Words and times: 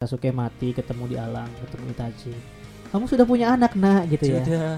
Sasuke 0.00 0.32
mati 0.32 0.72
ketemu 0.72 1.12
di 1.12 1.16
alang 1.20 1.44
ketemu 1.60 1.92
Itachi 1.92 2.32
kamu 2.88 3.04
sudah 3.04 3.24
punya 3.28 3.52
anak 3.52 3.76
nak 3.76 4.08
gitu 4.08 4.32
ya 4.32 4.40
Sudah 4.40 4.72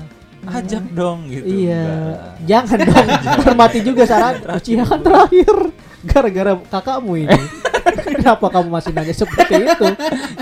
ajak 0.50 0.84
dong 0.90 1.30
gitu. 1.30 1.46
iya 1.46 1.78
Enggak. 1.86 2.18
jangan 2.42 2.78
dong 2.90 3.06
hormati 3.38 3.78
juga 3.86 4.02
saran 4.02 4.42
Uchiha 4.58 4.82
kan 4.82 4.98
terakhir 4.98 5.56
gara-gara 6.02 6.52
kakakmu 6.66 7.22
ini 7.22 7.38
kenapa 8.18 8.50
kamu 8.50 8.66
masih 8.66 8.90
nanya 8.90 9.14
seperti 9.14 9.62
itu 9.62 9.86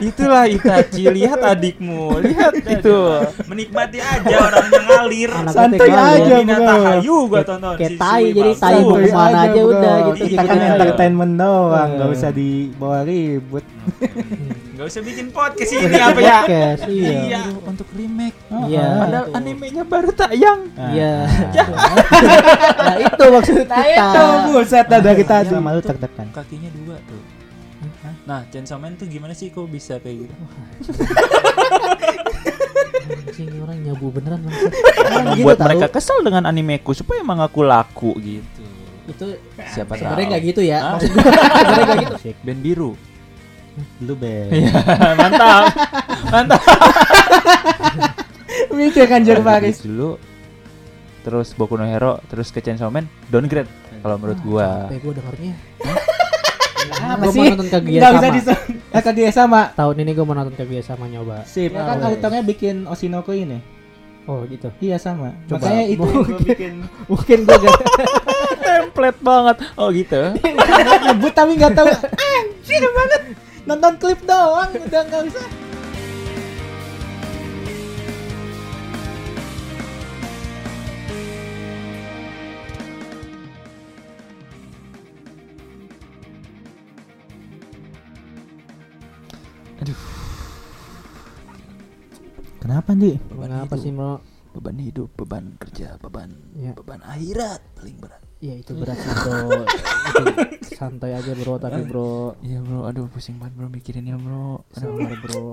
Itulah 0.00 0.48
Itachi, 0.48 1.12
lihat 1.12 1.44
adikmu, 1.44 2.24
lihat 2.24 2.56
itu. 2.56 2.98
Menikmati 3.44 4.00
aja 4.00 4.32
orangnya 4.32 4.80
ngalir. 4.80 5.28
Anak 5.28 5.52
Santai 5.52 5.92
aja. 5.92 6.34
Hinata 6.40 6.72
bro. 6.72 6.84
Hayu 6.88 7.16
gua 7.28 7.42
tonton. 7.44 7.76
kayak 7.76 8.00
tai, 8.00 8.32
jadi 8.32 8.52
tai 8.56 8.80
mau 8.80 8.96
ke 8.96 9.12
mana 9.12 9.38
aja 9.44 9.60
bro. 9.60 9.70
udah 9.70 9.94
gitu, 10.08 10.24
Kita 10.24 10.40
kan 10.40 10.56
gitu. 10.56 10.68
entertainment 10.72 11.34
doang, 11.36 11.88
nggak 11.92 12.08
Iya. 12.08 12.16
usah 12.16 12.30
dibawa 12.32 12.98
ribut. 13.04 13.64
Nggak 14.80 14.96
usah 14.96 15.04
bikin 15.04 15.28
podcast 15.28 15.76
ini 15.76 15.92
apa 15.92 16.20
ya? 16.24 16.38
podcast 16.40 16.82
iya 16.88 17.12
Iya, 17.20 17.40
untuk 17.68 17.84
remake. 17.92 18.32
Iya. 18.64 18.86
Padahal 18.96 19.26
animenya 19.36 19.84
baru 19.84 20.08
tayang. 20.08 20.72
Nah, 20.72 20.88
Iya. 20.88 21.14
nah. 21.52 21.68
nah 22.88 22.96
itu 22.96 23.24
maksud 23.28 23.54
kita 23.60 23.76
Itu 23.76 24.22
buset 24.48 24.86
dah 24.88 25.00
dari 25.04 25.20
tadi. 25.20 25.52
Sama 25.52 25.76
lu 25.76 25.84
Tuh, 25.84 25.92
tertekan. 25.92 26.32
Kakinya 26.32 26.72
dua 26.72 26.96
tuh. 27.04 27.20
Nah, 28.24 28.48
Chainsaw 28.48 28.80
Man 28.80 28.96
tuh 28.96 29.04
gimana 29.04 29.36
sih 29.36 29.52
kok 29.52 29.68
bisa 29.68 30.00
kayak 30.00 30.24
gitu? 30.24 30.34
anjing 33.10 33.52
ini 33.52 33.58
orang 33.60 33.78
nyabu 33.84 34.06
beneran 34.08 34.40
orang 34.40 34.56
gitu 34.56 35.44
Membuat 35.44 35.56
tahu 35.56 35.66
mereka 35.66 35.86
kesel 35.92 36.24
dengan 36.24 36.48
animeku 36.48 36.96
supaya 36.96 37.20
emang 37.20 37.44
aku 37.44 37.60
laku 37.60 38.16
gitu. 38.16 38.64
itu 39.04 39.26
Siapa 39.68 39.92
tahu. 39.92 40.08
sebenarnya 40.08 40.26
nggak 40.30 40.42
gitu 40.46 40.60
ya 40.62 40.78
Hah? 40.78 40.90
maksud 40.96 41.10
gue 41.10 41.20
sebenarnya 41.26 41.84
nggak 41.84 42.00
gitu 42.00 42.16
Band 42.40 42.60
biru. 42.62 42.90
Lu 44.00 44.14
be. 44.14 44.48
mantap. 45.14 45.70
mantap. 46.28 46.60
Mikir 48.70 49.06
kan 49.06 49.20
Jer 49.20 49.40
Paris. 49.40 49.80
dulu 49.80 50.18
terus 51.20 51.52
Boku 51.52 51.76
no 51.76 51.84
Hero 51.84 52.16
terus 52.26 52.48
ke 52.48 52.58
Chainsaw 52.58 52.88
Man 52.88 53.04
downgrade 53.26 53.68
kalau 54.00 54.16
menurut 54.16 54.40
gua 54.40 54.88
capek 54.88 54.98
gue 54.98 55.12
dengernya 55.14 55.52
Apa 56.90 57.22
Gua 57.22 57.30
sih? 57.30 57.40
mau 57.42 57.52
nonton 57.52 57.68
Kaguya 57.68 58.00
bisa 58.00 58.08
sama. 58.18 58.32
disam. 58.32 58.58
Eh 58.90 59.00
Kaguya 59.00 59.30
sama. 59.30 59.60
tahun 59.70 59.96
ini 59.98 60.10
gue 60.10 60.24
mau 60.24 60.32
nonton 60.32 60.54
Kaguya 60.54 60.80
sama 60.80 61.04
nyoba 61.06 61.44
Sip. 61.44 61.70
Ya 61.70 61.84
kan 61.84 62.00
Oh, 62.00 62.08
autornya 62.08 62.42
bikin 62.42 62.84
Oshinoko 62.84 63.30
ini. 63.30 63.60
oh 64.24 64.42
gitu 64.44 64.72
Iya 64.78 64.96
sama. 64.96 65.36
Coba. 65.44 65.60
Makanya 65.60 65.84
itu 65.86 66.00
yang 66.00 66.24
gua 66.24 66.40
bikin. 66.40 66.72
mungkin 67.10 67.38
gue 67.42 67.56
gak 67.58 67.80
template 68.60 69.20
banget 69.20 69.56
oh 69.74 69.88
gitu 69.90 70.20
Nyebut 71.00 71.32
tapi 71.32 71.52
nggak 71.54 71.72
tahu. 71.74 71.88
Anjir 72.16 72.82
banget. 72.86 73.22
Nonton 73.68 73.94
klip 74.00 74.20
doang 74.24 74.70
udah 74.72 75.02
nggak 75.08 75.22
usah. 75.30 75.48
Kenapa, 92.60 92.94
Di? 92.94 93.18
kenapa 93.34 93.74
sih 93.74 93.90
bro 93.90 94.22
beban 94.54 94.78
hidup 94.78 95.10
beban 95.18 95.58
kerja 95.58 95.98
beban 95.98 96.30
ya 96.54 96.70
beban 96.74 97.02
akhirat 97.02 97.62
paling 97.78 97.98
berat 97.98 98.22
ya 98.40 98.54
itu 98.56 98.72
berat 98.72 98.96
sih 98.96 99.12
bro. 99.12 99.38
Itu 100.56 100.72
santai 100.74 101.12
aja 101.12 101.32
bro 101.36 101.54
tapi 101.56 101.84
bro. 101.84 102.34
iya 102.40 102.58
bro. 102.58 102.88
Aduh 102.88 103.06
pusing 103.06 103.36
banget 103.36 103.54
bro 103.54 103.68
mikirinnya 103.68 104.16
bro. 104.16 104.64
Aduh 104.74 104.96
sabar 104.96 105.12
bro. 105.20 105.48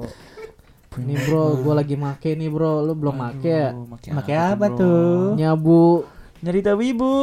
Pusing 0.87 1.03
ini 1.03 1.15
bro 1.21 1.43
gue 1.59 1.73
lagi 1.75 1.95
make 1.95 2.31
nih 2.31 2.47
bro. 2.47 2.79
Lu 2.81 2.95
belum 2.95 3.15
make 3.15 3.43
ya? 3.43 3.75
Aduh, 3.75 3.85
make 3.85 4.07
Make 4.09 4.33
apa 4.33 4.65
tuh? 4.71 5.35
nyabu. 5.35 6.07
Nyari 6.39 6.59
tahu 6.63 6.79
ibu. 6.81 7.15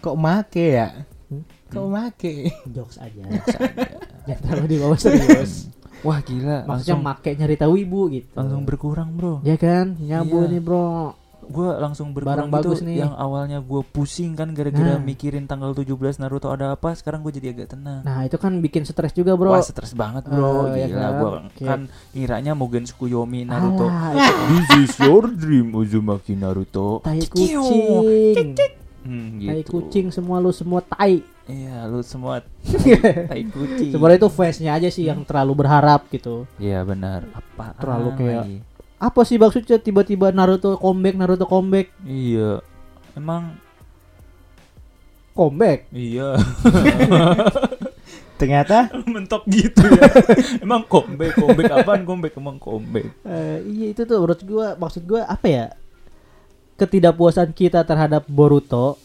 Kok 0.00 0.16
make 0.16 0.64
ya? 0.76 0.88
Hmm? 1.28 1.44
Kok 1.68 1.86
make? 1.88 2.32
jokes 2.68 2.96
aja. 2.96 3.20
Jangan 4.24 4.40
terlalu 4.44 4.66
di 4.66 4.76
bawah 4.76 4.98
serius. 4.98 5.68
Wah 6.00 6.20
gila. 6.20 6.64
Maksudnya 6.64 6.96
langsung 6.96 7.00
make 7.04 7.30
nyari 7.36 7.56
tahu 7.56 7.74
ibu 7.76 8.00
gitu. 8.08 8.32
Langsung 8.32 8.64
berkurang 8.64 9.12
bro. 9.12 9.40
Ya 9.44 9.56
kan? 9.56 9.96
Nyabu 9.96 10.44
Iya. 10.44 10.50
nih 10.50 10.60
bro 10.60 11.16
gue 11.42 11.68
langsung 11.74 12.10
berkurang 12.10 12.46
Barang 12.46 12.50
gitu 12.54 12.70
bagus 12.70 12.78
nih. 12.80 12.96
yang 13.00 13.12
awalnya 13.12 13.58
gue 13.58 13.82
pusing 13.84 14.32
kan 14.32 14.50
gara-gara 14.50 14.94
Nah. 14.94 15.00
mikirin 15.00 15.44
tanggal 15.44 15.72
17 15.72 15.88
Naruto 16.16 16.46
ada 16.46 16.70
apa 16.70 16.92
sekarang 16.92 17.20
gue 17.20 17.32
jadi 17.32 17.52
agak 17.52 17.72
tenang. 17.72 18.00
Nah 18.00 18.22
itu 18.22 18.34
kan 18.34 18.58
bikin 18.58 18.82
stres 18.82 19.10
juga 19.10 19.32
bro. 19.32 19.50
Wah 19.50 19.60
stres 19.60 19.92
banget 19.92 20.24
bro. 20.24 20.70
Ya 20.70 20.86
Gila 20.86 21.00
kan? 21.00 21.12
gue 21.12 21.30
Oke. 21.46 21.64
kan 21.64 21.80
ngiranya 22.10 22.52
Mugen 22.52 22.84
Tsukuyomi 22.84 23.42
Naruto. 23.42 23.84
Alah, 23.84 24.30
This 24.50 24.68
is 24.80 24.94
your 24.98 25.24
dream 25.26 25.72
Uzumaki 25.72 26.34
Naruto. 26.34 27.00
Tai 27.00 27.18
kucing. 27.24 28.54
Hmm, 29.00 29.40
tai 29.40 29.64
gitu. 29.64 29.80
kucing 29.80 30.10
semua 30.10 30.38
lu 30.38 30.50
semua 30.50 30.82
tai. 30.82 31.24
Iya 31.46 31.82
lu 31.84 31.98
semua 32.00 32.44
Tai 33.30 33.42
kucing. 33.44 33.90
Sebenarnya 33.90 34.18
itu 34.18 34.28
face-nya 34.28 34.70
aja 34.72 34.86
sih 34.86 35.02
yang 35.02 35.24
terlalu 35.24 35.56
berharap 35.58 36.06
gitu. 36.08 36.44
Iya 36.56 36.84
benar. 36.84 37.24
Apa 37.32 37.74
Terlalu 37.74 38.08
kayak- 38.14 38.46
apa 39.00 39.24
sih 39.24 39.40
maksudnya 39.40 39.80
tiba-tiba 39.80 40.28
Naruto 40.28 40.76
comeback 40.76 41.16
Naruto 41.16 41.48
comeback? 41.48 41.88
Iya. 42.04 42.60
Emang 43.16 43.56
comeback? 45.32 45.88
Iya. 45.88 46.36
Ternyata? 48.40 48.92
Mentok 49.08 49.48
gitu 49.48 49.84
ya. 49.84 50.04
Emang 50.64 50.84
comeback 50.84 51.36
Comeback 51.36 51.72
apaan? 51.72 52.04
Comeback 52.04 52.36
Emang 52.36 52.60
comeback. 52.60 53.08
Eh, 53.24 53.58
iya 53.68 53.86
itu 53.92 54.04
tuh 54.04 54.20
menurut 54.20 54.40
gua 54.44 54.66
maksud 54.76 55.02
gua 55.08 55.24
apa 55.24 55.46
ya? 55.48 55.66
Ketidakpuasan 56.76 57.56
kita 57.56 57.84
terhadap 57.84 58.28
Boruto 58.28 59.00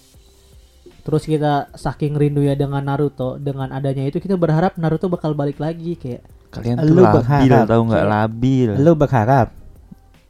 terus 1.05 1.21
kita 1.21 1.69
saking 1.77 2.17
rindunya 2.17 2.57
dengan 2.57 2.81
Naruto 2.81 3.37
dengan 3.37 3.69
adanya 3.69 4.09
itu 4.09 4.17
kita 4.17 4.41
berharap 4.41 4.73
Naruto 4.75 5.05
bakal 5.05 5.37
balik 5.37 5.61
lagi 5.61 5.93
kayak 5.95 6.25
Kalian 6.49 6.81
tuh 6.81 6.87
Lu 6.89 7.03
labil 7.03 7.13
berharap. 7.21 7.67
tahu 7.67 7.81
nggak? 7.91 8.03
Labil. 8.07 8.69
Lu 8.79 8.91
berharap. 8.95 9.47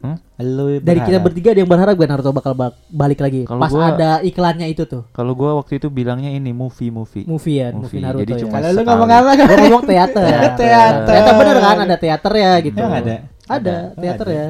Hmm? 0.06 0.18
Lu 0.38 0.78
dari 0.78 1.00
kita 1.00 1.18
berharap. 1.18 1.24
bertiga 1.24 1.50
ada 1.50 1.60
yang 1.60 1.72
berharap 1.72 1.94
gak 1.96 2.10
Naruto 2.10 2.32
bakal 2.32 2.54
ba- 2.54 2.76
balik 2.86 3.20
lagi 3.20 3.42
Kalau 3.44 3.58
pas 3.58 3.70
gua- 3.70 3.90
ada 3.90 4.10
iklannya 4.22 4.68
itu 4.68 4.84
tuh 4.84 5.04
Kalau 5.10 5.32
gua 5.32 5.56
waktu 5.56 5.78
itu 5.78 5.88
bilangnya 5.88 6.30
ini 6.30 6.52
movie 6.52 6.90
movie. 6.90 7.24
movie 7.24 7.58
ya 7.58 7.70
movie, 7.70 7.82
Movie, 7.90 8.00
Naruto 8.00 8.22
jadi 8.22 8.32
ya 8.32 8.40
cuma- 8.42 8.54
Kalau 8.56 8.70
lu 8.70 8.82
ngomong 8.84 9.10
apa 9.12 9.32
kan? 9.34 9.48
Gua 9.48 9.58
ngomong 9.64 9.84
teater 9.86 10.26
Teater. 10.28 10.92
ternyata 11.02 11.32
bener 11.34 11.58
kan 11.58 11.78
ada 11.82 11.96
teater 11.98 12.34
ya 12.34 12.52
gitu 12.62 12.78
Emang 12.78 12.94
ada? 12.94 13.02
ada 13.02 13.16
Ada. 13.48 13.76
teater 13.96 14.28
Ada. 14.28 14.36
ya 14.36 14.48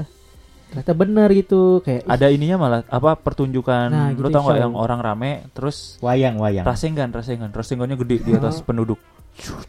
ternyata 0.65 0.93
bener 0.93 1.29
gitu 1.31 1.61
kayak 1.79 2.03
Ada 2.03 2.25
ininya 2.27 2.57
malah 2.57 2.79
apa 2.85 3.15
pertunjukan 3.15 3.87
Nah, 3.87 4.11
lu 4.11 4.19
gitu, 4.19 4.27
tau 4.29 4.43
nggak 4.43 4.57
show. 4.57 4.63
yang 4.65 4.73
orang 4.73 4.99
rame 4.99 5.31
terus 5.51 5.95
Wayang, 5.99 6.35
wayang. 6.35 6.63
rasengan 6.63 7.07
rasengan 7.09 7.47
rasengannya 7.49 7.95
gede 7.95 8.17
di 8.21 8.31
atas 8.33 8.59
penduduk. 8.59 8.99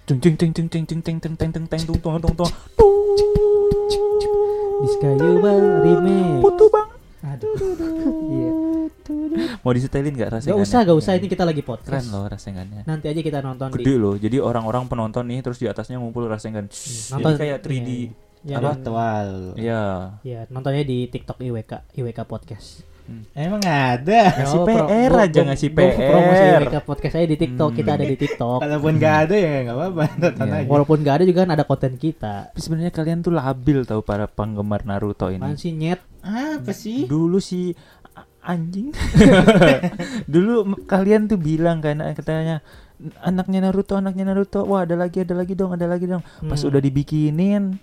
Cing 0.02 0.18
cing 0.18 0.34
cing 0.34 0.50
cing 0.50 0.66
cing 0.66 0.84
cing 0.84 0.98
cing 1.04 1.18
cing 1.20 1.34
cing 1.36 1.52
cing 1.52 1.66
cing 1.68 1.94
tung 1.96 2.18
tung 2.18 2.34
tung 2.34 2.50
tung. 4.76 4.84
Discayuba 4.84 5.50
remake 5.80 6.40
Putu 6.40 6.64
bang. 6.68 6.88
aduh 7.26 7.52
iya 8.32 8.50
Mau 9.60 9.70
disetelin 9.70 10.10
nggak 10.10 10.28
Gak 10.28 10.34
rasengannya? 10.40 10.62
usah, 10.62 10.80
gak 10.82 10.96
usah. 10.96 11.12
Ini 11.14 11.26
kita 11.26 11.42
lagi 11.42 11.60
Keren 11.60 11.70
podcast. 11.78 12.06
loh 12.08 12.24
rasengannya. 12.24 12.82
Nanti 12.84 13.06
aja 13.06 13.20
kita 13.20 13.38
nonton 13.40 13.68
Gede 13.70 13.84
di. 13.84 13.94
loh. 13.96 14.14
Jadi 14.16 14.36
orang-orang 14.38 14.86
penonton 14.86 15.24
nih 15.26 15.42
terus 15.42 15.58
di 15.58 15.66
atasnya 15.66 15.98
ngumpul 15.98 16.26
rasengan. 16.26 16.66
Nonton- 17.12 17.34
Jadi 17.34 17.40
kayak 17.40 17.58
3D. 17.60 17.90
Ya, 18.42 18.58
Apa? 18.58 18.78
Iya. 19.54 19.82
ya, 20.22 20.40
nontonnya 20.48 20.82
di 20.82 21.06
TikTok 21.06 21.38
IWK, 21.40 21.72
IWK 21.92 22.18
Podcast. 22.24 22.82
Emang 23.32 23.62
ada. 23.62 24.20
Ngasih 24.34 24.58
pro- 24.58 24.88
PR 24.88 25.10
gua- 25.10 25.24
aja 25.24 25.40
ngasih 25.44 25.68
gua 25.68 25.86
Promosi 25.92 26.42
PR. 26.42 26.60
IWK 26.60 26.76
Podcast 26.82 27.12
saya 27.12 27.26
di 27.26 27.36
TikTok. 27.36 27.68
Hmm. 27.68 27.76
Kita 27.76 27.90
ada 27.92 28.04
di 28.04 28.16
TikTok. 28.16 28.58
Kalaupun 28.58 28.92
nggak 28.96 29.16
ada 29.22 29.34
ya 29.34 29.54
nggak 29.62 29.76
apa-apa. 29.76 30.02
Aja. 30.36 30.66
Walaupun 30.66 30.98
gak 31.00 31.14
ada 31.14 31.24
juga 31.24 31.38
kan 31.42 31.52
ada 31.52 31.64
konten 31.64 31.92
kita. 31.94 32.34
Tapi 32.48 32.58
sebenarnya 32.58 32.90
kalian 32.90 33.18
tuh 33.20 33.30
labil 33.30 33.78
tahu 33.82 34.00
para 34.00 34.26
penggemar 34.26 34.82
Naruto 34.82 35.28
ini. 35.28 35.38
Apaan 35.38 35.54
sih 35.54 35.70
nyet? 35.70 36.00
Apa 36.20 36.70
sih? 36.70 37.04
Dulu 37.04 37.38
si 37.38 37.70
anjing. 38.42 38.90
Dulu 40.26 40.54
kalian 40.84 41.26
tuh 41.26 41.36
bilang 41.36 41.78
kan 41.78 41.98
katanya 42.12 42.62
anaknya 43.20 43.60
Naruto, 43.62 43.94
anaknya 43.94 44.24
Naruto. 44.24 44.64
Wah, 44.64 44.82
ada 44.82 44.94
lagi, 44.94 45.20
ada 45.20 45.34
lagi 45.34 45.52
dong, 45.52 45.70
ada 45.70 45.84
lagi 45.84 46.06
dong. 46.06 46.22
Pas 46.40 46.56
Hmm. 46.56 46.68
udah 46.70 46.80
dibikinin 46.80 47.76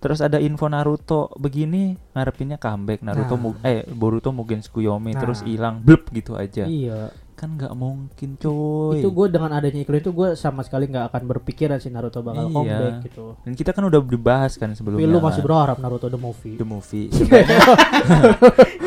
terus 0.00 0.18
ada 0.18 0.40
info 0.40 0.66
Naruto 0.66 1.28
begini, 1.36 1.92
ngarepinnya 2.10 2.56
comeback 2.56 3.00
Naruto 3.00 3.36
Nah. 3.36 3.42
mu- 3.42 3.60
eh 3.62 3.84
Boruto 3.86 4.32
Mugen 4.32 4.58
Tsukuyomi 4.58 5.12
Nah. 5.12 5.20
terus 5.20 5.40
hilang 5.42 5.78
blep 5.78 6.08
gitu 6.10 6.34
aja. 6.34 6.64
Iya. 6.64 7.12
Kan 7.40 7.50
nggak 7.50 7.72
mungkin 7.72 8.36
coy 8.36 9.00
itu 9.00 9.08
gue 9.08 9.26
dengan 9.28 9.50
adanya 9.50 9.80
iklan 9.80 9.96
itu 9.98 10.12
gue 10.12 10.28
sama 10.34 10.60
sekali 10.60 10.84
nggak 10.86 11.08
akan 11.08 11.22
berpikiran 11.26 11.80
si 11.80 11.88
Naruto 11.88 12.20
bakal 12.20 12.44
Iya. 12.44 12.52
comeback 12.52 12.94
gitu 13.02 13.26
dan 13.40 13.52
kita 13.54 13.70
kan 13.72 13.82
udah 13.82 13.96
dibahas 13.98 14.52
kan 14.54 14.68
tapi 14.68 14.76
sebelumnya 14.76 15.08
lu 15.08 15.18
kan. 15.18 15.26
masih 15.26 15.40
berharap 15.40 15.76
Naruto 15.78 16.06
the 16.06 16.20
movie 16.20 16.54
the 16.54 16.66
movie 16.66 17.08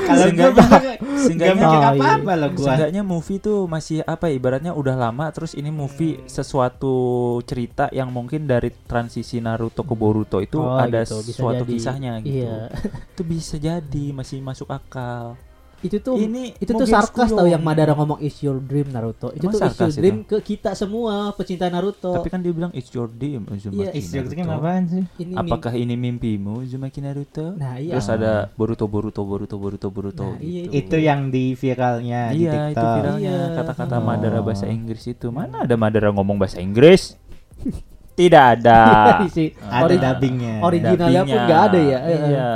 Kalau 0.04 0.28
gue 0.28 0.52
Seenggaknya- 1.16 1.56
mikir 1.56 1.80
Oh, 1.80 1.94
iya. 1.96 1.96
apa-apa 1.96 2.32
loh 2.36 2.50
gue. 2.52 2.62
Seenggaknya 2.62 3.02
movie 3.02 3.40
tuh 3.40 3.66
masih 3.66 4.04
apa 4.04 4.28
ya, 4.28 4.36
ibaratnya 4.36 4.72
udah 4.72 4.96
lama 5.00 5.26
terus 5.32 5.54
ini 5.54 5.72
movie 5.72 6.20
sesuatu 6.26 6.94
cerita 7.42 7.88
yang 7.90 8.10
mungkin 8.10 8.44
dari 8.44 8.70
transisi 8.84 9.40
Naruto 9.40 9.82
ke 9.82 9.94
Boruto 9.94 10.38
itu 10.38 10.60
Oh, 10.60 10.76
ada 10.76 11.02
gitu, 11.02 11.24
bisa 11.24 11.34
suatu 11.34 11.64
jadi. 11.64 11.72
kisahnya 11.72 12.12
gitu. 12.20 12.44
iya 12.44 12.68
Itu 13.10 13.24
bisa 13.24 13.56
jadi 13.58 14.06
masih 14.12 14.38
masuk 14.40 14.68
akal. 14.70 15.40
Itu 15.83 16.00
tuh 16.00 16.15
Ini 16.15 16.56
itu 16.56 16.71
tuh 16.71 16.83
sarkas 16.83 17.30
tau 17.30 17.44
yang 17.44 17.59
Madara 17.59 17.91
ngomong 17.94 18.18
it's 18.18 18.39
your 18.39 18.57
dream 18.57 18.88
Naruto 18.88 19.30
itu 19.31 19.44
Emang 19.44 19.53
tuh 19.53 19.59
it's 19.62 19.77
your 19.77 19.91
dream 19.94 20.18
ke 20.24 20.38
kita 20.39 20.71
semua 20.74 21.30
pecinta 21.31 21.68
Naruto 21.68 22.15
Tapi 22.15 22.27
kan 22.27 22.39
dia 22.39 22.50
bilang 22.50 22.71
it's 22.71 22.88
your 22.89 23.06
dream 23.06 23.44
Uzumaki 23.45 23.83
Iya, 23.83 23.91
Is 23.91 24.07
your 24.09 24.25
dream 24.25 24.47
apaan 24.47 24.83
sih? 24.88 25.03
ini 25.18 25.35
Apakah 25.35 25.74
ini 25.74 25.94
mimpimu 25.94 26.63
Uzumaki 26.63 27.00
Naruto? 27.00 27.53
Nah, 27.53 27.75
iya. 27.75 27.94
Terus 27.94 28.07
ada 28.07 28.47
Boruto 28.50 28.88
Boruto 28.88 29.21
Boruto 29.21 29.56
Boruto 29.56 29.88
Boruto 29.88 30.25
Nah, 30.25 30.39
iya, 30.39 30.65
gitu. 30.65 30.80
Itu 30.80 30.97
yang 30.97 31.27
di 31.27 31.51
viralnya 31.53 32.31
di 32.31 32.41
Iya 32.41 32.51
itu 32.71 32.74
TikTok. 32.74 32.95
viralnya 32.97 33.35
Iya. 33.44 33.56
kata-kata 33.59 33.95
Oh. 33.95 34.01
Madara 34.01 34.39
bahasa 34.39 34.65
Inggris 34.65 35.03
itu 35.06 35.27
mana 35.30 35.62
ada 35.62 35.75
Madara 35.75 36.09
ngomong 36.09 36.35
bahasa 36.35 36.57
Inggris? 36.57 37.19
Tidak 38.13 38.44
ada. 38.54 38.80
si 39.36 39.50
Ada 39.60 39.83
ori- 39.83 39.98
dubbingnya. 39.98 40.56
originalnya 40.62 41.21
pun 41.24 41.39
nggak 41.39 41.62
ada 41.65 41.80
ya 41.81 41.98
Eh, 42.00 42.13
Iya. 42.13 42.21
iya 42.30 42.50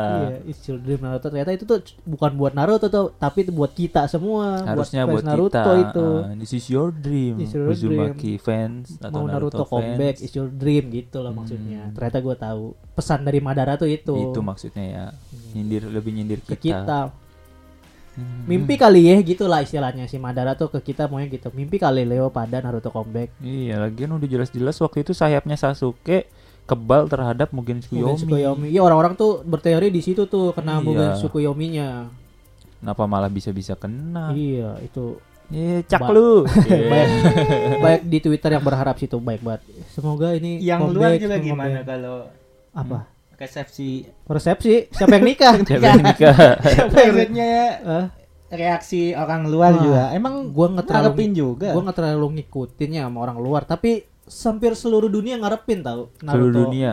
it's 0.46 0.62
your 0.64 0.78
dream 0.78 1.00
Naruto 1.00 1.28
ternyata 1.28 1.50
itu 1.50 1.64
tuh 1.64 1.78
bukan 2.04 2.32
buat 2.32 2.54
Naruto 2.54 2.88
tuh 2.88 3.10
tapi 3.14 3.42
itu 3.42 3.50
buat 3.50 3.72
kita 3.72 4.06
semua 4.06 4.62
Harusnya 4.64 5.04
fans 5.04 5.12
buat 5.12 5.24
Naruto 5.24 5.58
kita. 5.58 5.82
itu 5.84 6.06
uh, 6.06 6.38
this 6.38 6.54
is 6.54 6.66
your 6.68 6.90
dream. 6.90 7.36
It's 7.40 7.52
your 7.52 7.68
Uzumaki 7.68 8.38
fans 8.38 8.98
atau 8.98 9.10
mau 9.20 9.28
Naruto, 9.28 9.58
fans. 9.60 9.70
comeback 9.72 10.16
is 10.20 10.32
your 10.32 10.48
dream 10.48 10.90
gitu 10.90 11.20
lah 11.20 11.32
maksudnya 11.32 11.82
Hmm. 11.84 11.94
ternyata 11.94 12.18
gue 12.20 12.36
tahu 12.36 12.62
pesan 12.92 13.20
dari 13.22 13.40
Madara 13.40 13.76
tuh 13.76 13.88
itu 13.88 14.14
Itu 14.14 14.40
maksudnya 14.40 14.86
ya. 14.86 15.06
Nyindir 15.52 15.86
lebih 15.88 16.12
nyindir 16.12 16.40
ke 16.40 16.54
kita. 16.56 17.10
Hmm. 18.18 18.50
mimpi 18.50 18.76
kali 18.76 19.06
ya 19.06 19.22
gitulah 19.22 19.62
istilahnya 19.62 20.06
si 20.06 20.18
Madara 20.18 20.54
tuh 20.54 20.68
ke 20.68 20.82
kita 20.82 21.06
maunya 21.06 21.30
gitu 21.30 21.54
mimpi 21.54 21.78
kali 21.78 22.02
Leo 22.02 22.28
pada 22.28 22.58
Naruto 22.58 22.90
comeback 22.90 23.30
Iya, 23.38 23.78
lagian 23.80 24.10
udah 24.12 24.26
jelas-jelas 24.26 24.74
waktu 24.76 25.06
itu 25.06 25.14
sayapnya 25.14 25.54
Sasuke 25.54 26.26
kebal 26.66 27.06
terhadap 27.06 27.54
Mugen 27.54 27.78
Mugen 27.78 27.80
Tsukuyomi. 27.80 28.18
Tsukuyomi. 28.18 28.68
Iya 28.68 28.82
orang-orang 28.82 29.14
tuh 29.14 29.40
berteori 29.42 29.88
di 29.88 30.02
situ 30.02 30.26
tuh 30.26 30.50
kena 30.52 30.78
Iya. 30.78 30.84
Mugen 30.84 31.10
Tsukuyomi-nya. 31.16 32.10
Kenapa 32.78 33.04
malah 33.06 33.30
bisa-bisa 33.30 33.74
kena? 33.74 34.34
Iya, 34.34 34.82
itu 34.82 35.22
Eh, 35.48 35.80
cak 35.82 36.02
Ba- 36.02 36.12
lu. 36.12 36.44
banyak 36.92 37.10
banyak 37.80 38.02
di 38.04 38.20
Twitter 38.20 38.52
yang 38.52 38.60
berharap 38.62 38.98
situ 38.98 39.16
baik 39.16 39.40
banget. 39.40 39.62
Semoga 39.88 40.34
ini 40.34 40.60
Yang 40.60 40.92
luar 40.92 41.16
juga 41.16 41.38
gimana 41.38 41.80
kalau 41.82 42.28
Apa? 42.74 43.08
Resepsi 43.38 44.10
Resepsi 44.26 44.90
siapa 44.92 45.14
yang 45.18 45.26
nikah? 45.26 45.54
Siapa 45.70 45.86
yang 45.88 46.02
nikah? 46.04 46.36
maksudnya 46.90 47.54
Eh, 47.86 48.06
reaksi 48.50 49.12
orang 49.14 49.48
luar 49.48 49.76
Wah, 49.76 49.84
juga. 49.84 50.04
Emang 50.12 50.50
gua 50.52 50.68
nggak 50.74 50.88
terlalu 50.88 51.36
juga. 51.36 51.70
Gua 51.72 51.84
nggak 51.86 51.98
terlalu 51.98 52.28
ngikutinnya 52.42 53.06
sama 53.08 53.18
orang 53.22 53.38
luar, 53.38 53.64
tapi 53.68 54.04
hampir 54.28 54.76
seluruh 54.76 55.08
dunia 55.08 55.40
ngarepin 55.40 55.80
tahu 55.84 56.12
Naruto. 56.20 56.32
Seluruh 56.36 56.52
dunia. 56.68 56.92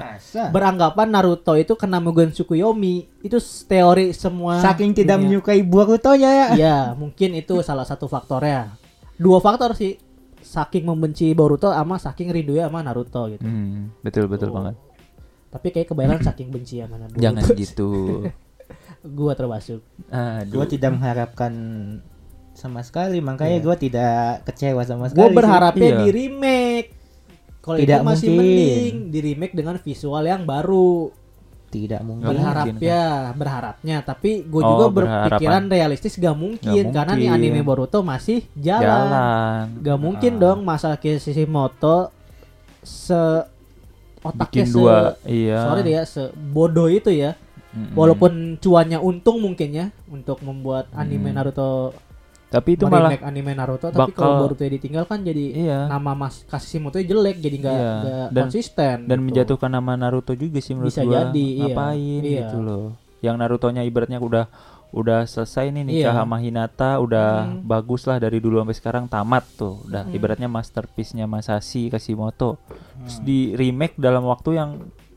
Beranggapan 0.54 1.08
Naruto 1.10 1.58
itu 1.58 1.74
kena 1.74 1.98
Mugen 1.98 2.30
Tsukuyomi. 2.30 3.22
Itu 3.22 3.38
teori 3.66 4.14
semua. 4.14 4.62
Saking 4.62 4.94
tidak 4.94 5.18
dunia. 5.18 5.38
menyukai 5.38 5.62
Boruto-nya 5.66 6.30
ya. 6.30 6.46
Iya, 6.54 6.76
mungkin 6.94 7.34
itu 7.34 7.58
salah 7.62 7.82
satu 7.82 8.06
faktornya. 8.06 8.74
Dua 9.14 9.38
faktor 9.38 9.74
sih. 9.74 9.98
Saking 10.44 10.86
membenci 10.86 11.32
Boruto 11.34 11.74
sama 11.74 11.98
saking 11.98 12.30
rindu 12.30 12.54
sama 12.60 12.84
Naruto 12.84 13.26
gitu. 13.26 13.42
Hmm, 13.42 13.90
betul 14.06 14.30
betul 14.30 14.52
Oh. 14.52 14.60
banget. 14.62 14.74
Tapi 15.54 15.66
kayak 15.70 15.86
kebanyakan 15.86 16.20
saking 16.28 16.48
benci 16.50 16.82
sama 16.82 16.98
Naruto. 16.98 17.16
Jangan 17.16 17.42
gitu. 17.62 17.90
Gua 19.00 19.32
termasuk. 19.32 19.80
Aduh. 20.08 20.50
Gue 20.50 20.66
tidak 20.66 20.90
mengharapkan 20.92 21.52
sama 22.52 22.80
sekali, 22.80 23.18
makanya 23.18 23.58
Iya. 23.58 23.64
gue 23.64 23.76
tidak 23.80 24.14
kecewa 24.44 24.82
sama 24.82 25.06
sekali. 25.06 25.18
Gue 25.20 25.28
sih. 25.28 25.36
berharapnya 25.36 25.88
Iya. 25.88 25.98
di 26.00 26.08
remake. 26.10 26.88
Kalau 27.58 27.76
itu 27.76 27.82
Tidak 27.82 28.00
masih 28.02 28.28
mungkin. 28.28 28.44
mending 28.44 28.94
di 29.08 29.18
remake 29.22 29.54
dengan 29.54 29.76
visual 29.78 30.22
yang 30.22 30.42
baru. 30.42 31.10
tidak 31.66 32.06
mungkin. 32.06 32.30
Berharap 32.30 32.70
mungkin, 32.70 32.86
ya, 32.86 33.34
berharapnya. 33.34 33.96
Tapi 34.00 34.46
gue 34.46 34.62
Oh, 34.62 34.70
juga 34.70 34.86
berharapan. 34.94 35.26
berpikiran 35.26 35.62
realistis 35.66 36.14
gak 36.14 36.38
mungkin, 36.38 36.70
Nggak 36.86 36.94
karena 36.94 37.12
nih 37.18 37.28
anime 37.28 37.60
Boruto 37.60 37.98
masih 38.00 38.46
jalan. 38.54 38.86
Jalan. 38.86 39.64
Gak 39.82 39.98
mungkin 39.98 40.32
Ah. 40.32 40.40
dong 40.40 40.58
masa 40.62 40.94
Kishimoto 40.94 42.14
se 42.78 43.18
otaknya 44.24 44.48
Bikin 44.58 44.66
se 44.66 44.74
dua, 44.74 44.96
iya. 45.22 45.58
sorry 45.62 45.80
deh 45.82 45.94
ya 45.94 46.04
sebodoh 46.04 46.88
itu 46.88 47.10
ya. 47.10 47.36
Mm-mm. 47.70 47.92
Walaupun 47.92 48.32
cuannya 48.56 48.98
untung 48.98 49.38
mungkin 49.38 49.68
ya 49.68 49.86
untuk 50.06 50.40
membuat 50.40 50.88
anime 50.92 51.28
Hmm. 51.28 51.36
Naruto 51.36 51.92
tapi 52.46 52.78
itu 52.78 52.86
malah 52.86 53.18
anime 53.18 53.50
Naruto 53.50 53.90
tapi 53.90 53.98
bakal- 54.08 54.14
kalau 54.14 54.34
Boruto 54.46 54.62
ditinggal 54.62 55.04
kan 55.04 55.20
jadi 55.20 55.44
iya 55.50 55.78
nama 55.84 56.14
Mas 56.14 56.46
Kishimoto 56.46 56.96
jelek 56.96 57.36
jadi 57.36 57.56
nggak 57.58 57.74
Iya. 57.74 57.94
Dan- 58.30 58.46
konsisten 58.46 58.96
dan 59.04 59.18
gitu. 59.18 59.26
menjatuhkan 59.26 59.68
nama 59.68 59.92
Naruto 59.94 60.32
juga 60.32 60.58
sih 60.58 60.70
menurut 60.72 60.88
Bisa 60.88 61.02
gua. 61.02 61.12
jadi, 61.26 61.46
iya. 61.50 61.66
Ngapain 61.66 62.22
Iya. 62.22 62.38
gitu 62.40 62.58
loh. 62.58 62.86
Yang 63.18 63.36
Narutonya 63.36 63.82
ibaratnya 63.82 64.18
udah 64.18 64.44
udah 64.94 65.26
selesai 65.26 65.68
nih 65.68 65.82
nikah 65.82 66.12
Iya. 66.12 66.16
sama 66.16 66.38
Hinata 66.38 66.96
udah 66.96 67.28
Hmm. 67.44 67.60
bagus 67.62 68.06
lah 68.06 68.16
dari 68.16 68.38
dulu 68.38 68.56
sampai 68.56 68.72
sekarang 68.72 69.04
tamat 69.04 69.42
tuh 69.52 69.82
udah 69.84 70.06
Hmm. 70.06 70.14
ibaratnya 70.14 70.46
masterpiece-nya 70.46 71.26
Masashi 71.26 71.88
Kishimoto 71.88 72.62
terus 72.96 73.18
Hmm. 73.18 73.24
di 73.24 73.38
remake 73.52 73.96
dalam 73.96 74.22
waktu 74.22 74.54
yang 74.54 74.70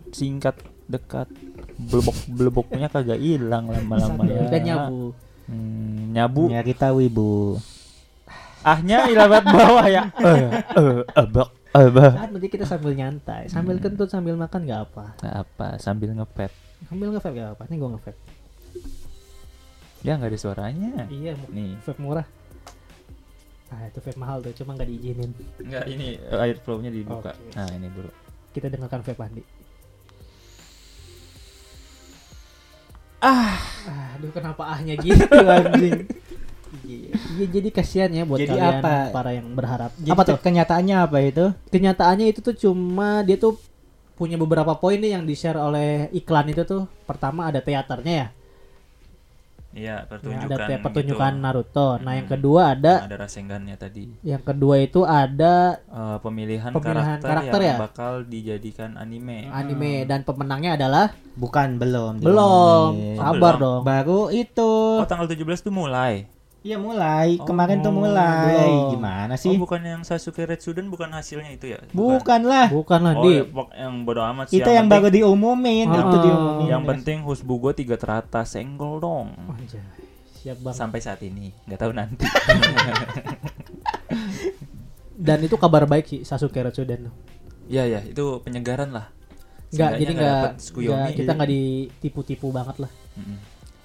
singkat 0.10 0.58
dekat 0.84 1.30
blebok 1.78 2.18
bleboknya 2.28 2.88
kagak 2.88 3.20
hilang 3.20 3.68
lama-lama 3.68 4.18
Sambil 4.18 4.42
udah 4.44 4.62
nyabu 4.62 5.04
Hmm, 5.46 6.12
nyabu 6.12 6.44
Ya 6.50 6.60
kita 6.60 6.92
wibu. 6.92 7.56
ahnya 8.60 9.08
ilabat 9.08 9.46
bawah 9.46 9.86
ya 9.86 10.10
eh 10.18 10.44
eh 10.76 11.00
ebak 11.14 11.50
Saat 11.72 12.34
nanti 12.34 12.50
kita 12.50 12.66
sambil 12.66 12.92
nyantai 12.92 13.46
sambil 13.48 13.78
Hmm. 13.78 13.84
kentut 13.86 14.10
sambil 14.10 14.34
makan 14.34 14.66
nggak 14.66 14.82
apa 14.84 15.06
apa 15.22 15.78
sambil 15.78 16.10
ngepet 16.12 16.50
sambil 16.84 17.14
nge 17.14 17.22
nggak 17.22 17.50
apa 17.54 17.64
ini 17.64 17.76
gue 17.78 17.90
nge 17.90 18.02
ya 20.08 20.16
nggak 20.16 20.32
ada 20.32 20.40
suaranya 20.40 20.92
iya 21.12 21.36
nih 21.52 21.76
vape 21.84 22.00
murah 22.00 22.24
ah 23.68 23.84
itu 23.84 24.00
vape 24.00 24.16
mahal 24.16 24.40
tuh 24.40 24.56
cuma 24.56 24.72
nggak 24.74 24.88
diizinin 24.88 25.32
Enggak 25.60 25.84
ini 25.92 26.16
eh, 26.16 26.40
air 26.40 26.56
flow-nya 26.64 26.88
dibuka. 26.88 27.36
Oke. 27.36 27.52
Nah, 27.52 27.68
ini 27.76 27.88
dulu. 27.92 28.08
kita 28.56 28.72
dengarkan 28.72 29.04
vape 29.04 29.20
Andi 29.20 29.44
Ah, 33.18 33.58
aduh 34.16 34.30
kenapa 34.30 34.64
ahnya 34.70 34.94
gitu 34.96 35.26
anjing 35.58 36.06
Iya, 36.84 37.16
iya, 37.40 37.46
jadi 37.48 37.70
kasihan 37.72 38.12
ya 38.12 38.28
buat 38.28 38.44
Jadi 38.44 38.52
kalian 38.52 38.84
apa? 38.84 39.12
para 39.16 39.32
yang 39.32 39.48
berharap. 39.56 39.92
Jadi 39.96 40.12
apa 40.12 40.24
tuh? 40.28 40.38
kenyataannya 40.40 40.96
apa 41.00 41.18
itu? 41.24 41.46
Kenyataannya 41.72 42.28
itu 42.28 42.40
tuh 42.44 42.56
cuma 42.60 43.24
dia 43.24 43.40
tuh 43.40 43.56
punya 44.20 44.36
beberapa 44.36 44.76
poin 44.76 45.00
nih 45.00 45.16
yang 45.16 45.24
di-share 45.24 45.56
oleh 45.56 46.12
iklan 46.12 46.52
itu 46.52 46.68
tuh. 46.68 46.84
Pertama 47.08 47.48
ada 47.48 47.64
teaternya 47.64 48.14
ya. 48.14 48.28
Iya 49.78 49.96
Ya, 49.96 49.96
pertunjukan. 50.04 50.50
ada 50.52 50.66
te- 50.68 50.82
pertunjukan 50.82 51.34
Naruto. 51.38 51.90
Nah, 51.98 52.12
yang 52.12 52.26
Mm-mm. 52.26 52.34
kedua 52.36 52.62
ada 52.74 52.94
Ada 53.00 53.16
rasengannya 53.20 53.76
tadi. 53.76 54.10
yang 54.22 54.42
kedua 54.42 54.76
itu 54.80 55.02
ada 55.02 55.78
Eh, 55.80 56.18
pemilihan, 56.20 56.72
Pemilihan 56.72 57.18
karakter, 57.18 57.30
karakter 57.30 57.60
yang 57.62 57.70
ya? 57.72 57.78
bakal 57.80 58.14
dijadikan 58.24 58.98
anime. 58.98 59.46
anime 59.48 60.04
dan 60.04 60.22
pemenangnya 60.22 60.76
adalah 60.76 61.06
Bukan 61.34 61.78
belum. 61.78 62.18
belum. 62.20 62.90
Sabar 63.16 63.38
belum. 63.54 63.62
dong. 63.62 63.82
Baru 63.84 64.22
itu. 64.28 64.72
Oh, 64.98 65.06
tanggal 65.06 65.30
17 65.30 65.62
tuh 65.62 65.72
mulai. 65.72 66.26
Iya 66.68 66.76
mulai. 66.78 67.40
Oh, 67.40 67.48
Kemarin 67.48 67.80
tuh 67.80 67.96
mulai. 67.96 68.60
belum. 68.60 68.92
Gimana 68.92 69.32
Oh, 69.32 69.40
sih? 69.40 69.56
bukan 69.56 69.80
yang 69.80 70.02
Sasuke 70.04 70.44
Retsuden 70.44 70.92
bukan 70.92 71.08
hasilnya 71.10 71.48
itu 71.50 71.72
ya? 71.72 71.80
Bukan 71.90 72.44
lah. 72.44 72.68
Bukan 72.68 73.00
lah 73.00 73.14
Oh, 73.14 73.24
di 73.24 73.40
ya, 73.40 73.48
pok- 73.48 73.72
yang 73.72 74.04
bodo 74.04 74.20
amat 74.22 74.52
sih. 74.52 74.60
Itu 74.60 74.68
yang 74.68 74.86
baru 74.86 75.08
penting- 75.08 75.24
diumumin. 75.24 75.88
Ah. 75.88 76.04
Itu 76.04 76.18
diumumin. 76.20 76.68
Yang 76.68 76.84
penting 76.86 77.18
Husbugo 77.24 77.72
tiga 77.72 77.96
teratas 77.96 78.52
senggol 78.52 79.00
dong. 79.00 79.32
Anjay, 79.48 79.80
Siap 80.38 80.60
bang. 80.60 80.76
Sampai 80.76 81.00
saat 81.00 81.24
ini, 81.24 81.56
nggak 81.64 81.80
tahu 81.80 81.92
nanti. 81.94 82.28
Dan 85.18 85.40
itu 85.42 85.56
kabar 85.56 85.84
baik 85.84 86.06
sih 86.06 86.22
Sasuke 86.22 86.60
Retsuden. 86.60 87.10
Iya 87.66 87.88
ya, 87.88 88.00
itu 88.02 88.40
penyegaran 88.42 88.92
lah. 88.92 89.08
Enggak, 89.68 89.92
jadi 89.98 90.12
nggak 90.14 90.44
enggak, 90.70 91.08
kita 91.10 91.22
jadi- 91.22 91.32
nggak 91.34 91.50
ditipu-tipu 91.50 92.48
banget 92.50 92.76
lah. 92.80 92.92
Mm-mm. 93.16 93.38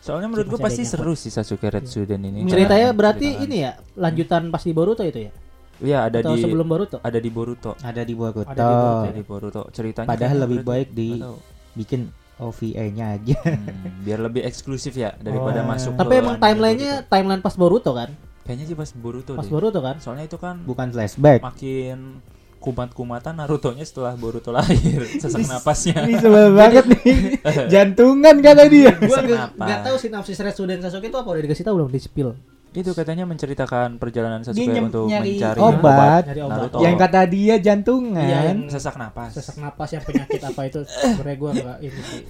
Soalnya 0.02 0.26
menurut 0.26 0.46
gue 0.48 0.58
pasti 0.60 0.82
seru 0.82 1.14
sih 1.14 1.30
Sasuke 1.30 1.70
Retsuden 1.70 2.18
ini. 2.20 2.42
Ceritanya 2.44 2.90
Cara 2.90 2.98
berarti 2.98 3.26
menceritakan. 3.30 3.46
ini 3.46 3.56
ya 3.60 3.72
lanjutan 3.94 4.42
pas 4.50 4.60
di 4.60 4.72
Boruto 4.72 5.02
itu 5.02 5.20
ya? 5.20 5.32
Iya 5.78 5.98
ada 6.04 6.18
Atau 6.20 6.34
di 6.34 6.42
sebelum 6.42 6.66
Boruto? 6.66 6.96
ada 6.98 7.18
di 7.18 7.30
Boruto. 7.30 7.72
Ada 7.76 8.02
di 8.02 8.12
Boruto. 8.12 8.42
Ada 8.42 8.58
di 8.58 8.66
Boruto, 8.66 8.98
Ada 9.00 9.12
di 9.12 9.24
Boruto. 9.24 9.62
Ceritanya 9.70 10.08
Padahal 10.08 10.36
lebih 10.40 10.60
baik 10.60 10.88
di-. 10.90 11.22
Bikin 11.72 12.00
OVA-nya 12.36 13.14
aja. 13.14 13.38
Hmm, 13.40 14.02
biar 14.02 14.18
lebih 14.20 14.42
eksklusif 14.42 14.92
ya 14.92 15.14
daripada 15.16 15.62
Oh. 15.62 15.68
masuk 15.68 15.92
Tapi 15.94 16.14
emang 16.16 16.36
timelinenya 16.36 16.92
Boruto. 17.00 17.08
timeline 17.08 17.40
pas 17.40 17.54
Boruto 17.54 17.90
kan? 17.92 18.10
Kayaknya 18.42 18.66
sih 18.66 18.74
pas 18.74 18.90
Boruto 18.92 19.32
Pas 19.32 19.40
deh. 19.40 19.50
Boruto 19.50 19.78
kan? 19.78 19.96
Soalnya 19.96 20.26
itu 20.26 20.34
kan 20.36 20.58
Bukan 20.60 20.90
flashback. 20.90 21.38
makin 21.40 22.18
kumat-kumatan 22.62 23.34
Naruto-nya 23.34 23.82
setelah 23.82 24.14
Boruto 24.14 24.54
lahir. 24.54 25.02
Sesak 25.22 25.42
napasnya. 25.50 26.06
Ini 26.06 26.14
sebel 26.22 26.54
banget 26.54 26.84
nih. 26.86 27.14
Jantungan 27.74 28.38
kata 28.38 28.64
dia. 28.70 28.94
Gua 28.94 29.18
Sesak 29.18 29.24
nggak 29.26 29.46
nggak 29.58 29.80
tahu 29.82 29.96
sinopsis 29.98 30.38
Resuden 30.38 30.78
Sasuke 30.78 31.10
itu 31.10 31.18
apa 31.18 31.26
udah 31.26 31.42
dikasih 31.42 31.66
tahu 31.66 31.74
belum 31.82 31.90
di 31.90 31.98
spill. 31.98 32.30
Itu 32.72 32.96
katanya 32.96 33.28
menceritakan 33.28 33.98
perjalanan 33.98 34.46
Sasuke 34.46 34.78
untuk 34.78 35.10
nyari 35.10 35.36
mencari 35.36 35.58
obat. 35.60 36.22
Nyari 36.30 36.40
obat. 36.46 36.56
Naruto. 36.56 36.78
Yang 36.80 36.94
kata 37.02 37.20
dia 37.26 37.54
jantungan. 37.58 38.22
Iya, 38.24 38.38
yang 38.54 38.58
sesak 38.70 38.94
napas. 38.96 39.30
sesak 39.34 39.58
napas 39.58 39.90
yang 39.92 40.02
penyakit 40.06 40.40
apa 40.40 40.60
itu 40.70 40.80
sebenarnya 41.02 41.36
gua 41.36 41.50
enggak 41.52 41.78
ini 41.82 42.00
sih. 42.06 42.22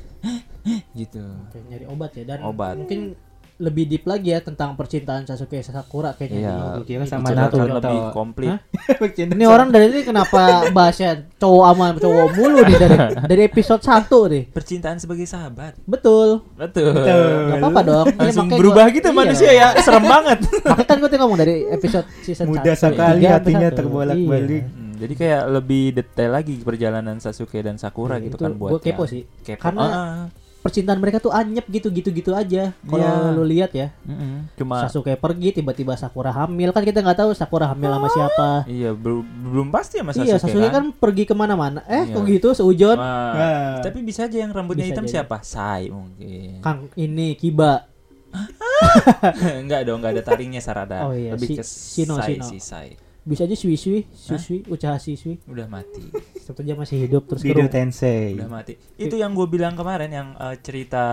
Gitu. 0.97 1.25
Kayak 1.53 1.65
nyari 1.69 1.85
obat 1.87 2.11
ya 2.17 2.25
dan 2.25 2.39
Obat. 2.43 2.75
mungkin 2.81 3.15
lebih 3.57 3.85
deep 3.87 4.05
lagi 4.05 4.29
ya 4.29 4.41
tentang 4.41 4.75
percintaan 4.75 5.23
Sasuke 5.23 5.61
Sakura 5.61 6.13
kayaknya. 6.13 6.51
Iya. 6.75 6.83
kira 6.83 7.05
sama 7.05 7.31
Naruto. 7.31 7.61
Lebih 7.61 7.99
komplit. 8.11 8.59
Ini 9.33 9.45
orang 9.45 9.69
dari 9.69 9.87
ini 9.89 10.03
kenapa 10.03 10.41
bahasnya 10.77 11.29
cowok 11.37 11.65
sama 11.67 11.87
cowok 11.95 12.27
mulu 12.33 12.61
nih 12.63 12.77
dari 12.77 12.97
dari 13.23 13.43
episode 13.45 13.83
1 13.83 14.09
nih. 14.09 14.43
Percintaan 14.51 14.97
sebagai 14.97 15.25
sahabat. 15.25 15.79
Betul. 15.83 16.43
Betul. 16.55 16.91
Gak 16.91 17.59
apa-apa 17.59 17.81
dong. 17.83 18.07
Langsung 18.13 18.47
makanya 18.47 18.59
berubah 18.59 18.85
gua- 18.85 18.95
gitu 18.95 19.09
iya. 19.09 19.17
manusia 19.17 19.51
ya. 19.53 19.69
Serem 19.79 20.05
banget. 20.05 20.39
Makanya 20.65 20.87
kan 20.87 20.97
gue 20.97 21.09
tadi 21.09 21.19
ngomong 21.19 21.39
dari 21.39 21.57
episode 21.67 22.07
season 22.21 22.47
Mudah 22.47 22.75
satu, 22.75 22.93
sekali 22.93 23.19
tiga 23.19 23.29
sampai 23.29 23.37
hatinya 23.37 23.69
terbolak-balik. 23.71 24.63
Iya. 24.63 24.73
Hmm, 24.73 24.93
jadi 24.97 25.15
kayak 25.15 25.43
lebih 25.53 25.85
detail 25.93 26.31
lagi 26.33 26.55
perjalanan 26.59 27.17
Sasuke 27.17 27.59
dan 27.59 27.77
Sakura 27.77 28.17
Iya, 28.17 28.27
gitu 28.27 28.37
itu 28.37 28.43
kan 28.43 28.53
buat 28.55 28.71
gua 28.71 28.81
kepo 28.81 29.05
yang 29.05 29.07
sih. 29.09 29.23
kepo. 29.41 29.61
Karena 29.61 29.83
Ah, 29.85 30.23
Percintaan 30.63 30.97
mereka 30.97 31.19
tuh 31.19 31.29
anyep 31.29 31.67
gitu 31.67 31.91
gitu 31.91 32.09
gitu 32.09 32.31
aja. 32.33 32.71
Kalau 32.81 33.03
Iya. 33.03 33.35
lu 33.35 33.45
lihat 33.45 33.71
ya, 33.73 33.91
mm-mm. 34.01 34.47
cuma 34.55 34.79
Sasuke 34.81 35.11
pergi 35.15 35.51
tiba-tiba 35.53 35.93
Sakura 35.93 36.31
hamil 36.31 36.71
kan 36.71 36.81
kita 36.81 36.99
nggak 36.99 37.19
tahu 37.19 37.31
Sakura 37.33 37.67
hamil 37.67 37.91
sama 37.91 38.09
siapa. 38.09 38.49
iya 38.67 38.91
belum 38.91 39.21
belum 39.45 39.69
pasti 39.69 39.99
ya 39.99 40.05
Mas 40.05 40.15
iya, 40.17 40.39
Sasuke, 40.39 40.55
Sasuke 40.55 40.69
kan 40.69 40.85
pergi 40.93 41.25
ke 41.25 41.35
mana-mana. 41.35 41.83
Eh, 41.85 42.07
Iya. 42.07 42.15
kok 42.15 42.23
gitu 42.25 42.49
seujon? 42.53 42.95
Nah. 42.95 43.83
tapi 43.83 44.01
bisa 44.01 44.25
aja 44.25 44.39
yang 44.39 44.51
rambutnya 44.51 44.85
Bisa 44.85 44.95
hitam 44.95 45.05
jadi. 45.05 45.15
siapa? 45.19 45.43
Sai 45.43 45.91
mungkin. 45.91 46.63
Kang 46.63 46.87
ini 46.95 47.35
Kiba. 47.35 47.91
enggak 49.61 49.85
dong, 49.85 49.99
enggak 49.99 50.13
ada 50.15 50.25
taringnya 50.25 50.61
Sarada. 50.61 51.05
Oh 51.05 51.13
iya, 51.13 51.35
Lebih 51.35 51.49
si- 51.49 51.57
ke 51.59 51.65
Shino, 51.65 52.15
Sai, 52.17 52.27
Shino. 52.33 52.47
si 52.47 52.59
Sai. 52.59 52.89
Bisa 53.23 53.45
aja 53.45 53.55
Sui 53.55 53.77
Sui, 53.77 54.03
Susui, 54.11 54.67
Ucaha 54.67 54.99
Sisui. 54.99 55.39
Udah 55.47 55.67
mati. 55.67 56.03
Aja 56.43 56.75
masih 56.75 56.97
hidup 57.01 57.25
terus 57.25 57.41
Dido. 57.41 57.63
Tensei. 57.67 58.35
Udah 58.35 58.51
mati. 58.51 58.75
Itu 58.97 59.15
yang 59.15 59.33
gue 59.33 59.47
bilang 59.47 59.73
kemarin 59.73 60.11
yang 60.11 60.29
eh, 60.35 60.59
cerita 60.59 61.05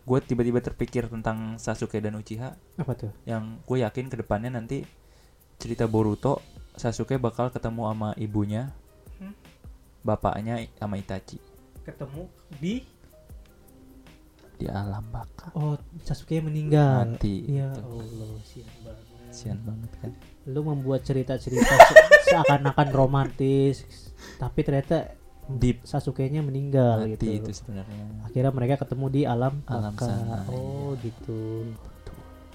gue 0.00 0.18
tiba-tiba 0.20 0.58
terpikir 0.60 1.06
tentang 1.06 1.54
Sasuke 1.56 1.98
dan 1.98 2.16
Uchiha 2.16 2.56
Apa 2.76 2.92
tuh? 2.94 3.12
yang 3.24 3.60
gue 3.60 3.78
yakin 3.78 4.06
ke 4.06 4.16
depannya 4.16 4.48
nanti 4.50 4.82
cerita 5.54 5.84
Boruto 5.84 6.40
Sasuke 6.72 7.14
bakal 7.16 7.50
ketemu 7.50 7.82
sama 7.86 8.10
ibunya 8.16 8.72
Hmm. 9.16 9.36
bapaknya 10.00 10.56
sama 10.74 10.96
Itachi 10.96 11.36
Ketemu 11.84 12.24
di 12.56 12.80
di 14.56 14.66
alam 14.66 15.04
baka 15.06 15.52
Oh, 15.52 15.76
Sasuke 16.00 16.40
meninggal. 16.40 17.04
Mati, 17.06 17.44
Ya 17.46 17.68
gitu. 17.70 17.84
Allah, 17.94 18.32
sian 18.42 18.68
banget. 18.80 19.04
sian 19.30 19.58
banget 19.60 19.90
kan 20.00 20.10
Lu 20.50 20.60
membuat 20.62 21.00
cerita-cerita 21.00 21.62
se- 21.80 21.98
seakan-akan 22.26 22.88
romantis, 22.90 23.86
tapi 24.36 24.60
ternyata 24.60 25.14
Deep. 25.48 25.82
Sasuke-nya 25.82 26.40
meninggal 26.40 27.02
mati 27.04 27.26
gitu. 27.36 27.42
itu 27.42 27.50
sebenarnya 27.56 28.22
Akhirnya 28.22 28.50
mereka 28.50 28.78
ketemu 28.78 29.06
di 29.08 29.22
alam 29.24 29.58
Alam 29.64 29.90
baka. 29.92 30.06
sana, 30.06 30.46
Oh, 30.46 30.92
iya. 30.92 31.02
gitu. 31.02 31.66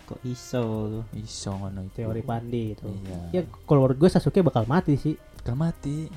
Kok 0.05 0.19
iso 0.23 0.63
lu? 0.85 1.01
iso 1.13 1.49
ngono 1.51 1.81
itu 1.81 1.97
Teori 1.97 2.21
Pandi 2.21 2.71
itu. 2.71 2.87
iya 3.01 3.19
Ya 3.33 3.41
kalau 3.65 3.83
menurut 3.83 3.97
gue 3.97 4.07
Sasuke 4.07 4.39
bakal 4.39 4.63
mati 4.65 4.95
sih. 4.95 5.11
Bakal 5.35 5.55
mati 5.57 6.07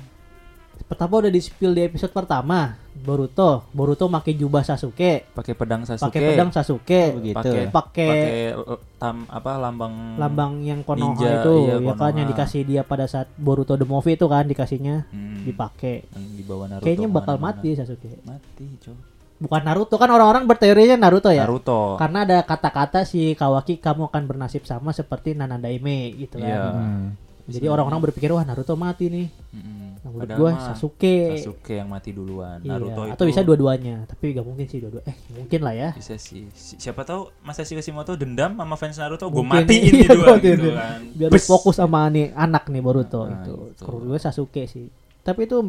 Pertama 0.85 1.19
udah 1.19 1.29
di 1.29 1.39
spill 1.39 1.71
di 1.71 1.83
episode 1.83 2.09
pertama 2.09 2.77
Boruto. 2.93 3.63
Boruto 3.69 4.05
pakai 4.05 4.33
jubah 4.33 4.61
Sasuke, 4.61 5.27
pakai 5.29 5.53
pedang 5.53 5.83
Sasuke 5.83 6.05
pakai 6.05 6.21
pedang 6.25 6.49
Sasuke, 6.49 7.01
Oh, 7.05 7.17
begitu. 7.17 7.49
pakai 7.69 8.11
tam 8.95 9.23
apa 9.25 9.55
lambang 9.55 10.15
lambang 10.15 10.59
yang 10.61 10.83
Konoha 10.83 11.15
Ninja, 11.15 11.31
itu 11.39 11.53
iya, 11.63 11.75
ya 11.79 11.93
kan 11.95 12.11
yang 12.13 12.27
dikasih 12.27 12.61
dia 12.63 12.81
pada 12.83 13.05
saat 13.05 13.31
Boruto 13.33 13.73
the 13.73 13.83
movie 13.83 14.13
itu 14.13 14.25
kan 14.25 14.43
dikasihnya 14.43 15.07
Hmm, 15.07 15.43
dipakai. 15.43 16.03
yang 16.09 16.25
di 16.29 16.43
Naruto 16.43 16.83
Kayaknya 16.83 17.07
bakal 17.09 17.35
mati 17.37 17.69
Sasuke. 17.73 18.09
mati 18.21 18.65
coy 18.79 18.95
Bukan 19.39 19.61
Naruto 19.63 19.95
kan 19.95 20.11
orang-orang 20.11 20.43
berteorinya 20.43 20.99
Naruto 20.99 21.31
ya. 21.31 21.47
Naruto 21.47 21.95
Karena 21.95 22.27
ada 22.27 22.43
kata-kata 22.43 23.07
si 23.07 23.31
Kawaki 23.31 23.79
kamu 23.79 24.11
akan 24.11 24.23
bernasib 24.25 24.67
sama 24.67 24.91
seperti 24.91 25.31
Nanadaime 25.31 26.11
gitu 26.17 26.35
kan. 26.35 26.43
Iya. 26.43 26.59
Hmm. 26.75 27.07
Jadi 27.47 27.65
orang-orang 27.65 28.03
berpikir 28.03 28.29
wah 28.29 28.43
Naruto 28.43 28.75
mati 28.75 29.07
nih. 29.07 29.27
Mm-mm. 29.55 29.88
Nah, 29.99 30.09
menurut 30.09 30.31
gue 30.31 30.51
Sasuke. 30.63 31.15
Sasuke 31.35 31.73
yang 31.75 31.87
mati 31.87 32.09
duluan 32.09 32.59
Iya, 32.59 32.71
Naruto 32.73 33.01
itu 33.01 33.13
atau 33.13 33.25
bisa 33.25 33.41
dua-duanya, 33.41 34.03
tapi 34.05 34.31
gak 34.31 34.41
mungkin 34.41 34.63
sih 34.63 34.79
dua-dua. 34.79 35.03
Eh, 35.03 35.15
mungkin 35.33 35.59
lah 35.59 35.73
ya. 35.73 35.89
bisa 35.91 36.15
sih 36.15 36.47
Si- 36.51 36.77
siapa 36.77 37.03
tahu 37.03 37.27
Masashi 37.39 37.73
Kishimoto 37.73 38.15
dendam 38.15 38.53
sama 38.53 38.73
fans 38.73 38.95
Naruto 38.95 39.27
gue 39.27 39.43
matiin 39.43 39.93
iya, 39.99 40.09
dua 40.09 40.35
gitu 40.37 40.71
kan 40.71 40.99
Biar 41.11 41.29
Bes. 41.29 41.43
fokus 41.43 41.75
sama 41.75 42.07
nih 42.07 42.31
anak 42.31 42.65
nih 42.65 42.79
Boruto 42.79 43.23
Nah, 43.23 43.43
itu. 43.43 43.55
gitu. 43.69 43.81
Kalau 43.81 43.99
gue 44.01 44.15
Sasuke 44.17 44.63
sih. 44.65 44.87
Tapi 45.19 45.43
itu 45.43 45.59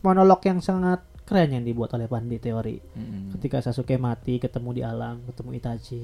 monolog 0.00 0.42
yang 0.42 0.58
sangat 0.58 1.00
keren 1.22 1.50
yang 1.52 1.62
dibuat 1.62 1.90
oleh 1.92 2.06
Pandi 2.06 2.36
teori. 2.36 2.78
Mm-mm. 2.78 3.34
Ketika 3.34 3.58
Sasuke 3.60 3.94
mati, 3.96 4.36
ketemu 4.36 4.70
di 4.72 4.82
alam, 4.82 5.22
ketemu 5.24 5.50
Itachi. 5.54 6.02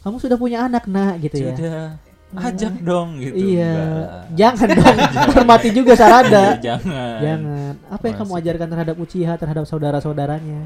Kamu 0.00 0.16
sudah 0.16 0.34
punya 0.34 0.64
anak, 0.64 0.84
Nak, 0.84 1.20
gitu 1.22 1.36
ya. 1.38 1.52
sudah 1.52 1.96
ajak 2.32 2.74
dong 2.80 3.20
gitu 3.20 3.36
iya. 3.36 3.72
Enggak. 3.76 4.08
Jangan 4.32 4.68
dong. 4.78 4.96
Hormati 5.36 5.68
juga 5.72 5.92
Sarada. 5.92 6.44
Iya, 6.56 6.60
jangan 6.60 7.16
Jangan. 7.20 7.72
Apa 7.92 8.04
yang 8.08 8.16
kamu 8.24 8.32
ajarkan 8.40 8.68
terhadap 8.72 8.96
Uchiha, 8.96 9.32
terhadap 9.36 9.64
saudara-saudaranya? 9.68 10.60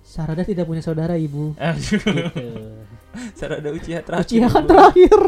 Sarada 0.00 0.42
tidak 0.44 0.64
punya 0.64 0.80
saudara, 0.84 1.16
Ibu. 1.16 1.56
Gitu. 1.56 2.08
Sarada 3.38 3.68
Uchiha 3.68 4.00
terakhir 4.00 4.24
Uchiha 4.24 4.48
kan 4.48 4.64
terakhir 4.64 5.18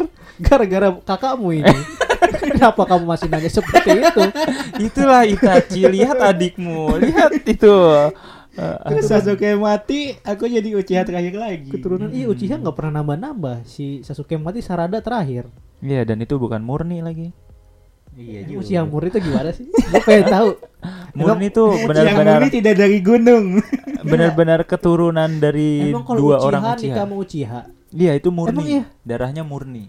gara-gara 0.40 0.88
kakakmu 1.04 1.48
ini. 1.60 1.76
Kenapa 2.44 2.88
kamu 2.88 3.04
masih 3.04 3.28
nanya 3.28 3.50
seperti 3.52 4.00
itu? 4.00 4.22
itulah 4.80 5.28
Itachi 5.28 5.84
lihat 5.86 6.16
adikmu 6.18 6.96
lihat 6.96 7.36
itu 7.44 7.76
Terus 8.54 9.04
Sasuke 9.10 9.58
mati, 9.58 10.14
aku 10.22 10.46
jadi 10.46 10.68
Uchiha 10.78 11.02
terakhir 11.02 11.34
lagi. 11.34 11.70
Keturunan 11.74 12.10
iya 12.14 12.30
Uchiha 12.30 12.58
nggak 12.58 12.74
pernah 12.74 13.02
nambah-nambah. 13.02 13.66
Si 13.66 14.06
Sasuke 14.06 14.38
mati 14.38 14.62
Sarada 14.62 15.02
terakhir. 15.02 15.50
Iya 15.84 16.06
dan 16.06 16.22
itu 16.22 16.40
bukan 16.40 16.64
murni 16.64 17.04
lagi 17.04 17.28
Iya 18.14 18.46
Emang 18.46 18.50
juga. 18.56 18.60
Uchiha 18.62 18.82
Murni 18.86 19.08
itu 19.10 19.20
gimana 19.26 19.50
sih? 19.50 19.66
Gue 19.66 20.00
pengen 20.06 20.26
tahu. 20.30 20.50
Murni 21.18 21.48
Uchiha 21.50 21.86
benar-benar 21.90 22.38
Murni 22.38 22.50
tidak 22.54 22.74
dari 22.78 22.98
gunung. 23.02 23.44
benar-benar 24.10 24.60
keturunan 24.70 25.30
dari 25.42 25.90
Emang 25.90 26.06
kalau 26.06 26.18
dua 26.22 26.36
Uchiha 26.38 26.46
orang 26.46 26.62
Uchiha 26.78 26.94
sama 26.94 27.14
Uchiha, 27.18 27.60
Iya 27.94 28.12
itu 28.18 28.28
murni 28.34 28.54
Emang 28.54 28.66
iya? 28.66 28.84
darahnya 29.06 29.42
murni 29.46 29.86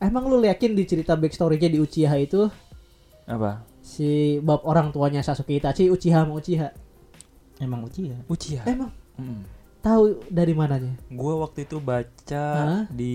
emang 0.00 0.32
lu 0.32 0.40
yakin 0.40 0.72
di 0.72 0.88
cerita 0.88 1.12
backstory-nya 1.14 1.68
di 1.68 1.78
Uchiha 1.78 2.16
itu 2.16 2.48
apa 3.28 3.62
si 3.84 4.40
bab 4.40 4.64
orang 4.64 4.90
tuanya 4.90 5.20
Sasuke 5.20 5.54
Itachi 5.54 5.92
Uchiha 5.92 6.24
sama 6.24 6.40
Uchiha? 6.40 6.72
Emang 7.60 7.84
Uchiha. 7.84 8.16
Uchiha 8.26 8.64
Emang 8.64 8.90
Mm. 9.14 9.44
tahu 9.78 10.16
dari 10.26 10.52
mananya? 10.52 10.96
Gua 11.06 11.44
waktu 11.44 11.62
itu 11.62 11.76
baca 11.76 12.46
Hah? 12.56 12.82
di 12.88 13.14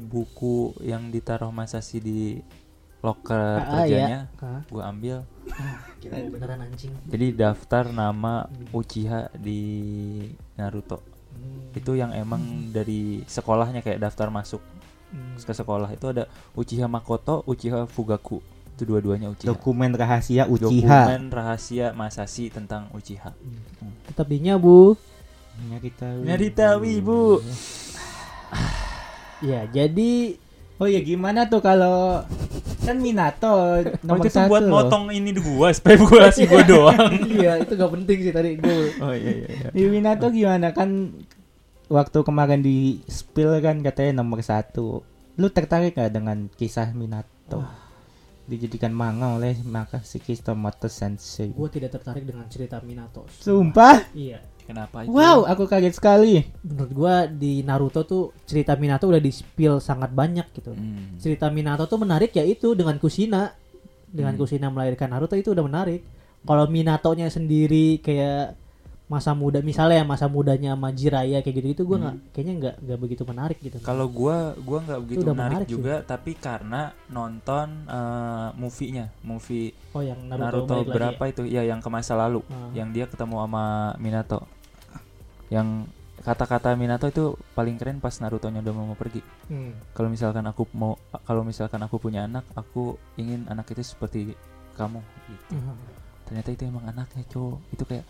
buku 0.00 0.78
yang 0.80 1.10
ditaruh 1.10 1.50
Masashi 1.50 1.98
di 1.98 2.38
locker 3.00 3.34
Ah, 3.34 3.60
ah, 3.60 3.66
kerjanya, 3.82 4.20
Hah? 4.38 4.62
gua 4.66 4.82
ambil. 4.88 5.26
Kira 5.98 6.22
gua 6.22 6.30
beneran 6.32 6.62
anjing. 6.62 6.94
Jadi 7.04 7.26
daftar 7.34 7.90
nama 7.90 8.46
Uchiha 8.70 9.34
di 9.34 9.60
Naruto. 10.54 11.02
Itu 11.74 11.92
yang 11.92 12.14
emang 12.14 12.40
dari 12.70 13.26
sekolahnya 13.26 13.82
kayak 13.82 13.98
daftar 14.00 14.30
masuk 14.30 14.62
Hmm. 15.10 15.34
ke 15.36 15.50
sekolah 15.50 15.90
itu 15.90 16.06
ada 16.06 16.26
Uchiha 16.52 16.86
Makoto, 16.86 17.42
Uchiha 17.44 17.86
Fugaku. 17.86 18.38
Itu 18.74 18.82
dua-duanya 18.90 19.30
Uchiha. 19.30 19.48
Dokumen 19.54 19.94
rahasia 19.94 20.50
Uchiha. 20.50 21.06
Dokumen 21.06 21.30
rahasia 21.30 21.94
Masashi 21.94 22.50
tentang 22.50 22.90
Uchiha. 22.90 23.30
Tetap 24.10 24.26
dinya 24.26 24.58
bu. 24.58 24.98
Nyari 25.70 25.90
tahu. 25.94 26.18
Nyari 26.26 26.48
tahu, 26.50 26.80
Ibu. 26.82 27.22
Ya 29.44 29.68
jadi 29.68 30.40
Oh 30.82 30.90
ya 30.90 30.98
gimana 31.06 31.46
tuh 31.46 31.62
kalau 31.62 32.26
kan 32.82 32.96
Minato 32.98 33.46
oh, 33.46 33.78
nomor 34.02 34.26
itu 34.26 34.34
tuh 34.34 34.34
satu 34.42 34.50
buat 34.50 34.64
loh. 34.66 34.72
motong 34.84 35.04
ini 35.14 35.30
di 35.30 35.40
gua 35.40 35.70
supaya 35.70 35.96
gua 36.02 36.28
kasih 36.28 36.44
gua 36.50 36.62
doang. 36.74 37.10
iya 37.30 37.62
itu 37.62 37.72
gak 37.78 37.92
penting 37.94 38.18
sih 38.20 38.32
tadi 38.34 38.58
gue. 38.58 38.76
Oh 38.98 39.14
iya 39.14 39.32
iya 39.32 39.48
iya. 39.48 39.68
Di 39.70 39.82
Minato 39.86 40.28
gimana 40.34 40.74
kan 40.74 41.14
waktu 41.86 42.18
kemarin 42.26 42.60
di 42.60 43.00
spill 43.06 43.54
kan 43.62 43.86
katanya 43.86 44.20
nomor 44.20 44.42
satu. 44.42 45.06
Lu 45.38 45.46
tertarik 45.48 45.94
gak 45.94 46.10
dengan 46.10 46.50
kisah 46.58 46.90
Minato? 46.90 47.62
Dijadikan 48.44 48.92
manga 48.92 49.40
oleh 49.40 49.56
maka 49.64 50.04
si 50.04 50.20
Kishimoto 50.20 50.88
Sensei. 50.92 51.48
Gue 51.48 51.72
tidak 51.72 51.96
tertarik 51.96 52.28
dengan 52.28 52.44
cerita 52.52 52.76
Minato. 52.84 53.24
Sumpah? 53.40 54.12
Iya. 54.12 54.44
Kenapa 54.64 55.04
itu? 55.04 55.12
Wow, 55.12 55.44
aku 55.44 55.68
kaget 55.68 55.92
sekali. 55.92 56.40
menurut 56.64 56.92
gua 56.96 57.28
di 57.28 57.60
Naruto 57.60 58.00
tuh 58.08 58.32
cerita 58.48 58.72
Minato 58.80 59.04
udah 59.04 59.20
di 59.20 59.28
spill 59.28 59.76
sangat 59.76 60.08
banyak 60.08 60.48
gitu 60.56 60.72
Hmm. 60.72 61.20
cerita 61.20 61.52
Minato 61.52 61.84
tuh 61.84 62.00
menarik 62.00 62.32
ya 62.32 62.40
itu 62.40 62.72
dengan 62.72 62.96
Kushina 62.96 63.52
dengan 64.08 64.32
Hmm. 64.32 64.40
Kushina 64.40 64.72
melahirkan 64.72 65.12
Naruto 65.12 65.36
itu 65.36 65.52
udah 65.52 65.64
menarik 65.68 66.00
kalau 66.48 66.64
Minatonya 66.64 67.28
sendiri 67.28 68.00
kayak 68.00 68.56
masa 69.14 69.30
muda 69.32 69.58
misalnya 69.60 70.02
ya 70.02 70.04
masa 70.04 70.26
mudanya 70.26 70.74
sama 70.74 70.90
Jiraiya 70.90 71.38
kayak 71.40 71.54
gitu 71.54 71.66
gitu 71.70 71.82
gue 71.86 71.98
nggak 72.02 72.16
kayaknya 72.30 72.54
nggak 72.58 72.74
nggak 72.82 72.98
begitu 72.98 73.22
menarik 73.22 73.58
gitu 73.58 73.76
Kalau 73.78 74.06
gua 74.06 74.36
gua 74.58 74.78
nggak 74.82 75.00
begitu 75.00 75.22
menarik, 75.22 75.38
menarik 75.38 75.66
sih. 75.66 75.72
juga, 75.72 75.94
tapi 76.02 76.32
karena 76.34 76.82
nonton 77.06 77.66
eh, 77.86 78.48
movie-nya, 78.54 79.06
movie 79.22 79.70
oh 79.90 80.02
yang 80.02 80.18
Naruto, 80.24 80.42
Naruto, 80.66 80.74
lagi 80.76 80.90
berapa 80.90 81.22
itu? 81.30 81.42
Ya 81.46 81.62
yang 81.62 81.78
ke 81.78 81.88
masa 81.88 82.12
lalu, 82.14 82.42
Ah. 82.46 82.74
yang 82.74 82.90
dia 82.90 83.06
ketemu 83.06 83.38
sama 83.38 83.64
Minato. 83.96 84.42
Yang 85.48 85.86
kata-kata 86.20 86.72
Minato 86.74 87.04
itu 87.04 87.24
paling 87.52 87.76
keren 87.76 88.00
pas 88.00 88.16
Naruto-nya 88.16 88.58
udah 88.58 88.72
mau 88.72 88.96
pergi. 88.96 89.20
ya? 89.20 89.52
Hmm. 89.52 89.72
Kalau 89.92 90.08
misalkan 90.08 90.44
aku 90.44 90.64
mau 90.72 90.96
kalau 91.22 91.44
misalkan 91.44 91.80
aku 91.80 92.00
punya 92.00 92.24
anak, 92.24 92.48
aku 92.52 92.96
ingin 93.14 93.44
anak 93.46 93.68
itu 93.70 93.84
seperti 93.84 94.32
kamu 94.74 94.98
gitu. 95.28 95.54
Hmm. 95.54 95.76
Ternyata 96.24 96.48
itu 96.50 96.64
emang 96.64 96.88
anaknya, 96.88 97.20
cowok. 97.28 97.58
Itu 97.68 97.84
kayak 97.84 98.04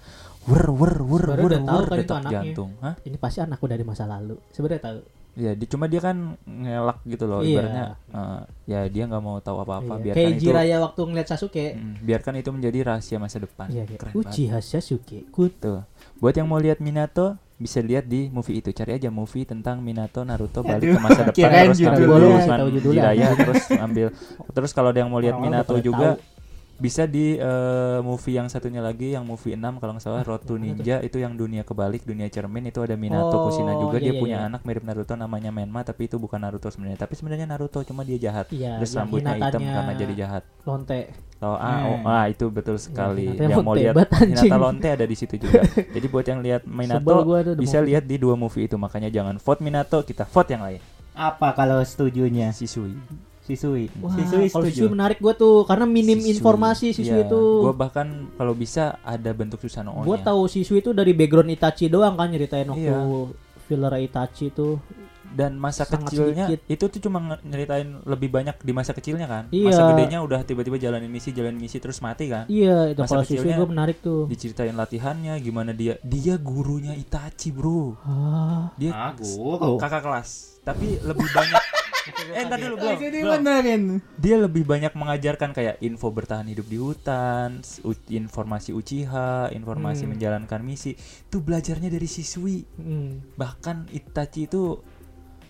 wer 0.44 0.64
wer 0.68 0.94
wer 1.00 1.22
Sebenarnya 1.24 1.34
wer 1.36 1.50
udah 1.50 1.60
tahu 1.62 1.74
wer 1.74 1.84
kan 1.84 1.94
itu 1.94 2.02
detak 2.02 2.18
anaknya. 2.18 2.36
jantung. 2.38 2.70
Hah? 2.78 2.94
ini 3.02 3.16
pasti 3.16 3.38
anakku 3.40 3.64
dari 3.64 3.82
masa 3.82 4.04
lalu 4.04 4.36
sebenarnya 4.50 4.82
tahu 4.82 5.00
Ya, 5.34 5.50
di, 5.50 5.66
cuma 5.66 5.90
dia 5.90 5.98
kan 5.98 6.38
ngelak 6.46 7.02
gitu 7.04 7.26
loh, 7.26 7.42
Iya. 7.42 7.58
ibaratnya 7.58 7.84
eh, 8.08 8.40
ya 8.70 8.80
dia 8.86 9.02
nggak 9.04 9.18
mau 9.18 9.42
tahu 9.42 9.58
apa-apa, 9.58 9.98
Iya. 9.98 10.02
biarkan 10.04 10.14
kayak 10.16 10.30
itu 10.30 10.42
Jiraiya 10.46 10.76
waktu 10.78 11.00
ngeliat 11.02 11.26
Sasuke 11.26 11.66
Mm, 11.74 11.94
biarkan 12.00 12.34
itu 12.36 12.50
menjadi 12.52 12.78
rahasia 12.84 13.18
masa 13.18 13.36
depan. 13.36 13.66
Iya, 13.66 13.82
kayak 13.82 13.98
Keren 13.98 14.12
banget. 14.14 14.30
Uchiha 14.30 14.58
Sasuke 14.60 15.18
Kut 15.28 15.58
Tuh. 15.58 15.82
Buat 16.16 16.38
yang 16.38 16.46
mau 16.46 16.62
lihat 16.62 16.78
Minato 16.78 17.34
bisa 17.56 17.78
lihat 17.78 18.06
di 18.06 18.30
movie 18.30 18.58
itu. 18.58 18.70
Cari 18.70 18.94
aja 18.94 19.10
movie 19.10 19.42
tentang 19.42 19.78
Minato 19.78 20.22
Naruto 20.22 20.62
balik 20.62 20.86
ke 20.88 20.98
masa 21.00 21.26
depan 21.26 21.50
terus 21.66 21.78
judulnya, 21.80 22.46
tahu 22.46 22.68
judulnya. 22.70 23.10
Terus 23.34 23.62
ambil 23.74 24.06
terus 24.48 24.70
kalau 24.70 24.88
ada 24.90 24.98
yang 24.98 25.10
mau 25.10 25.18
lihat 25.18 25.34
Minato 25.36 25.74
juga 25.80 26.14
tahu. 26.14 26.33
Bisa 26.75 27.07
di 27.07 27.38
eh, 27.38 27.99
movie 28.02 28.35
yang 28.35 28.50
satunya 28.50 28.83
lagi 28.83 29.14
yang 29.14 29.23
movie 29.23 29.54
6 29.54 29.78
kalau 29.78 29.95
nggak 29.95 30.04
salah 30.04 30.23
Road 30.26 30.43
to? 30.43 30.59
Ninja 30.59 30.99
itu 31.07 31.23
yang 31.23 31.38
dunia 31.38 31.62
kebalik 31.62 32.02
dunia 32.02 32.26
cermin 32.26 32.66
itu 32.66 32.83
ada 32.83 32.99
Minato 32.99 33.31
Oh, 33.31 33.47
Kushina 33.47 33.78
juga 33.78 34.02
iya, 34.02 34.11
dia 34.11 34.12
iya, 34.19 34.21
punya 34.21 34.38
iya. 34.43 34.49
anak 34.50 34.66
mirip 34.66 34.83
Naruto 34.83 35.14
namanya 35.14 35.54
Menma 35.54 35.87
tapi 35.87 36.11
itu 36.11 36.19
bukan 36.19 36.43
Naruto 36.43 36.66
sebenarnya 36.75 36.99
tapi 36.99 37.14
sebenarnya 37.14 37.47
Naruto 37.47 37.78
cuma 37.87 38.02
dia 38.02 38.19
jahat 38.19 38.50
Iya, 38.50 38.83
terus 38.83 38.90
rambutnya 38.99 39.38
hitam 39.38 39.62
karena 39.62 39.93
jadi 39.95 40.14
jahat 40.26 40.43
lonte 40.66 41.14
Oh, 41.45 41.61
ah, 41.61 41.85
oh, 41.85 41.97
Hmm. 42.00 42.09
ah, 42.09 42.25
itu 42.33 42.49
betul 42.49 42.81
sekali. 42.81 43.28
Hinata 43.37 43.52
yang 43.52 43.61
mau 43.61 43.76
lihat. 43.76 43.95
Hinata 44.16 44.57
Lonte 44.57 44.88
ada 44.88 45.04
di 45.04 45.12
situ 45.12 45.37
juga. 45.37 45.61
Jadi 45.95 46.07
buat 46.09 46.25
yang 46.25 46.40
lihat 46.40 46.64
Minato 46.64 47.21
bisa 47.61 47.85
lihat 47.85 48.09
di 48.09 48.16
dua 48.16 48.33
movie 48.33 48.64
itu. 48.64 48.81
Makanya 48.81 49.12
jangan 49.12 49.37
vote 49.37 49.61
Minato, 49.61 50.00
kita 50.09 50.25
vote 50.25 50.49
yang 50.57 50.64
lain. 50.64 50.81
Apa 51.12 51.52
kalau 51.52 51.85
setujunya? 51.85 52.49
Sisui. 52.57 52.97
Sisui. 53.44 53.92
Wah, 53.98 54.08
Sisui 54.10 54.48
kalau. 54.48 54.64
Sisui 54.64 54.88
menarik 54.88 55.18
gue 55.18 55.34
tuh 55.34 55.62
karena 55.62 55.84
minim 55.84 56.16
Sisui. 56.16 56.32
informasi 56.34 56.86
Sisui 56.90 57.12
Iya, 57.14 57.28
itu. 57.28 57.42
Gua 57.60 57.72
bahkan 57.72 58.08
kalau 58.32 58.52
bisa 58.52 58.96
ada 59.00 59.30
bentuk 59.30 59.60
Susanoo-nya. 59.60 60.02
Gue 60.02 60.18
tahu 60.18 60.40
Sisui 60.46 60.80
itu 60.80 60.90
dari 60.90 61.12
background 61.12 61.48
Itachi 61.48 61.86
doang 61.86 62.14
kan 62.14 62.26
nyeritain 62.26 62.64
waktu 62.66 62.88
Iya. 62.88 63.28
filler 63.62 63.94
Itachi 63.98 64.48
itu. 64.48 64.80
Dan 65.26 65.58
masa 65.58 65.82
Sangat 65.82 66.08
kecilnya 66.08 66.46
sedikit. 66.46 66.62
itu 66.70 66.84
tuh 66.88 67.00
cuma 67.02 67.18
nyeritain 67.42 67.98
lebih 68.02 68.30
banyak 68.30 68.54
di 68.56 68.70
masa 68.70 68.94
kecilnya 68.94 69.26
kan. 69.26 69.44
Iya. 69.50 69.66
Masa 69.66 69.82
gedenya 69.90 70.18
udah 70.20 70.40
tiba-tiba 70.40 70.78
jalanin 70.78 71.10
misi, 71.10 71.28
jalanin 71.28 71.58
misi 71.58 71.76
terus 71.76 71.98
mati 71.98 72.30
kan. 72.30 72.46
Iya, 72.46 72.94
itu 72.94 73.02
Masa 73.02 73.10
kalau 73.10 73.24
Sisui 73.24 73.42
kecilnya 73.42 73.56
gue 73.58 73.68
menarik 73.68 73.96
tuh. 73.98 74.24
Diceritain 74.24 74.72
latihannya 74.72 75.34
gimana 75.38 75.74
dia 75.74 75.98
dia 76.00 76.38
gurunya 76.38 76.94
Itachi, 76.94 77.50
Bro. 77.50 77.98
Ah, 78.00 78.70
Dia 78.78 78.94
Ah, 78.94 79.10
guru. 79.12 79.74
kakak 79.76 80.00
kelas. 80.00 80.28
Tapi 80.62 81.02
lebih 81.02 81.26
banyak 81.28 81.62
Eh, 82.04 82.44
entar 82.44 82.61
dulu 82.61 82.76
belum. 82.76 82.96
Jadi 83.00 83.18
belum. 83.25 83.32
benerin. 83.40 83.82
dia 84.20 84.37
lebih 84.37 84.68
banyak 84.68 84.92
mengajarkan 84.92 85.56
kayak 85.56 85.80
info 85.80 86.12
bertahan 86.12 86.44
hidup 86.44 86.68
di 86.68 86.76
hutan, 86.76 87.64
informasi 88.08 88.76
Uchiha, 88.76 89.49
informasi 89.52 90.04
Hmm. 90.04 90.12
menjalankan 90.12 90.61
misi. 90.61 90.92
Itu 90.96 91.40
belajarnya 91.40 91.88
dari 91.88 92.04
siswi. 92.04 92.64
hmm. 92.76 93.38
Bahkan 93.40 93.88
Itachi 93.94 94.44
itu 94.44 94.84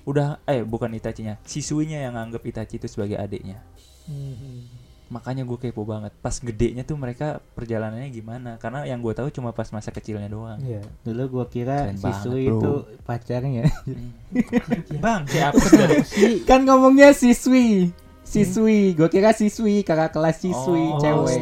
udah 0.04 0.44
eh 0.44 0.62
bukan 0.62 0.92
Itachinya, 0.92 1.40
siswinya 1.42 1.96
yang 1.96 2.14
anggap 2.14 2.44
Itachi 2.44 2.76
itu 2.78 2.86
sebagai 2.86 3.16
adiknya. 3.18 3.64
Hmm. 4.06 4.83
Makanya 5.14 5.42
gue 5.42 5.54
kepo 5.56 5.82
banget. 5.82 6.10
Pas 6.18 6.34
gedenya 6.34 6.82
tuh 6.82 6.94
mereka 6.94 7.26
perjalanannya 7.54 8.10
gimana? 8.10 8.50
Karena 8.56 8.82
yang 8.82 8.98
gue 8.98 9.12
tahu 9.12 9.30
cuma 9.30 9.50
pas 9.50 9.70
masa 9.70 9.88
kecilnya 9.88 10.26
doang. 10.26 10.58
Iya. 10.58 10.82
Dulu 11.00 11.22
gua 11.32 11.46
kira 11.46 11.86
Keren 11.86 11.96
siswi 11.96 12.10
banget, 12.42 12.50
bro. 12.50 12.58
itu 12.58 12.72
pacarnya. 13.00 13.64
Hmm. 13.80 14.10
Bang, 15.04 15.22
kayak 15.24 15.54
apa 15.54 15.66
dari 15.72 15.96
Si 16.02 16.42
kan 16.42 16.60
ngomongnya 16.60 17.10
siswi. 17.12 17.94
Siswi, 18.24 18.92
gua 18.92 19.06
kira 19.06 19.30
siswi, 19.30 19.80
kakak 19.80 20.10
kelas 20.10 20.40
siswi, 20.40 20.84
Oh, 20.88 20.98
cewek. 20.98 21.38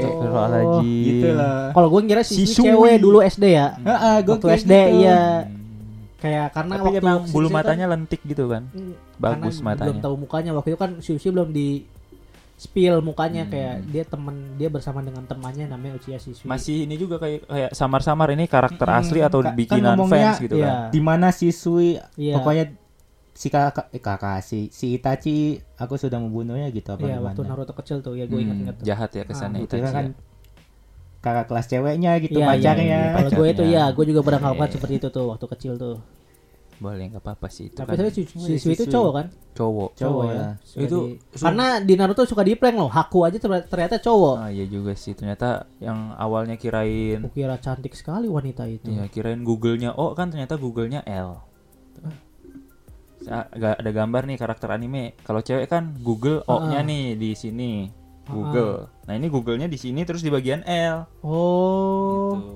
Gitu 0.83 1.29
loh. 1.31 1.70
kalau 1.73 1.88
gue 1.88 2.01
ngira 2.03 2.23
Sisui 2.23 2.44
Sisui. 2.44 2.66
cewek 2.66 2.96
dulu 2.99 3.18
SD 3.20 3.44
ya. 3.49 3.79
Heeh, 3.79 4.16
gua 4.20 4.35
Waktu 4.37 4.44
kira 4.44 4.57
SD 4.59 4.73
gitu. 4.73 4.99
iya. 5.01 5.23
Hmm. 5.42 5.61
Kayak 6.18 6.46
karena 6.53 6.75
Tapi 6.77 6.85
waktu 6.85 7.01
emang 7.01 7.18
bulu 7.29 7.49
kan- 7.49 7.57
matanya 7.57 7.87
lentik 7.88 8.20
gitu 8.23 8.44
kan. 8.46 8.62
Hmm, 8.68 8.94
Bagus 9.16 9.59
matanya. 9.59 9.88
Belum 9.88 9.99
tahu 10.01 10.14
mukanya 10.20 10.51
waktu 10.53 10.68
itu 10.68 10.79
kan 10.79 10.90
Sisui 10.99 11.31
belum 11.31 11.51
di 11.51 11.83
spill 12.62 13.03
mukanya 13.03 13.42
Hmm. 13.42 13.51
kayak 13.51 13.75
dia 13.88 14.05
temen 14.05 14.37
dia 14.55 14.68
bersama 14.68 15.03
dengan 15.03 15.25
temannya 15.25 15.66
namanya 15.66 15.98
Uchiha 15.98 16.16
Sisui. 16.16 16.46
Masih 16.46 16.87
ini 16.87 16.94
juga 16.94 17.18
kayak 17.18 17.42
kayak 17.44 17.70
samar-samar 17.72 18.31
ini 18.31 18.46
karakter 18.46 18.87
Mm-mm. 18.87 19.01
asli 19.03 19.18
atau 19.18 19.42
Ka- 19.42 19.51
kan 19.51 19.59
bikinan 19.59 19.96
fans 20.07 20.38
gitu 20.38 20.57
iya. 20.57 20.66
kan. 20.87 20.94
Di 20.94 21.01
mana 21.01 21.29
siswi 21.29 21.98
Iya. 22.14 22.38
pokoknya 22.38 22.64
si 23.33 23.48
kakak 23.48 23.90
eh, 23.90 23.98
kakak 23.98 24.38
si 24.40 24.70
si 24.70 24.94
Itachi 24.94 25.57
aku 25.75 25.96
sudah 25.96 26.16
membunuhnya 26.16 26.68
gitu 26.68 26.92
apa 26.92 27.03
Iya, 27.03 27.16
gimana? 27.16 27.27
waktu 27.27 27.40
Naruto 27.42 27.72
kecil 27.75 27.98
tuh 27.98 28.14
ya 28.14 28.25
gue 28.25 28.37
Hmm, 28.37 28.44
ingat-ingat 28.46 28.75
tuh. 28.79 28.85
jahat 28.85 29.11
ya 29.11 29.25
kesannya 29.25 29.61
itu 29.62 29.75
kira 29.75 29.88
kan 29.88 30.05
ya. 30.07 30.14
kakak 31.18 31.46
kelas 31.46 31.66
ceweknya 31.66 32.12
gitu 32.18 32.37
Iya, 32.37 32.44
iya, 32.44 32.51
pacarnya. 32.53 32.85
iya. 32.85 33.03
Kalau 33.16 33.31
gue 33.33 33.46
itu 33.48 33.64
ya, 33.64 33.85
gue 33.88 34.05
juga 34.05 34.20
pernah 34.20 34.40
ngelakukan 34.42 34.68
Iya. 34.68 34.75
seperti 34.75 34.94
itu 34.96 35.09
tuh 35.09 35.25
waktu 35.29 35.46
kecil 35.48 35.72
tuh. 35.77 35.96
Boleh 36.83 37.07
nggak 37.07 37.23
apa-apa 37.23 37.47
sih 37.47 37.71
itu 37.71 37.79
Tapi 37.79 37.95
kan 37.95 38.11
si 38.11 38.27
Oh, 38.27 38.42
Sisui 38.42 38.75
itu 38.75 38.85
cowok 38.85 39.12
kan? 39.14 39.27
cowok. 39.53 39.90
Cowok 39.95 40.23
ya. 40.27 40.49
Suka 40.61 40.81
Itu 40.83 40.99
di- 41.07 41.16
karena 41.38 41.66
di 41.79 41.95
Naruto 41.95 42.23
suka 42.25 42.42
di 42.42 42.53
prank 42.53 42.75
loh. 42.75 42.90
Haku 42.90 43.18
aja 43.23 43.38
ter- 43.38 43.66
ternyata 43.66 43.97
cowok. 43.97 44.35
Ah 44.37 44.51
iya 44.51 44.66
juga 44.66 44.92
sih 44.92 45.12
ternyata 45.12 45.49
yang 45.79 46.11
awalnya 46.12 46.57
kirain 46.57 47.23
Kukira 47.23 47.55
cantik 47.57 47.95
sekali 47.95 48.27
wanita 48.27 48.66
itu. 48.66 48.90
Iya 48.90 49.07
kirain 49.07 49.40
Google-nya 49.40 49.95
O 49.95 50.11
kan 50.11 50.29
ternyata 50.29 50.57
Google-nya 50.57 51.01
L. 51.05 51.38
Sa- 53.23 53.47
ga- 53.49 53.79
ada 53.79 53.90
gambar 53.90 54.27
nih 54.27 54.35
karakter 54.37 54.66
anime. 54.68 55.14
Kalau 55.23 55.38
cewek 55.40 55.71
kan 55.71 55.95
Google 55.97 56.42
O-nya 56.45 56.81
Ah. 56.81 56.85
nih 56.85 57.14
di 57.14 57.31
sini. 57.33 57.87
Google. 58.25 58.87
Nah, 59.05 59.14
ini 59.14 59.27
Google-nya 59.27 59.66
di 59.66 59.75
sini 59.77 60.03
terus 60.03 60.23
di 60.23 60.31
bagian 60.31 60.62
L. 60.62 61.07
Oh. 61.23 62.33
Gitu. 62.33 62.49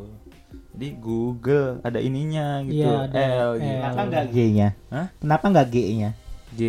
Jadi 0.77 0.89
Google 1.01 1.81
ada 1.81 1.99
ininya 1.99 2.61
gitu. 2.63 2.85
Iya, 2.85 3.09
ada 3.09 3.17
L 3.17 3.33
L. 3.33 3.51
gitu. 3.57 3.73
Kenapa 3.81 4.01
enggak 4.05 4.25
G-nya? 4.29 4.69
Hah? 4.93 5.07
Kenapa 5.17 5.45
enggak 5.49 5.67
G-nya? 5.73 6.11
G. 6.53 6.61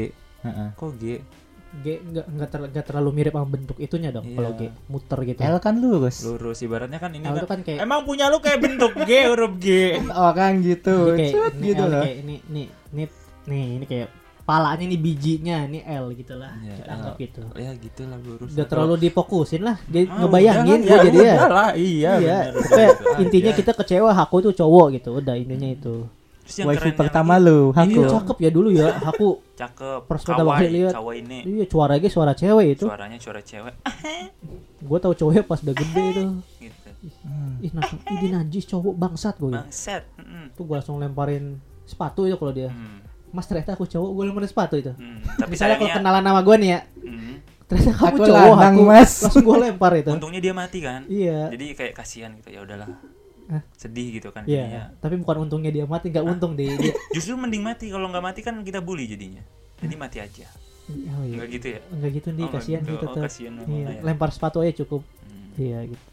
Heeh. 0.42 0.68
Kok 0.74 0.92
G? 0.96 1.04
G 1.78 1.86
nggak 2.00 2.26
nggak 2.26 2.50
ter- 2.50 2.70
nggak 2.72 2.86
terlalu 2.88 3.10
mirip 3.12 3.36
sama 3.36 3.48
bentuk 3.52 3.78
itunya 3.78 4.10
dong. 4.10 4.24
Iya. 4.24 4.36
Kalau 4.40 4.52
G 4.56 4.62
muter 4.88 5.20
gitu. 5.28 5.40
L 5.44 5.58
kan 5.60 5.76
lurus. 5.76 6.18
Lurus 6.24 6.58
ibaratnya 6.64 6.98
kan 6.98 7.12
ini 7.12 7.28
L 7.28 7.44
kan. 7.44 7.46
kan 7.46 7.60
kayak 7.62 7.84
Emang 7.84 8.02
punya 8.02 8.32
lu 8.32 8.40
kayak 8.40 8.64
bentuk 8.64 8.96
G 9.04 9.12
huruf 9.28 9.60
G. 9.60 9.68
Orang 10.32 10.64
gitu. 10.64 11.12
ini 11.12 11.28
kayak 11.28 11.34
Cut, 11.36 11.54
ini 11.54 11.66
gitu 11.68 11.84
L 11.84 11.92
loh. 11.92 12.04
kayak 12.08 12.18
ini 12.24 12.36
nih 12.48 12.66
nih 12.96 13.08
nih 13.46 13.66
ini 13.76 13.86
kayak 13.86 14.08
palanya 14.48 14.86
nih 14.86 14.96
bijinya 14.98 15.68
ini 15.68 15.84
L 15.84 16.08
gitu 16.14 16.34
lah. 16.34 16.56
Iya, 16.58 16.74
Kita 16.78 16.90
anggap 16.90 17.14
L. 17.14 17.20
gitu. 17.20 17.42
Ya 17.54 17.72
gitulah 17.76 18.18
lurus. 18.18 18.50
Udah 18.50 18.66
terlalu 18.66 18.96
difokusin 18.98 19.62
lah. 19.62 19.76
Dia 19.84 20.08
Ah, 20.08 20.24
ngebayangin 20.24 20.80
gue 20.80 20.88
lah, 20.90 21.04
jadi 21.04 21.18
ya. 21.20 21.36
udah 21.36 21.52
lah, 21.52 21.70
iya. 21.76 22.12
Iya, 22.16 22.38
bener, 22.48 22.56
pokoknya 22.56 22.88
bener, 22.88 22.96
bener. 22.98 23.22
intinya 23.22 23.52
Aja. 23.52 23.60
kita 23.60 23.72
kecewa 23.76 24.10
Haku 24.10 24.36
tuh 24.42 24.54
cowok 24.56 24.86
gitu. 24.94 25.10
Udah 25.14 25.36
intinya 25.36 25.68
itu. 25.68 25.96
Wifi 26.48 26.92
pertama 26.94 27.36
lu. 27.36 27.76
Haku. 27.76 27.92
Iya, 27.94 28.08
cakep 28.10 28.38
ya 28.40 28.50
dulu 28.50 28.70
ya. 28.72 28.88
Haku 28.98 29.28
cakep 29.54 30.00
Pas 30.02 30.16
pertama 30.18 30.56
kali 30.56 30.70
lihat. 30.72 30.94
ini 31.18 31.38
iya 31.46 31.66
suaranya 31.66 32.08
suara 32.08 32.32
cewek 32.32 32.68
itu. 32.74 32.86
suaranya 32.88 33.18
suara 33.18 33.42
cewek 33.42 33.74
Gue 34.88 34.98
tahu 34.98 35.14
cowoknya 35.14 35.44
pas 35.44 35.60
udah 35.60 35.76
gede 35.76 36.06
tuh. 36.14 36.30
gitu 36.58 36.88
Hmm. 37.22 37.62
Ih, 37.62 37.72
nah, 37.72 37.84
ih 37.86 38.18
dia 38.18 38.30
najis 38.34 38.66
cowok 38.66 38.94
bangsat 38.94 39.38
gue. 39.38 39.54
bangset 39.54 40.04
Mm-mm. 40.16 40.50
Tuh 40.54 40.64
gue 40.64 40.76
langsung 40.76 40.98
lemparin 40.98 41.56
sepatu 41.84 42.24
itu 42.24 42.36
kalau 42.36 42.52
dia. 42.52 42.68
Hmm. 42.70 43.00
Mas 43.38 43.46
ternyata 43.46 43.72
aku 43.72 43.86
cowok, 43.86 44.10
gue 44.10 44.24
lemparin 44.26 44.50
sepatu 44.50 44.76
itu. 44.76 44.90
Hmm. 44.92 45.22
tapi 45.38 45.54
Misalnya 45.54 45.78
kalau 45.78 45.94
kenalan 45.94 46.24
nama 46.24 46.42
gue 46.42 46.56
nih 46.58 46.70
ya, 46.70 46.80
hmm, 46.98 47.34
ternyata 47.64 47.92
kamu 47.94 48.08
Aku 48.10 48.20
cowok, 48.24 48.42
lanang, 48.50 48.74
aku 48.74 48.82
Mas. 48.84 49.12
langsung 49.22 49.44
gue 49.44 49.58
lempar 49.62 49.92
itu. 49.96 50.10
untungnya 50.10 50.42
dia 50.42 50.54
mati 50.54 50.80
kan 50.80 51.02
Iya. 51.06 51.40
jadi 51.50 51.66
kayak 51.74 51.94
kasihan 51.94 52.32
gitu 52.34 52.50
ya 52.50 52.60
udahlah 52.60 52.90
Hah? 53.48 53.62
sedih 53.74 54.08
gitu 54.12 54.30
kan 54.30 54.44
Iya, 54.44 54.60
jadinya. 54.60 54.84
tapi 54.98 55.16
bukan 55.16 55.38
untungnya 55.42 55.70
dia 55.70 55.86
mati, 55.86 56.10
nggak 56.10 56.26
untung 56.26 56.52
deh 56.54 56.68
dia. 56.74 56.92
justru 57.16 57.34
mending 57.34 57.62
mati 57.62 57.88
kalau 57.88 58.08
nggak 58.08 58.26
mati 58.26 58.40
kan 58.42 58.58
kita 58.60 58.80
bully 58.80 59.06
jadinya 59.06 59.46
jadi 59.78 59.96
mati 59.96 60.18
aja 60.18 60.48
Oh, 60.88 61.20
iya. 61.22 61.36
nggak 61.36 61.48
gitu 61.54 61.68
ya 61.70 61.80
Enggak 61.90 62.12
gitu 62.14 62.30
nih, 62.32 62.44
Oh, 62.44 62.52
kasihan 62.52 62.82
gitu. 62.82 62.92
gitu 62.94 63.06
Oh, 63.06 63.14
tuh. 63.14 63.22
kasihan 63.22 63.54
Iya, 63.62 63.88
ya. 63.90 64.02
lempar 64.02 64.30
sepatu 64.32 64.58
aja 64.60 64.74
cukup. 64.78 65.04
Hmm. 65.22 65.52
Iya 65.56 65.80
gitu. 65.86 66.06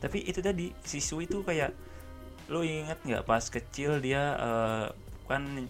tapi 0.00 0.18
itu 0.20 0.40
tadi 0.40 0.68
siswi 0.80 1.24
itu 1.24 1.40
kayak 1.40 1.72
lu 2.46 2.60
inget 2.60 3.00
nggak 3.00 3.22
pas 3.22 3.40
kecil 3.42 3.96
dia 3.98 4.20
eh, 4.34 4.86
kan 5.24 5.64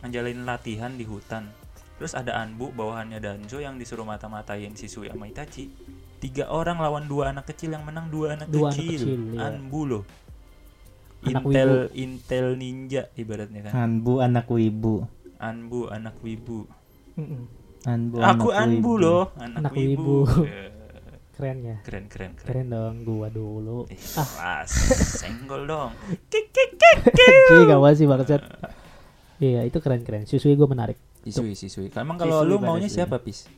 ngejalin 0.00 0.44
latihan 0.44 0.92
di 0.92 1.04
hutan 1.04 1.48
terus 1.96 2.16
ada 2.16 2.40
Anbu 2.40 2.72
bawahannya 2.72 3.20
Danzo 3.20 3.60
yang 3.60 3.76
disuruh 3.76 4.04
mata-matain 4.04 4.72
si 4.72 4.88
Sui 4.88 5.12
sama 5.12 5.28
Itachi 5.28 5.68
tiga 6.16 6.48
orang 6.48 6.80
lawan 6.80 7.04
dua 7.04 7.32
anak 7.32 7.48
kecil 7.48 7.72
yang 7.72 7.84
menang 7.84 8.08
dua 8.08 8.36
anak 8.36 8.48
Dua 8.48 8.68
anak 8.68 8.80
kecil, 8.80 9.00
kecil, 9.04 9.20
iya. 9.36 9.40
Anbu 9.48 9.80
loh 9.84 10.04
Anak 11.20 11.44
Intel 11.44 11.72
Intel 11.92 12.46
ninja 12.56 13.02
ibaratnya 13.12 13.68
kan 13.68 13.72
Anbu 13.76 14.24
anak 14.24 14.48
wibu. 14.48 15.04
Anbu 15.36 15.92
anak 15.92 16.16
wibu. 16.20 16.64
Anbu 17.84 18.16
aku 18.20 18.48
anak 18.52 18.60
Anbu 18.64 18.90
wibu. 18.96 19.02
loh 19.04 19.22
anak, 19.36 19.56
Anak 19.60 19.72
wibu, 19.76 20.24
wibu. 20.24 20.48
Eh, 20.48 20.68
Keren 21.40 21.58
ya. 21.64 21.76
keren 21.80 22.04
keren 22.08 22.32
keren 22.36 22.48
Keren 22.48 22.66
dong 22.68 22.96
gua 23.04 23.28
dulu. 23.28 23.88
Eh, 23.88 23.96
Ah, 24.16 24.64
senggol 25.20 25.64
dong 25.64 25.92
kik 26.28 26.48
kik 26.52 26.70
kik 26.76 26.98
sih 27.48 27.64
gak 27.64 27.80
sih 27.92 28.06
bangsat. 28.08 28.40
Iya, 29.40 29.64
itu 29.64 29.80
keren-keren. 29.80 30.28
Susui 30.28 30.52
gue 30.52 30.68
menarik. 30.68 31.00
Sisui, 31.24 31.56
sisui. 31.56 31.88
Emang 31.96 32.20
kalau 32.20 32.44
lu 32.44 32.60
maunya 32.60 32.92
siapa, 32.92 33.16
Pis? 33.20 33.48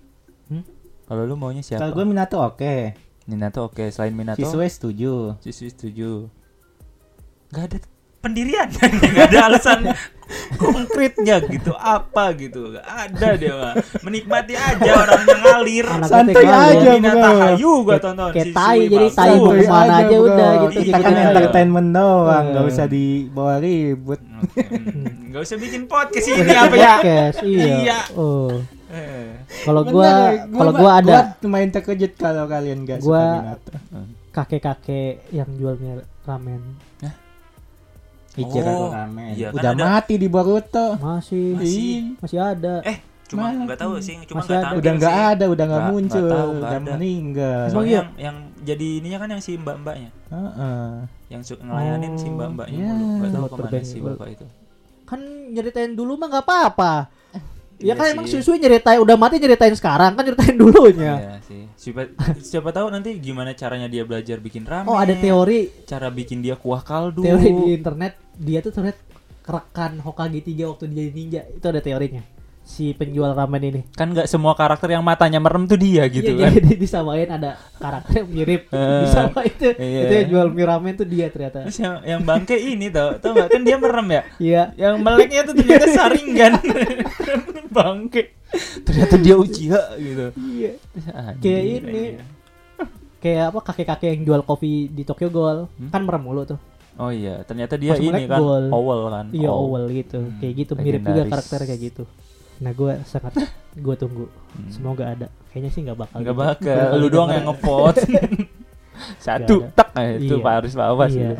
Hmm? 0.46 0.62
Kalau 1.10 1.26
lu 1.26 1.34
maunya 1.34 1.62
siapa? 1.62 1.82
Kalau 1.82 1.92
gue 1.98 2.06
Minato 2.06 2.38
oke. 2.38 2.94
Minato 3.26 3.66
oke, 3.66 3.90
selain 3.90 4.14
Minato. 4.14 4.38
Siswe 4.38 4.66
setuju. 4.70 5.38
Sisui 5.42 5.74
setuju. 5.74 6.30
Gak 7.50 7.64
ada 7.68 7.78
pendirian, 8.22 8.70
gak 9.12 9.28
ada 9.28 9.38
alasan 9.50 9.90
konkretnya 10.56 11.44
gitu 11.44 11.74
apa 11.74 12.32
gitu 12.32 12.72
gak 12.72 12.86
ada 12.88 13.28
dia 13.36 13.52
mah 13.52 13.74
menikmati 14.00 14.56
aja 14.56 14.90
orangnya 14.96 15.36
ngalir 15.36 15.84
Santai 16.02 16.44
aja, 16.46 16.90
bro. 16.96 17.20
Hayu 17.42 17.72
gua 17.84 17.96
tonton 17.98 18.32
Kayak 18.32 18.56
tai, 18.56 18.78
jadi 18.86 19.06
tai 19.12 19.36
mau 19.36 19.52
ke 19.52 19.66
mana 19.66 19.94
aja 20.00 20.16
udah 20.16 20.50
gitu, 20.64 20.78
Kita 20.82 20.98
kan 20.98 21.14
entertainment 21.28 21.88
doang, 21.90 22.44
nggak 22.48 22.64
Eh. 22.64 22.70
usah 22.70 22.86
dibawa 22.86 23.54
ribut. 23.58 24.20
Hmm. 24.52 25.30
Gak 25.30 25.42
usah 25.44 25.56
bikin 25.56 25.82
podcast 25.86 26.26
ini 26.28 26.50
apa 26.50 26.74
ya 26.74 26.94
iya. 27.00 27.24
Iya. 27.78 27.98
Oh. 28.12 28.52
Eh. 28.88 29.32
Kalau 29.62 29.82
gua 29.82 30.10
kalau 30.44 30.72
gua 30.72 30.90
ada 30.98 31.16
Gua 31.32 31.40
lumayan 31.40 31.70
terkejut 31.70 32.12
kalau 32.16 32.44
kalian 32.46 32.84
gak 32.84 33.00
Gua- 33.00 33.56
kakek-kakek 34.30 35.28
yang 35.28 35.48
jual 35.54 35.76
mie 35.76 36.00
ramen. 36.22 36.60
Ichiro 38.34 38.64
Oh, 38.64 38.88
ramen. 38.88 39.32
iya, 39.32 39.48
kan 39.48 39.56
Udah 39.56 39.70
ada- 39.70 39.84
mati 39.92 40.14
di 40.16 40.24
Boruto. 40.26 40.96
Masih 40.96 41.52
Masih. 41.54 42.16
masih 42.16 42.38
ada. 42.38 42.74
eh 42.82 42.98
cuma 43.24 43.48
nggak 43.48 43.78
tahu 43.78 43.96
sih 43.98 44.16
cuma 44.22 44.40
Masih 44.40 44.46
nggak 44.46 44.56
ada. 44.56 44.64
tampil 44.66 44.78
Udah 44.78 44.92
nggak 44.94 45.16
ada, 45.26 45.44
udah 45.46 45.64
nggak 45.66 45.84
muncul, 45.86 46.20
nggak 46.22 46.32
tahu, 46.34 46.50
nggak 46.50 46.60
udah 46.62 46.72
ada. 46.78 46.90
meninggal. 46.90 47.58
Emang 47.58 47.70
Soalnya 47.70 47.88
iya? 47.88 47.96
yang 47.96 48.08
yang 48.18 48.36
jadi 48.62 48.86
ininya 48.94 49.18
kan 49.18 49.28
yang 49.30 49.40
si 49.40 49.52
mbak-mbaknya 49.54 50.10
Heeh. 50.28 50.88
yang 51.28 51.42
su- 51.42 51.56
ngelayanin 51.58 52.12
si 52.14 52.26
Oh, 52.26 52.32
mbak-mbaknya 52.34 52.76
iya. 52.78 52.88
mulu. 52.90 53.08
Nggak 53.18 53.30
tahu 53.30 53.44
ke 53.46 53.56
mana 53.58 53.80
si 53.82 53.98
bapak 53.98 54.28
itu 54.30 54.46
Kan 55.02 55.20
nyeritain 55.50 55.92
dulu 55.92 56.12
mah 56.14 56.28
nggak 56.28 56.44
apa-apa. 56.44 56.92
Ya 57.74 57.82
Iya 57.82 57.94
kan 57.96 58.04
sih. 58.04 58.12
emang 58.14 58.26
Susui 58.30 58.56
nyeritain 58.56 58.96
udah 58.96 59.16
mati 59.16 59.36
nyeritain 59.36 59.74
sekarang 59.74 60.14
kan 60.14 60.22
nyeritain 60.22 60.54
dulunya. 60.54 61.14
Iya 61.18 61.34
sih 61.42 61.62
siapa 61.74 62.14
siapa 62.38 62.70
tahu 62.70 62.86
nanti 62.88 63.18
gimana 63.18 63.52
caranya 63.52 63.88
dia 63.88 64.04
belajar 64.04 64.38
bikin 64.38 64.62
ramen 64.62 64.86
Oh 64.86 64.94
ada 64.94 65.10
teori 65.12 65.66
cara 65.82 66.06
bikin 66.06 66.38
dia 66.38 66.54
kuah 66.54 66.78
kaldu 66.78 67.18
teori 67.18 67.48
di 67.50 67.64
internet 67.74 68.21
dia 68.38 68.58
tuh 68.64 68.72
ternyata 68.72 69.00
kerekan 69.42 69.98
Hokage 69.98 70.40
3 70.40 70.70
waktu 70.70 70.84
dia 70.88 70.96
jadi 71.02 71.12
ninja. 71.12 71.42
Itu 71.50 71.66
ada 71.68 71.82
teorinya. 71.82 72.22
Si 72.62 72.94
penjual 72.94 73.34
ramen 73.34 73.58
ini. 73.58 73.80
Kan 73.90 74.14
nggak 74.14 74.30
semua 74.30 74.54
karakter 74.54 74.94
yang 74.94 75.02
matanya 75.02 75.42
merem 75.42 75.66
tuh 75.66 75.74
dia 75.74 76.06
gitu 76.06 76.30
iya, 76.30 76.46
kan. 76.46 76.62
jadi 76.62 76.70
disamain 76.78 77.26
ada 77.26 77.58
karakter 77.82 78.22
yang 78.22 78.28
mirip. 78.30 78.62
Eh, 78.70 79.02
disama 79.02 79.42
itu 79.42 79.68
iya. 79.82 80.00
itu 80.06 80.12
yang 80.14 80.28
jual 80.30 80.46
mie 80.54 80.66
ramen 80.70 80.94
tuh 80.94 81.08
dia 81.10 81.26
ternyata. 81.26 81.66
Terus 81.66 81.78
yang 81.82 81.94
yang 82.06 82.20
bangke 82.22 82.54
ini 82.54 82.86
tau 82.86 83.18
tau 83.18 83.34
nggak? 83.34 83.48
Kan 83.50 83.62
dia 83.66 83.76
merem 83.82 84.08
ya? 84.14 84.22
Iya. 84.38 84.62
Yang 84.78 84.94
meleknya 85.02 85.40
tuh 85.42 85.54
ternyata 85.58 85.86
saringan. 85.98 86.52
Bangke. 87.76 88.22
Ternyata 88.86 89.14
dia 89.18 89.34
Uchiha 89.34 89.82
gitu. 89.98 90.26
Iya. 90.38 90.72
Kayak 91.42 91.62
ini. 91.66 92.04
kayak 93.22 93.54
apa 93.54 93.58
kakek-kakek 93.62 94.18
yang 94.18 94.22
jual 94.22 94.42
kopi 94.46 94.86
di 94.86 95.02
Tokyo 95.02 95.30
Ghoul. 95.34 95.66
Hmm? 95.66 95.90
kan 95.90 96.02
merem 96.06 96.22
mulu 96.22 96.46
tuh 96.46 96.58
oh 96.94 97.08
iya 97.08 97.40
ternyata 97.42 97.74
dia 97.74 97.92
Pas 97.92 98.00
ini 98.00 98.24
kan 98.24 98.38
gol. 98.38 98.64
Owl 98.68 99.00
kan 99.08 99.26
iya 99.30 99.48
Owl. 99.48 99.72
Owl 99.72 99.84
gitu 99.88 100.18
Hmm, 100.18 100.36
kayak 100.38 100.54
gitu 100.58 100.72
mirip 100.74 101.00
juga 101.00 101.10
legendaris. 101.20 101.32
karakter 101.32 101.60
kayak 101.64 101.80
gitu 101.82 102.04
nah 102.58 102.70
gue 102.70 102.92
sangat 103.02 103.32
gue 103.84 103.94
tunggu 103.96 104.26
Hmm. 104.52 104.68
semoga 104.68 105.04
ada 105.08 105.26
kayaknya 105.48 105.70
sih 105.70 105.80
nggak 105.82 105.98
bakal 105.98 106.16
Nggak 106.18 106.28
gitu. 106.30 106.44
bakal, 106.44 106.84
lu 106.94 107.06
doang 107.08 107.30
yang 107.30 107.46
ngevote. 107.46 108.04
Satu, 109.18 109.64
tak 109.72 109.88
eh, 109.94 110.20
itu 110.20 110.34
Iya. 110.34 110.44
Pak 110.44 110.52
Aris 110.54 110.74
Lawas 110.74 111.10
iya. 111.10 111.32
gitu. 111.32 111.36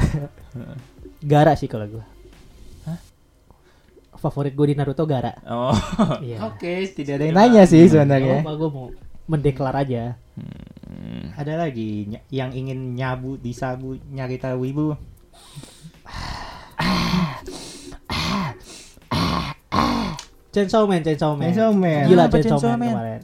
Gara 1.30 1.52
sih 1.52 1.66
kalau 1.66 1.86
gue 1.86 2.04
Hah? 2.82 2.98
favorit 4.18 4.50
gue 4.50 4.66
di 4.66 4.74
Naruto 4.74 5.04
Gara 5.04 5.36
Oh. 5.44 5.76
iya 6.20 6.40
Oke, 6.42 6.88
tidak 6.90 7.20
ada 7.20 7.24
yang 7.24 7.36
nanya 7.36 7.62
sih 7.64 7.84
Kalau 7.84 7.92
sebenarnya. 8.00 8.40
gue 8.42 8.70
mau 8.70 8.88
mendeklar 9.26 9.74
aja 9.76 10.16
Hmm. 10.32 11.28
Ada 11.34 11.56
lagi 11.58 12.04
yang 12.28 12.50
ingin 12.50 12.92
nyabu 12.92 13.36
disabu 13.36 13.94
nyari 14.06 14.36
tahu 14.36 14.64
ibu. 14.64 14.86
Chainsaw 20.52 20.84
Man 20.84 21.00
Chainsaw 21.00 21.32
Man 21.32 21.48
Chainsaw 21.48 21.72
Man. 21.72 22.04
gila 22.08 22.24
Kenapa 22.28 22.36
Chainsaw, 22.36 22.60
Chainsaw 22.60 22.76
Man, 22.76 22.80
Man? 22.80 22.92
kemarin 22.92 23.20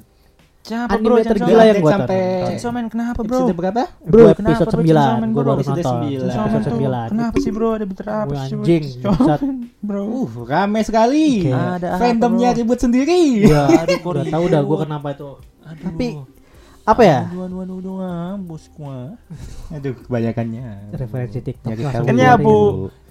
Siapa 0.68 1.01
Anime 1.01 1.25
tergila 1.25 1.64
yang 1.64 1.81
gua 1.81 1.92
sampai 1.97 2.21
tonton. 2.21 2.44
Chainsaw 2.53 2.71
Man 2.77 2.87
kenapa 2.92 3.21
bro? 3.25 3.37
episode 3.40 3.57
berapa? 3.57 3.83
bro 4.05 4.05
Bro, 4.05 4.21
episode 4.21 4.37
kenapa, 4.37 4.64
bro, 4.68 4.81
9 4.85 4.85
Chainsaw 4.85 5.16
Man, 5.16 5.29
gue 5.29 5.33
bro? 5.33 5.49
baru 5.49 5.57
Episode 5.57 5.81
nonton. 5.81 5.97
Chainsaw 5.97 6.44
episode 6.44 6.64
tuh 6.68 6.77
9 6.77 7.09
Kenapa 7.09 7.37
sih 7.40 7.51
bro? 7.57 7.68
Ada 7.73 7.85
berita 7.88 8.03
apa 8.05 8.35
sih? 8.44 8.53
bro? 8.53 8.64
anjing 8.64 8.85
Chainsaw 9.01 9.38
bro. 9.81 10.03
Uh, 10.05 10.29
rame 10.44 10.81
sekali. 10.85 11.27
Oke. 11.40 11.53
Ada 11.57 11.88
Fandomnya 11.97 12.49
bro? 12.53 12.59
ribut 12.61 12.79
sendiri. 12.85 13.21
Iya, 13.49 13.62
Aduh, 13.81 14.01
udah 14.12 14.25
tahu 14.29 14.44
dah 14.53 14.61
gue 14.61 14.77
kenapa 14.85 15.09
itu. 15.16 15.31
Aduh. 15.40 15.83
Tapi 15.88 16.07
apa 16.88 17.03
ya? 17.05 17.18
Aduh, 17.29 17.44
aduh, 17.44 17.61
aduh, 17.68 17.77
aduh, 17.85 17.96
ambus 18.33 18.64
gua. 18.72 19.12
Aduh, 19.68 19.92
kebanyakannya. 20.09 20.96
Referensi 20.96 21.44
TikTok 21.44 21.77
Kan 21.77 22.16
ini. 22.16 22.24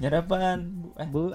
Nyari 0.02 0.18
apaan? 0.18 0.60
Bu? 0.74 0.98
Eh, 0.98 1.08
Bu. 1.13 1.30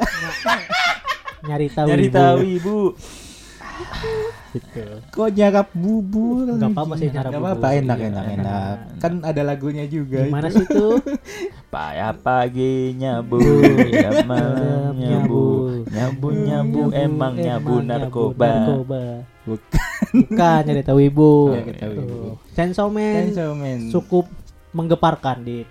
Nyari 1.48 1.66
tahu. 1.70 1.87
Nyari 1.87 2.07
tahu 2.11 2.38
ibu. 2.42 2.78
Gitu. 4.52 4.85
Kok 5.16 5.33
nyarap 5.33 5.72
bubur? 5.72 6.44
Nggak 6.44 6.76
apa-apa 6.76 6.94
sih 7.00 7.09
nyarap 7.09 7.33
bubur. 7.33 7.46
apa-apa, 7.57 7.68
enak, 7.72 7.98
Iya, 7.98 8.09
enak, 8.12 8.24
enak. 8.26 8.37
enak. 8.37 8.76
Kan 9.00 9.12
ada 9.24 9.42
lagunya 9.48 9.85
juga. 9.88 10.28
Gimana 10.28 10.52
itu. 10.52 10.61
sih 10.61 10.66
tuh? 10.68 11.00
Payah 11.72 12.12
pagi 12.20 12.92
nyabu, 13.00 13.40
ya 13.88 14.28
malam 14.28 14.92
nyabu, 14.92 15.46
nyabu 15.88 16.28
nyabu 16.37 16.81
emang 16.92 17.33
nyabu 17.33 17.81
narkoba. 17.81 18.44
narkoba. 18.44 19.02
Bukan. 19.48 19.91
Bukan 20.12 20.61
nyari 20.62 20.83
tahu 20.83 20.98
ibu. 21.01 21.33
Nyari 21.53 21.72
tahu 21.75 21.92
ibu. 21.94 22.05
Tuh. 22.07 22.35
Chainsaw 22.53 22.88
Man 22.88 23.12
Chainsaw 23.33 23.53
Man. 23.57 23.79
cukup 23.88 24.27
menggeparkan 24.72 25.40
di 25.40 25.64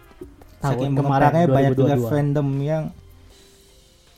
Saking 0.58 0.94
tahun 0.94 1.00
kemarin 1.02 1.30
kemarin 1.32 1.48
banyak 1.50 1.72
juga 1.74 1.96
2022. 1.98 2.10
fandom 2.10 2.48
yang 2.62 2.84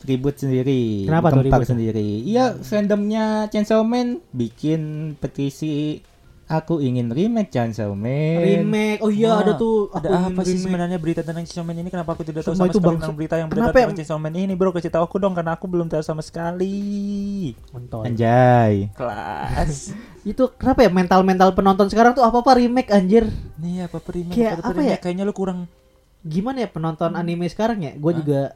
ribut 0.04 0.36
sendiri, 0.36 1.08
Kenapa 1.08 1.32
tuh 1.32 1.48
ribut? 1.48 1.64
sendiri. 1.64 2.10
Iya, 2.28 2.60
fandomnya 2.60 3.48
Chainsaw 3.48 3.80
Man 3.84 4.20
bikin 4.32 4.82
petisi 5.16 6.04
aku 6.44 6.84
ingin 6.84 7.10
remake 7.10 7.50
Chainsaw 7.50 7.92
Man. 7.96 8.44
Remake. 8.44 9.00
Oh 9.00 9.10
iya 9.10 9.34
Wah, 9.34 9.42
ada 9.42 9.54
tuh. 9.56 9.88
Ada 9.90 10.08
apa 10.30 10.42
sih 10.44 10.54
remake. 10.54 10.64
sebenarnya 10.64 10.98
berita 11.00 11.22
tentang 11.24 11.44
Chainsaw 11.48 11.64
Man 11.64 11.78
ini? 11.80 11.90
Kenapa 11.90 12.14
aku 12.14 12.24
tidak 12.24 12.44
tahu 12.44 12.54
Semua 12.54 12.68
sama 12.68 12.72
itu 12.72 12.80
sekali 12.80 12.96
tentang 13.00 13.16
berita 13.16 13.36
yang 13.40 13.48
Kenapa 13.50 13.72
beredar 13.72 13.80
tentang 13.88 13.98
Chainsaw 14.04 14.20
Man 14.20 14.36
ini, 14.36 14.54
bro? 14.54 14.70
Kasih 14.72 14.92
tahu 14.92 15.04
aku 15.08 15.18
dong, 15.18 15.34
karena 15.34 15.52
aku 15.56 15.66
belum 15.72 15.88
tahu 15.88 16.04
sama 16.04 16.22
sekali. 16.22 16.78
Mentoy. 17.72 18.04
Anjay. 18.12 18.74
Kelas. 18.94 19.96
Itu 20.32 20.52
kenapa 20.56 20.88
ya 20.88 20.92
mental-mental 20.92 21.50
penonton 21.52 21.88
sekarang 21.92 22.16
tuh 22.16 22.24
apa-apa 22.24 22.60
remake 22.60 22.92
anjir. 22.92 23.28
Nih 23.60 23.84
apa 23.88 23.98
remake? 24.00 24.36
Kayak 24.36 24.54
Apa 24.60 24.72
apa 24.72 24.80
remake? 24.80 24.92
ya? 24.92 24.98
Kayaknya 25.00 25.24
lu 25.28 25.34
kurang. 25.36 25.60
Gimana 26.24 26.64
ya 26.64 26.70
penonton 26.72 27.12
anime 27.20 27.52
sekarang 27.52 27.84
ya? 27.84 27.92
Gue 28.00 28.16
juga 28.16 28.56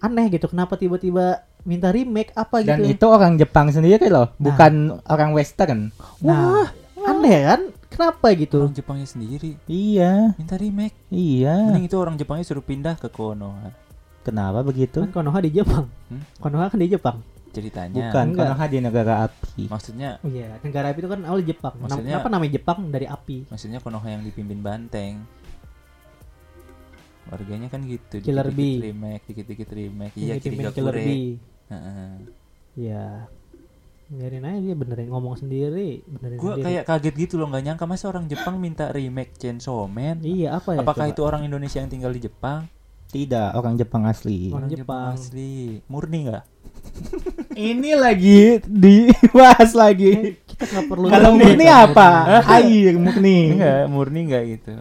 aneh 0.00 0.32
gitu. 0.32 0.48
Kenapa 0.48 0.80
tiba-tiba 0.80 1.44
minta 1.62 1.88
remake 1.88 2.32
apa 2.32 2.60
gitu? 2.60 2.70
Dan 2.70 2.80
itu 2.84 3.04
orang 3.04 3.36
Jepang 3.36 3.68
sendiri 3.68 4.06
loh, 4.06 4.32
bukan 4.36 5.00
orang 5.04 5.30
Western. 5.30 5.92
Nah, 6.20 6.70
aneh 7.00 7.40
kan? 7.46 7.60
Kenapa 7.90 8.32
gitu? 8.32 8.62
Orang 8.62 8.72
Jepangnya 8.72 9.04
sendiri 9.04 9.58
Iya, 9.66 10.32
minta 10.34 10.54
remake. 10.54 10.94
iya. 11.10 11.58
Mending 11.66 11.84
itu 11.84 11.96
orang 11.96 12.14
Jepangnya 12.14 12.46
suruh 12.46 12.62
pindah 12.62 12.96
ke 12.96 13.08
Konoha. 13.08 13.74
Kenapa 14.20 14.60
begitu? 14.60 15.00
Kan 15.00 15.10
Konoha 15.10 15.40
di 15.40 15.50
Jepang. 15.50 15.90
Hmm? 16.06 16.22
Konoha 16.38 16.68
kan 16.68 16.78
di 16.78 16.86
Jepang. 16.86 17.18
Ceritanya. 17.50 18.08
Bukan, 18.08 18.24
Enggak. 18.30 18.46
Konoha 18.46 18.64
di 18.64 18.78
negara 18.78 19.14
api. 19.26 19.66
Maksudnya 19.66 20.22
iya, 20.22 20.54
negara 20.62 20.94
api 20.94 21.02
itu 21.02 21.10
kan 21.10 21.20
awal 21.26 21.42
Jepang. 21.42 21.74
Maksudnya- 21.76 22.14
Kenapa 22.14 22.28
namanya 22.30 22.52
Jepang 22.54 22.78
dari 22.88 23.06
api? 23.10 23.36
maksudnya 23.50 23.82
Konoha 23.82 24.06
yang 24.06 24.22
dipimpin 24.22 24.62
Banteng. 24.62 25.26
Warganya 27.26 27.68
kan 27.68 27.84
gitu. 27.84 28.18
Killer 28.18 28.46
dikit-dikit 28.46 28.80
Bee. 28.80 28.88
remake, 28.88 29.22
dikit-dikit 29.28 29.70
remake. 29.70 30.14
Iya, 30.16 30.34
Kirigakure. 30.38 30.72
Killer 30.72 30.96
Bee. 30.96 31.30
Heeh. 31.68 32.10
Iya. 32.76 33.04
Biarin 34.10 34.42
aja 34.42 34.58
dia 34.58 34.74
benerin 34.74 35.06
ngomong 35.06 35.38
sendiri, 35.38 36.02
benerin 36.02 36.34
Gue 36.34 36.50
sendiri. 36.50 36.66
kayak 36.66 36.82
kaget 36.82 37.14
gitu 37.16 37.34
loh, 37.38 37.46
nggak 37.46 37.62
nyangka 37.62 37.86
masa 37.86 38.10
orang 38.10 38.26
Jepang 38.26 38.58
minta 38.58 38.90
remake 38.90 39.38
Chainsaw 39.38 39.86
Man. 39.86 40.18
Iya, 40.20 40.58
apa 40.58 40.74
ya? 40.74 40.82
Apakah 40.82 41.06
coba? 41.06 41.14
itu 41.14 41.20
orang 41.22 41.42
Indonesia 41.46 41.78
yang 41.78 41.86
tinggal 41.86 42.10
di 42.10 42.18
Jepang? 42.20 42.66
Tidak, 43.06 43.54
orang 43.54 43.78
Jepang 43.78 44.02
asli. 44.06 44.50
Orang 44.50 44.66
Jepang. 44.66 45.14
asli 45.14 45.78
murni 45.86 46.26
nggak 46.26 46.44
Ini 47.70 47.90
lagi 47.94 48.58
dibahas 48.62 49.74
lagi. 49.74 50.38
Kita 50.42 50.62
nggak 50.64 50.86
perlu 50.86 51.06
Kalau 51.06 51.30
murni 51.34 51.66
apa? 51.66 52.08
Air 52.50 52.94
murni. 52.98 53.38
enggak 53.54 53.82
murni 53.86 54.20
nggak 54.26 54.44
gitu 54.48 54.74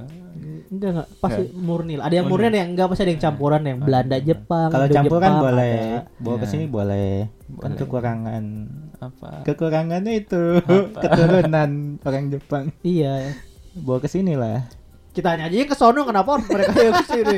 Enggak 0.70 0.90
enggak, 0.92 1.08
pasti 1.18 1.44
murni 1.52 1.94
lah. 1.98 2.06
Ada 2.06 2.16
yang 2.16 2.28
murni 2.30 2.46
ada 2.46 2.60
yang 2.62 2.70
enggak 2.72 2.88
pasti 2.88 3.02
ada 3.02 3.12
yang 3.12 3.24
campuran 3.24 3.62
yang 3.64 3.80
Belanda 3.82 4.18
Jepang. 4.20 4.70
Kalau 4.70 4.86
Indo 4.86 4.96
campur 4.96 5.18
kan 5.18 5.26
Jepang 5.26 5.44
boleh. 5.44 5.74
ada. 5.74 6.00
Bawa 6.16 6.36
ke 6.36 6.46
Ya. 6.46 6.52
sini 6.52 6.66
boleh. 6.66 7.12
Kan 7.26 7.50
Boleh. 7.50 7.78
kekurangan. 7.78 8.44
apa 9.00 9.30
Kekurangannya 9.48 10.14
itu 10.14 10.44
keturunan 11.02 11.70
orang 12.00 12.26
Jepang. 12.30 12.64
Iya. 12.80 13.34
Bawa 13.74 13.98
ke 13.98 14.08
sini 14.08 14.34
lah. 14.34 14.70
Kita 15.10 15.34
hanya 15.34 15.50
aja 15.50 15.66
ke 15.66 15.74
sono 15.74 16.06
kenapa 16.06 16.38
mereka 16.40 16.78
yang 16.78 16.96
ke 16.96 17.08
sini. 17.08 17.38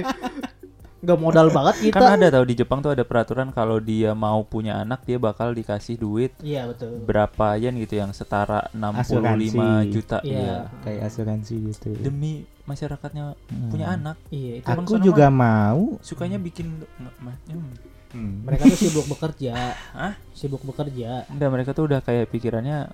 Enggak 1.01 1.17
modal 1.17 1.47
banget 1.49 1.75
kita. 1.83 1.97
kan 1.97 2.13
ada 2.13 2.27
tahu 2.29 2.45
di 2.45 2.55
Jepang 2.55 2.79
tuh 2.79 2.91
ada 2.91 3.01
peraturan 3.01 3.49
kalau 3.49 3.77
dia 3.77 4.13
mau 4.13 4.41
punya 4.43 4.77
anak 4.77 5.01
dia 5.01 5.17
bakal 5.17 5.49
dikasih 5.49 5.95
duit 5.95 6.31
Iya 6.39 6.65
betul. 6.67 7.01
berapa 7.01 7.57
yen 7.57 7.75
gitu 7.75 7.95
yang 7.95 8.11
setara 8.11 8.69
65 8.71 9.01
Asuransi. 9.01 9.57
juta 9.89 10.17
Iya. 10.21 10.37
iya. 10.37 10.55
Kayak 10.79 11.01
asuransi 11.03 11.53
gitu. 11.67 11.89
demi 11.95 12.31
masyarakatnya 12.63 13.33
Hmm. 13.33 13.67
punya 13.67 13.89
anak 13.89 14.15
Iya, 14.29 14.61
itu 14.61 14.67
Aku 14.67 14.95
juga 14.97 15.27
mah 15.27 15.73
mau. 15.73 15.97
sukanya 15.99 16.37
bikin 16.37 16.69
nggak, 16.77 17.15
ma- 17.19 17.41
hmm. 17.45 17.73
Hmm. 18.11 18.43
mereka 18.43 18.67
tuh 18.67 18.75
sibuk 18.77 19.07
bekerja. 19.07 19.55
Hah? 19.97 20.13
Sibuk 20.31 20.61
bekerja. 20.61 21.25
Enggak, 21.27 21.49
mereka 21.49 21.71
tuh 21.71 21.87
udah 21.87 21.99
kayak 21.99 22.27
pikirannya 22.27 22.91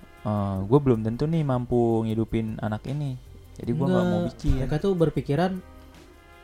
gue 0.62 0.78
belum 0.78 1.02
tentu 1.02 1.24
nih 1.24 1.40
mampu 1.40 1.76
ngidupin 2.02 2.56
anak 2.58 2.84
ini 2.84 3.16
jadi 3.54 3.70
gue 3.70 3.86
nggak 3.86 4.06
mau 4.06 4.20
bikin 4.24 4.54
Mereka 4.60 4.76
tuh 4.78 4.92
berpikiran 4.94 5.52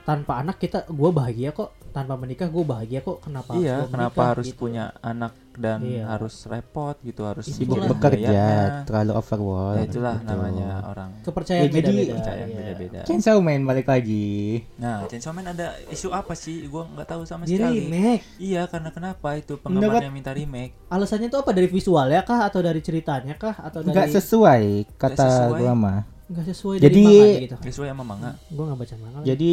tanpa 0.05 0.37
anak 0.37 0.57
kita 0.57 0.85
gue 0.87 1.11
bahagia 1.11 1.51
kok 1.51 1.73
tanpa 1.91 2.13
menikah 2.15 2.45
gue 2.47 2.61
bahagia 2.61 3.01
kok 3.01 3.23
kenapa 3.23 3.55
iya 3.55 3.81
harus 3.81 3.89
kenapa 3.89 4.13
menikah, 4.13 4.29
harus 4.29 4.47
gitu. 4.47 4.59
punya 4.59 4.85
anak 5.01 5.33
dan 5.55 5.79
Iya. 5.81 6.03
harus 6.11 6.35
repot 6.45 6.99
gitu 7.01 7.23
harus 7.23 7.47
Sibuk 7.47 7.79
bekerja, 7.79 8.27
biayanya. 8.27 8.83
terlalu 8.83 9.13
overwork. 9.15 9.79
ya 9.79 9.83
itulah 9.87 10.17
gitu. 10.17 10.27
namanya 10.27 10.69
orang 10.85 11.11
kepercayaan 11.23 11.63
Ya, 11.63 11.71
jadi- 11.71 11.79
beda-beda 11.95 12.13
percaya 12.13 12.43
iya. 12.43 12.57
beda-beda 12.59 13.01
Chainsaw 13.05 13.39
Man 13.39 13.63
balik 13.63 13.87
lagi. 13.87 14.67
nah 14.77 15.07
Chainsaw 15.07 15.31
Man 15.31 15.47
ada 15.47 15.67
isu 15.87 16.11
apa 16.11 16.35
sih 16.35 16.67
gue 16.67 16.83
nggak 16.85 17.07
tahu 17.07 17.23
sama 17.23 17.47
Di 17.47 17.55
sekali 17.55 17.87
remake 17.87 18.23
iya 18.37 18.67
karena 18.67 18.91
kenapa 18.91 19.29
itu 19.35 19.55
Mendapat- 19.57 19.65
penggemarnya 20.03 20.11
minta 20.11 20.33
remake 20.33 20.73
alasannya 20.91 21.29
tuh 21.29 21.41
apa 21.41 21.51
dari 21.51 21.69
visualnya 21.71 22.21
kah 22.21 22.45
atau 22.45 22.59
dari 22.59 22.81
ceritanya 22.81 23.35
kah 23.35 23.55
atau 23.57 23.81
dari 23.81 23.95
Enggak 23.95 24.11
sesuai 24.13 24.65
kata 24.97 25.27
gua 25.55 25.73
mah. 25.73 26.01
Nggak 26.25 26.45
sesuai 26.47 26.77
Jadi- 26.79 26.95
dari 26.97 27.03
manga 27.05 27.43
gitu 27.43 27.57
sesuai 27.69 27.89
sama 27.91 28.05
manga. 28.05 28.31
Gue 28.49 28.65
nggak 28.65 28.79
baca 28.79 28.95
manga 28.97 29.19
Jadi 29.23 29.53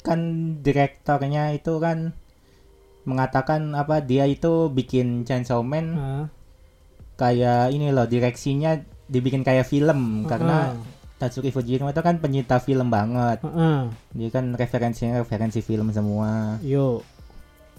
kan 0.00 0.20
direktornya 0.60 1.42
itu 1.52 1.72
kan 1.78 2.12
mengatakan 3.04 3.72
apa 3.72 4.00
dia 4.00 4.24
itu 4.24 4.68
bikin 4.68 5.22
Chainsaw 5.22 5.60
Man 5.60 5.86
Ah, 5.92 6.24
kayak 7.14 7.68
ini 7.70 7.88
loh 7.88 8.04
direksinya 8.04 8.76
dibikin 9.06 9.40
kayak 9.40 9.64
film. 9.64 10.24
Karena 10.24 10.72
ah, 10.72 10.92
Tatsuri 11.14 11.48
Fujinuma 11.48 11.88
itu 11.88 12.00
kan 12.00 12.16
penyinta 12.18 12.58
film 12.58 12.88
banget. 12.88 13.40
ah. 13.42 13.88
Dia 14.10 14.28
kan 14.30 14.52
referensinya 14.52 15.18
referensi 15.18 15.60
film 15.60 15.88
semua. 15.90 16.56
yo. 16.60 17.00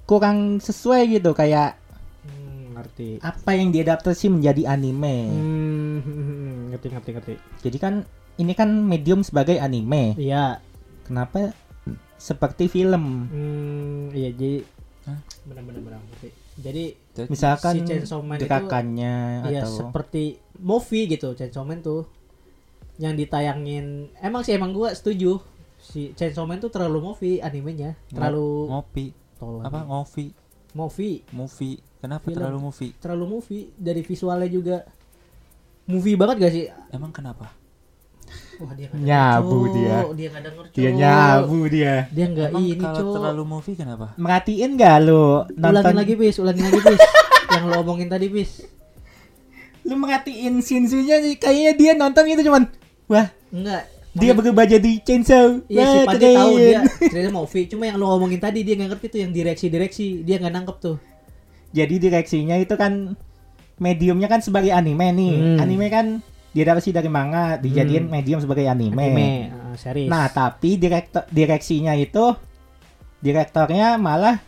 Kurang 0.04 0.58
sesuai 0.60 1.10
gitu 1.12 1.34
kayak 1.34 1.82
Hmm, 2.22 2.74
ngerti. 2.74 3.18
apa 3.20 3.50
yang 3.54 3.70
diadaptasi 3.70 4.30
menjadi 4.30 4.70
anime. 4.72 5.18
Hmm, 5.28 6.55
ngerti 6.76 6.88
ngerti 6.92 7.10
ngerti. 7.16 7.34
Jadi 7.64 7.78
kan 7.80 8.04
ini 8.36 8.52
kan 8.52 8.68
medium 8.68 9.24
sebagai 9.24 9.56
anime. 9.64 10.14
iya. 10.20 10.60
Kenapa 11.08 11.54
seperti 12.18 12.68
film? 12.68 13.30
Hmm, 13.30 14.04
iya 14.12 14.34
jadi 14.34 14.66
Hah? 15.06 15.20
benar-benar 15.46 15.82
benar 15.86 16.00
ngerti. 16.12 16.30
Jadi 16.56 16.86
Misalkan 17.32 17.74
si 17.80 17.80
Chainsaw 17.88 18.20
Man 18.20 18.40
itu 18.40 18.48
gerakannya 18.48 19.16
iya 19.48 19.64
atau 19.64 19.72
seperti 19.72 20.36
movie 20.60 21.08
gitu 21.08 21.32
Chainsaw 21.38 21.64
Man 21.64 21.80
tuh. 21.80 22.10
Yang 23.00 23.28
ditayangin 23.28 24.12
emang 24.20 24.42
sih 24.44 24.56
emang 24.56 24.72
gua 24.74 24.92
setuju. 24.92 25.40
Si 25.80 26.12
Chainsaw 26.18 26.44
Man 26.50 26.58
tuh 26.58 26.74
terlalu 26.74 27.14
movie 27.14 27.38
animenya. 27.40 27.94
Terlalu 28.10 28.72
ngopi. 28.72 29.06
Tolong. 29.38 29.64
Apa 29.64 29.80
ngopi? 29.86 30.32
Movie. 30.76 31.24
Movie. 31.32 31.78
Kenapa 32.02 32.28
Film. 32.28 32.38
terlalu 32.42 32.60
movie? 32.70 32.92
Terlalu 32.98 33.26
movie. 33.30 33.64
Dari 33.76 34.02
visualnya 34.04 34.50
juga 34.50 34.78
movie 35.86 36.18
banget 36.18 36.36
gak 36.42 36.54
sih? 36.54 36.66
Emang 36.92 37.14
kenapa? 37.14 37.54
Wah 38.56 38.72
dia 38.72 38.88
denger, 38.88 39.04
Nyabu 39.04 39.60
Cuk. 39.68 39.74
dia. 39.76 39.98
dia 40.16 40.28
nggak 40.32 40.44
denger 40.48 40.66
dia 40.72 40.90
nyabu 40.96 41.60
dia. 41.68 41.96
dia 42.08 42.26
nggak 42.32 42.50
emang 42.56 42.64
ini 42.64 42.84
kalau 42.88 43.14
terlalu 43.20 43.44
movie 43.44 43.76
kenapa? 43.76 44.06
Merhatiin 44.16 44.72
gak 44.80 44.98
lu? 45.04 45.44
Ulangin 45.52 45.76
nonton 45.76 45.96
lagi 46.00 46.14
bis. 46.16 46.36
Ulangin 46.40 46.64
lagi 46.64 46.80
bis. 46.82 47.02
Yang 47.54 47.64
lo 47.68 47.74
omongin 47.84 48.08
tadi 48.08 48.28
bis. 48.32 48.52
Lu 49.86 49.94
merhatiin 50.00 50.64
scene-nya 50.64 51.18
kayaknya 51.38 51.74
dia 51.78 51.92
nonton 51.94 52.24
itu 52.26 52.42
cuman 52.48 52.64
wah 53.06 53.28
enggak 53.54 53.84
dia 54.16 54.32
berubah 54.32 54.64
jadi 54.64 54.92
chainsaw. 55.04 55.60
Iya 55.68 55.84
Wah, 55.84 55.92
sih 55.92 56.02
keren. 56.16 56.36
tahu 56.40 56.54
dia. 56.56 56.82
Cerita 57.12 57.30
movie, 57.36 57.68
cuma 57.68 57.84
yang 57.84 58.00
lu 58.00 58.08
ngomongin 58.08 58.40
tadi 58.40 58.64
dia 58.64 58.80
nggak 58.80 58.96
ngerti 58.96 59.06
tuh 59.12 59.20
yang 59.28 59.32
direksi-direksi, 59.36 60.24
dia 60.24 60.40
nggak 60.40 60.54
nangkep 60.56 60.78
tuh. 60.80 60.98
Jadi 61.76 61.96
direksinya 62.00 62.56
itu 62.56 62.72
kan 62.80 63.20
mediumnya 63.80 64.28
kan 64.32 64.40
sebagai 64.40 64.72
anime 64.72 65.12
nih. 65.12 65.36
Hmm. 65.36 65.64
Anime 65.64 65.88
kan 65.92 66.06
diadaptasi 66.56 66.96
dari 66.96 67.12
manga, 67.12 67.60
dijadiin 67.60 68.08
medium 68.08 68.40
sebagai 68.40 68.64
anime. 68.64 68.96
Anime, 68.96 69.30
uh, 69.52 69.76
series. 69.76 70.08
Nah, 70.08 70.32
tapi 70.32 70.80
direktor 70.80 71.28
direksinya 71.28 71.92
itu 72.00 72.32
direktornya 73.20 74.00
malah 74.00 74.40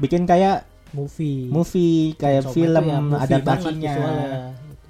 bikin 0.00 0.24
kayak 0.24 0.64
movie. 0.96 1.52
movie, 1.52 2.16
kayak 2.16 2.48
Chainsaw 2.48 2.52
Man 2.52 2.56
film 2.56 2.84
ya 2.88 2.98
movie 3.00 3.24
adaptasinya. 3.28 3.94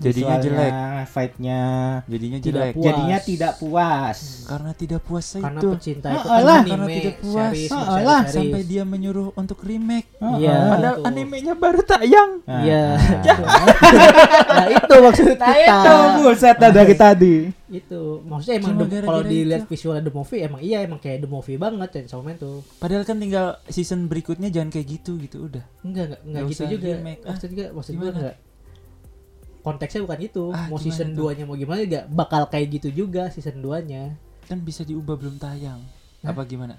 Jadinya 0.02 0.36
jelek. 0.36 0.72
Fight-nya 1.04 1.60
jadinya 2.04 2.38
Tidak 2.38 2.46
jelek 2.52 2.72
puas. 2.72 2.84
jadinya 2.84 3.18
tidak 3.18 3.52
puas. 3.56 4.18
karena 4.44 4.70
tidak 4.72 5.00
puas 5.00 5.26
Karena 5.32 5.58
itu 5.58 5.68
pecinta 5.72 6.06
Oh, 6.06 6.14
itu 6.14 6.28
alah. 6.28 6.42
kan 6.58 6.64
karena 6.64 6.84
anime, 6.84 6.94
tidak 6.94 7.16
puas 7.18 7.50
series, 7.50 7.70
Oh, 7.70 7.78
series, 7.78 7.90
alah, 7.98 8.20
series. 8.20 8.34
sampai 8.34 8.60
dia 8.64 8.82
menyuruh 8.84 9.28
untuk 9.34 9.58
remake 9.60 10.08
Iya. 10.16 10.56
padahal 10.68 10.94
Betul. 10.96 11.08
animenya 11.08 11.54
baru 11.54 11.80
tayang 11.82 12.30
Nah, 12.42 12.60
Iya. 12.60 12.84
nah. 13.26 13.38
nah 14.48 14.66
itu 14.68 14.94
maksud 14.96 15.26
kita. 15.28 15.46
Nah, 15.46 15.74
itu 15.82 15.94
buset 16.20 16.56
dari 16.58 16.94
tadi. 16.94 17.34
Itu 17.68 18.00
maksudnya 18.22 18.56
emang 18.58 18.68
Cuma 18.68 18.78
the- 18.78 18.90
gara-gara 18.90 19.06
kalau 19.08 19.22
dilihat 19.24 19.62
itu. 19.62 19.70
visual 19.70 19.96
the 19.98 20.12
movie 20.12 20.40
emang 20.40 20.60
iya 20.60 20.78
emang 20.80 20.98
kayak 20.98 21.18
the 21.18 21.30
movie 21.30 21.56
banget 21.56 21.88
Chainsaw 21.90 22.20
Man 22.20 22.36
tuh. 22.36 22.60
padahal 22.76 23.02
kan 23.02 23.16
tinggal 23.16 23.56
season 23.66 24.06
berikutnya 24.06 24.48
jangan 24.48 24.68
kayak 24.68 24.86
gitu 24.92 25.16
gitu 25.18 25.46
udah 25.46 25.64
Enggak 25.80 26.04
enggak 26.06 26.20
enggak 26.20 26.42
Nggak 26.42 26.52
gitu 26.52 26.62
juga. 26.70 26.86
remake. 26.94 27.20
Ah, 27.22 27.28
Maksud 27.32 27.48
juga 27.48 27.64
maksud 27.70 27.92
gue 27.92 28.00
gimana? 28.02 28.18
enggak. 28.18 28.36
Konteksnya 29.62 30.02
bukan 30.02 30.20
itu. 30.20 30.44
Ah, 30.50 30.66
Mau 30.66 30.76
season 30.76 31.14
tuh? 31.14 31.30
2-nya 31.30 31.44
mau 31.44 31.54
gimana 31.54 31.80
juga 31.80 32.02
bakal 32.06 32.46
kayak 32.46 32.66
gitu 32.76 33.06
juga 33.06 33.30
season 33.30 33.58
2-nya. 33.58 34.18
kan 34.42 34.58
bisa 34.58 34.82
diubah 34.82 35.14
belum 35.14 35.38
tayang 35.38 35.80
apa 36.20 36.42
gimana 36.42 36.74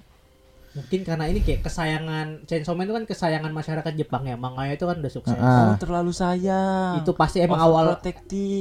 Mungkin 0.74 1.06
karena 1.06 1.30
ini 1.30 1.39
kayak 1.39 1.62
kesayangan 1.62 2.43
Chainsaw 2.43 2.74
Man 2.74 2.89
itu 2.89 2.93
kan 2.93 3.06
kesayangan 3.06 3.54
masyarakat 3.54 3.93
Jepang 3.93 4.26
ya. 4.26 4.34
Manganya 4.34 4.74
itu 4.74 4.84
kan 4.84 4.98
udah 4.98 5.13
sukses. 5.13 5.38
Ah. 5.38 5.69
oh, 5.69 5.78
terlalu 5.78 6.10
sayang 6.10 6.98
Itu 6.98 7.13
pasti 7.13 7.39
emang 7.39 7.62
awal 7.62 7.93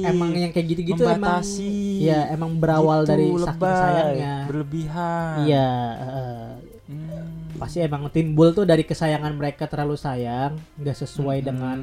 emang 0.05 0.29
yang 0.31 0.53
kayak 0.53 0.67
gitu-gitu 0.71 1.01
emang 1.03 1.41
membatasi 1.41 1.73
ya 1.99 2.29
emang 2.29 2.61
berawal 2.61 3.01
Gitu, 3.01 3.09
dari 3.09 3.25
saking 3.27 3.43
lebay, 3.57 3.75
sayangnya. 3.75 4.35
berlebihan 4.45 5.35
Iya, 5.41 5.69
heeh. 5.99 6.41
Hmm. 6.83 7.57
pasti 7.57 7.79
emang 7.79 8.05
timbul 8.09 8.51
tuh 8.51 8.63
dari 8.63 8.83
kesayangan 8.83 9.33
mereka 9.33 9.65
terlalu 9.65 9.95
sayang, 9.95 10.53
nggak 10.75 10.97
sesuai 10.99 11.37
Mm-mm. 11.39 11.47
dengan 11.47 11.77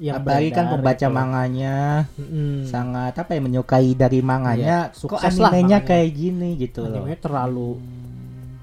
yang 0.00 0.16
Apalagi 0.18 0.48
kan 0.48 0.64
pembaca 0.72 0.96
gitu. 1.04 1.12
manganya 1.12 1.76
Mm-mm. 2.16 2.64
sangat 2.64 3.12
apa 3.14 3.36
ya 3.36 3.40
menyukai 3.40 3.92
dari 3.92 4.24
manganya. 4.24 4.88
Kok 4.90 4.96
sukses 4.96 5.36
lah 5.36 5.52
animenya 5.52 5.78
manganya. 5.78 5.88
kayak 5.92 6.08
gini 6.10 6.48
gitu 6.56 6.78
loh. 6.82 7.04
Animenya 7.04 7.18
terlalu 7.20 7.70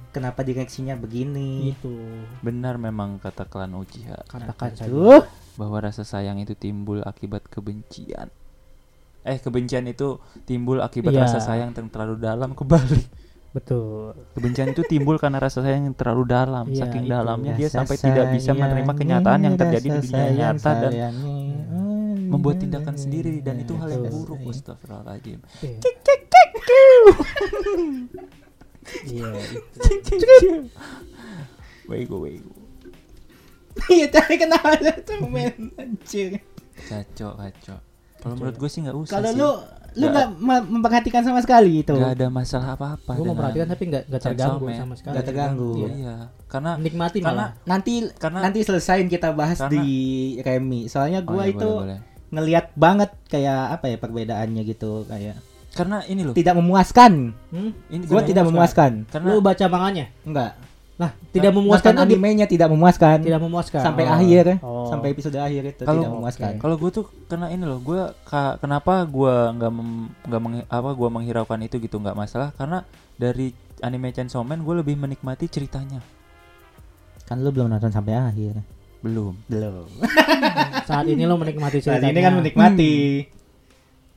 Kenapa 0.08 0.42
direksinya 0.42 0.98
begini? 0.98 1.70
itu 1.70 1.94
benar 2.42 2.82
memang 2.82 3.22
kata 3.22 3.46
klan 3.46 3.70
Uchiha 3.72 4.26
katakan 4.26 4.74
saja. 4.74 4.90
Tuh, 4.90 5.22
bahwa 5.54 5.78
rasa 5.78 6.02
sayang 6.02 6.42
itu 6.42 6.58
timbul 6.58 7.06
akibat 7.06 7.46
kebencian 7.46 8.34
eh 9.22 9.38
kebencian 9.38 9.86
itu 9.86 10.18
timbul 10.44 10.82
akibat 10.82 11.12
Iya. 11.12 11.22
rasa 11.22 11.38
sayang 11.38 11.70
yang 11.70 11.90
terlalu 11.92 12.18
dalam 12.18 12.56
kebalik 12.56 13.06
Betul. 13.56 14.14
kebencian 14.38 14.70
itu 14.76 14.84
timbul 14.86 15.18
karena 15.18 15.42
rasa 15.42 15.66
sayang 15.66 15.90
yang 15.90 15.98
terlalu 15.98 16.24
dalam. 16.30 16.66
Iya, 16.70 16.86
saking 16.86 17.06
itu. 17.08 17.14
dalamnya 17.14 17.54
dia 17.58 17.68
rasa 17.72 17.78
sampai 17.82 17.96
tidak 17.98 18.26
bisa 18.36 18.52
menerima 18.54 18.94
kenyataan 18.94 19.42
yang 19.44 19.56
terjadi 19.58 19.88
di 19.88 20.00
dunia 20.08 20.32
nyata 20.36 20.72
dan 20.84 21.14
membuat 22.28 22.60
tindakan 22.60 22.96
sendiri 23.00 23.40
dan 23.40 23.64
itu 23.64 23.74
hal 23.80 23.88
yang 23.88 24.12
buruk 24.12 24.40
Astagfirullahaladzim. 24.52 25.40
Iya. 25.64 25.80
Iya, 29.04 29.28
itu. 30.00 30.16
Wego 31.88 32.24
wego. 32.24 32.52
Iya, 33.88 34.08
tapi 34.12 34.36
kenapa? 34.40 34.74
Ada 34.80 35.00
tuh 35.04 35.28
men 35.28 35.72
anjir. 35.78 36.42
Kacau 36.78 37.34
kacau 37.34 37.78
Kalau 38.22 38.34
menurut 38.38 38.56
gue 38.58 38.70
sih 38.70 38.86
nggak 38.86 38.94
usah 38.94 39.18
Kalau 39.18 39.32
lu 39.34 39.50
lu 39.98 40.06
nggak 40.08 40.28
memperhatikan 40.70 41.22
sama 41.22 41.42
sekali 41.42 41.82
itu. 41.82 41.92
Gak 41.92 42.14
ada 42.16 42.28
masalah 42.30 42.74
apa-apa. 42.74 43.12
Gue 43.12 43.20
dengan 43.20 43.34
memperhatikan 43.34 43.68
tapi 43.68 43.84
nggak 43.88 44.04
nggak 44.08 44.22
terganggu 44.22 44.66
sama 44.72 44.94
sekali. 44.94 45.14
Nggak 45.14 45.26
terganggu. 45.26 45.72
Iya. 45.74 45.90
Iya, 45.92 46.16
karena 46.46 46.72
Menikmati 46.78 47.18
karena 47.20 47.34
malah. 47.34 47.50
Nanti 47.66 47.94
Karena- 48.14 48.42
nanti 48.46 48.60
selesain 48.62 49.06
kita 49.06 49.34
bahas 49.34 49.58
Karena- 49.58 49.74
di 49.74 49.90
Remi. 50.40 50.82
Soalnya 50.86 51.26
Oh, 51.26 51.34
gua 51.34 51.44
iya, 51.44 51.54
itu 51.54 51.66
boleh, 51.68 51.98
boleh. 51.98 52.00
ngelihat 52.30 52.66
banget 52.74 53.10
kayak 53.28 53.62
apa 53.74 53.86
ya 53.88 53.98
perbedaannya 53.98 54.62
gitu 54.64 55.04
kayak 55.06 55.38
karena 55.74 56.02
ini 56.06 56.22
loh. 56.26 56.34
tidak 56.34 56.58
memuaskan. 56.58 57.38
Hmm? 57.50 57.72
Ini 57.90 58.04
Gua 58.06 58.22
gimana? 58.22 58.30
tidak 58.30 58.44
memuaskan. 58.50 58.92
Karena 59.10 59.28
Lu 59.30 59.42
baca 59.42 59.66
manganya? 59.68 60.06
Enggak. 60.26 60.52
Nah, 60.98 61.14
tidak 61.30 61.54
memuaskan 61.54 61.94
Nonton 61.94 62.02
tuh 62.02 62.10
di- 62.10 62.18
animenya 62.18 62.46
tidak 62.46 62.70
memuaskan. 62.70 63.18
tidak 63.22 63.38
memuaskan. 63.40 63.82
sampai 63.82 64.04
Oh. 64.04 64.16
akhir 64.16 64.46
Oh. 64.60 64.90
sampai 64.90 65.08
episode 65.14 65.38
akhir 65.38 65.64
itu 65.68 65.84
Kalau- 65.84 66.02
tidak 66.02 66.12
memuaskan. 66.12 66.52
Kalau 66.58 66.76
gue 66.76 66.90
tuh 66.90 67.06
kena 67.26 67.48
ini 67.48 67.64
loh, 67.64 67.78
gue 67.80 68.02
kenapa 68.58 69.06
gue 69.06 69.34
nggak 69.54 69.72
nggak 70.26 70.42
meng- 70.42 70.66
apa 70.68 70.90
gue 70.92 71.10
menghiraukan 71.12 71.60
itu 71.62 71.78
gitu 71.78 71.96
nggak 71.96 72.18
masalah 72.18 72.50
karena 72.52 72.82
dari 73.14 73.54
anime 73.78 74.10
Chainsaw 74.10 74.42
Man 74.42 74.62
gue 74.62 74.74
lebih 74.76 74.98
menikmati 74.98 75.46
ceritanya. 75.46 76.02
Kan 77.24 77.40
lu 77.40 77.52
belum 77.52 77.70
nonton 77.70 77.92
sampai 77.92 78.18
akhir. 78.18 78.58
Belum. 78.98 79.38
Belum. 79.46 79.86
Saat 80.90 81.06
ini 81.06 81.22
lo 81.22 81.38
menikmati 81.38 81.78
Saat 81.78 82.02
ceritanya. 82.02 82.10
ini 82.10 82.20
kan 82.20 82.34
menikmati. 82.34 82.94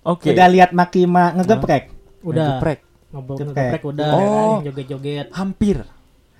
Oke. 0.02 0.32
Udah 0.32 0.48
lihat 0.48 0.72
Makima 0.72 1.36
ngegeprek? 1.36 1.92
Udah. 2.24 2.56
Geprek. 2.56 2.80
Ngobrol 3.10 3.36
Geprek. 3.36 3.68
geprek 3.68 3.82
udah. 3.84 4.10
Oh. 4.14 4.56
Joget-joget. 4.62 5.28
Hampir. 5.30 5.84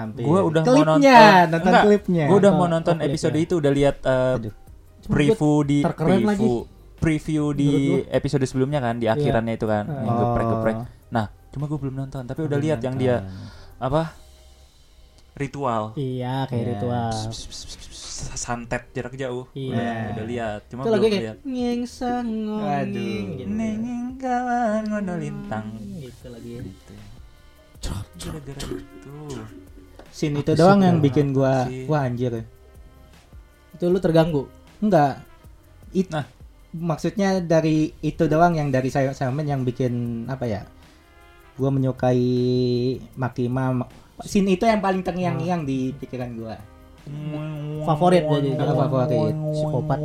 Hampir. 0.01 0.25
Gua 0.25 0.41
udah 0.43 0.63
mau 0.63 0.73
klipnya, 0.73 0.89
nonton- 0.89 1.45
nonton 1.45 1.61
Enggak, 1.63 1.85
klipnya. 1.85 2.25
Gue 2.25 2.37
udah 2.39 2.49
Oh, 2.49 2.57
mau 2.57 2.65
oh, 2.65 2.71
nonton 2.71 2.95
klipnya. 2.95 3.11
episode 3.13 3.37
itu 3.39 3.55
udah 3.55 3.71
lihat 3.71 3.97
uh, 4.03 4.35
Aduh. 4.35 4.55
Preview 5.03 5.55
di 5.63 5.79
terkeren 5.81 6.21
lagi. 6.23 6.41
preview 6.41 6.55
preview 6.97 7.45
di 7.51 7.69
Menurut 7.97 8.09
episode 8.11 8.45
sebelumnya 8.45 8.79
kan 8.79 8.95
di 8.95 9.05
Iya. 9.05 9.15
akhirannya 9.15 9.55
itu 9.55 9.67
kan 9.67 9.85
Oh. 9.85 9.97
yang 9.99 10.17
geprek-geprek. 10.19 10.77
Nah, 11.11 11.25
cuma 11.51 11.65
gue 11.67 11.79
belum 11.79 11.95
nonton 11.99 12.23
tapi 12.25 12.41
udah 12.43 12.57
lihat 12.57 12.81
yang 12.81 12.95
dia 12.95 13.25
apa 13.77 14.13
ritual 15.33 15.93
Iya, 15.95 16.45
kayak 16.47 16.59
Iya. 16.59 16.71
ritual. 16.75 17.11
santet 18.31 18.85
jarak 18.91 19.15
jauh. 19.15 19.49
Iya. 19.51 19.73
Udah, 19.73 19.97
udah 20.13 20.25
lihat, 20.27 20.61
cuma 20.67 20.81
Itu 20.81 20.89
belum 20.91 21.01
kayak 21.03 21.23
lihat. 21.23 21.37
ngeng 21.43 21.83
sangong. 21.83 22.63
Aduh. 22.63 23.21
Gitu. 23.33 23.49
Nengeng 23.49 24.07
kawan 24.15 24.81
ngonolintang. 24.87 25.67
Gitu 25.97 26.27
lagi. 26.27 26.51
Gitu. 26.61 26.95
Gara-gara 28.21 28.61
itu. 28.61 29.17
Scene 30.11 30.37
itu 30.37 30.53
doang 30.53 30.81
yang 30.81 30.99
bikin 30.99 31.31
gua 31.31 31.65
Sih. 31.65 31.87
wah 31.87 32.03
anjir. 32.03 32.43
Itu 33.73 33.85
lu 33.87 33.99
terganggu. 33.99 34.51
Enggak. 34.79 35.23
It, 35.91 36.11
Nah. 36.11 36.27
maksudnya 36.71 37.39
dari 37.39 37.91
itu 37.99 38.27
doang 38.27 38.55
yang 38.55 38.71
dari 38.71 38.87
saya 38.89 39.11
Salmon 39.11 39.43
yang 39.43 39.63
bikin 39.63 39.93
apa 40.27 40.47
ya? 40.47 40.63
Gua 41.55 41.71
menyukai 41.71 42.23
Makima. 43.15 43.75
Ma- 43.75 43.91
Scene 44.21 44.53
itu 44.53 44.63
yang 44.63 44.79
paling 44.79 45.01
terngiang-ngiang 45.01 45.65
di 45.65 45.91
pikiran 45.93 46.31
gua. 46.35 46.57
Favorit 47.83 48.23
jadi. 48.23 48.51
Kalau 48.55 48.75
favorit. 48.79 49.35
Psikopat. 49.51 49.99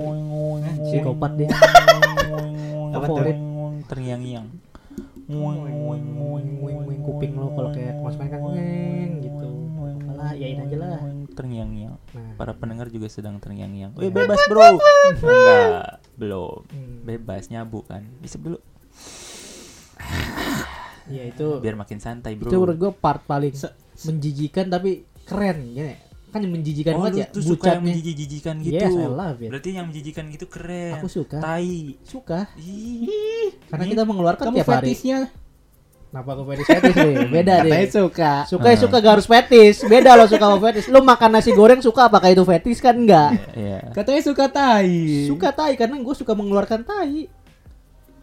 Psikopat 0.82 1.32
dia. 1.36 1.50
Favorit. 2.96 3.38
Terngiang-ngiang. 3.86 4.48
Kuping 6.98 7.32
lo 7.36 7.54
kalau 7.54 7.70
kayak 7.70 7.94
kemasukan 8.00 8.28
kan 8.30 8.42
gitu. 9.22 9.45
Alah, 10.26 10.34
yain 10.42 10.58
aja 10.58 10.76
lah. 10.82 10.98
Terngiang-ngiang. 11.38 11.96
Nah. 12.18 12.34
Para 12.34 12.58
pendengar 12.58 12.90
juga 12.90 13.06
sedang 13.14 13.38
terngiang-ngiang. 13.38 13.94
Wih, 13.94 14.10
bebas, 14.10 14.42
Bro. 14.50 14.82
Enggak, 15.22 16.02
belum. 16.18 16.66
Hmm. 16.74 16.98
Bebas 17.06 17.54
nyabu 17.54 17.86
kan. 17.86 18.02
Isep 18.26 18.42
dulu 18.42 18.58
Iya 21.06 21.30
itu. 21.30 21.62
biar 21.62 21.78
makin 21.78 22.02
santai, 22.02 22.34
Bro. 22.34 22.50
Itu 22.50 22.58
menurut 22.58 22.78
gue 22.82 22.92
part 22.98 23.22
paling 23.30 23.54
Se- 23.54 23.78
menjijikan 24.10 24.74
tapi 24.74 25.06
keren 25.30 25.62
gini. 25.78 25.96
Kan 26.34 26.44
yang 26.44 26.54
menjijikan 26.58 26.94
oh, 26.98 27.08
banget 27.08 27.16
ya. 27.16 27.28
tuh 27.32 27.46
suka 27.46 27.78
yang 27.78 27.86
menjijik-jijikan 27.86 28.56
gitu. 28.66 28.76
Yes, 28.76 28.92
I 28.92 29.08
love 29.08 29.40
it. 29.40 29.50
Berarti 29.54 29.70
yang 29.72 29.88
menjijikan 29.88 30.26
gitu 30.34 30.50
keren. 30.50 30.98
Aku 31.00 31.08
suka. 31.08 31.38
Tai. 31.40 31.96
Suka. 32.04 32.50
Ih. 32.58 33.54
Karena 33.70 33.86
kita 33.86 34.04
mengeluarkan 34.04 34.46
Kamu 34.50 34.58
tiap 34.60 34.68
hari. 34.68 34.92
fetishnya 34.92 35.30
Kenapa 36.16 36.32
aku 36.32 36.48
fetish 36.48 36.70
fetish 36.72 36.96
deh? 36.96 37.28
Beda 37.36 37.54
deh. 37.60 37.76
katanya 37.76 37.92
suka. 37.92 38.34
Suka 38.48 38.68
ya 38.72 38.78
suka 38.80 39.04
gak 39.04 39.14
harus 39.20 39.28
fetish. 39.28 39.84
Beda 39.84 40.16
loh 40.16 40.32
suka 40.32 40.48
sama 40.48 40.64
fetish. 40.64 40.88
Lu 40.88 41.04
makan 41.04 41.30
nasi 41.36 41.52
goreng 41.52 41.84
suka 41.84 42.08
apakah 42.08 42.32
itu 42.32 42.40
fetish 42.48 42.80
kan 42.80 42.96
enggak? 42.96 43.36
Iya. 43.52 43.92
Katanya 43.92 44.24
suka 44.24 44.48
tai. 44.48 45.28
Suka 45.28 45.52
tai 45.52 45.76
karena 45.76 46.00
gue 46.00 46.16
suka 46.16 46.32
mengeluarkan 46.32 46.88
tai. 46.88 47.28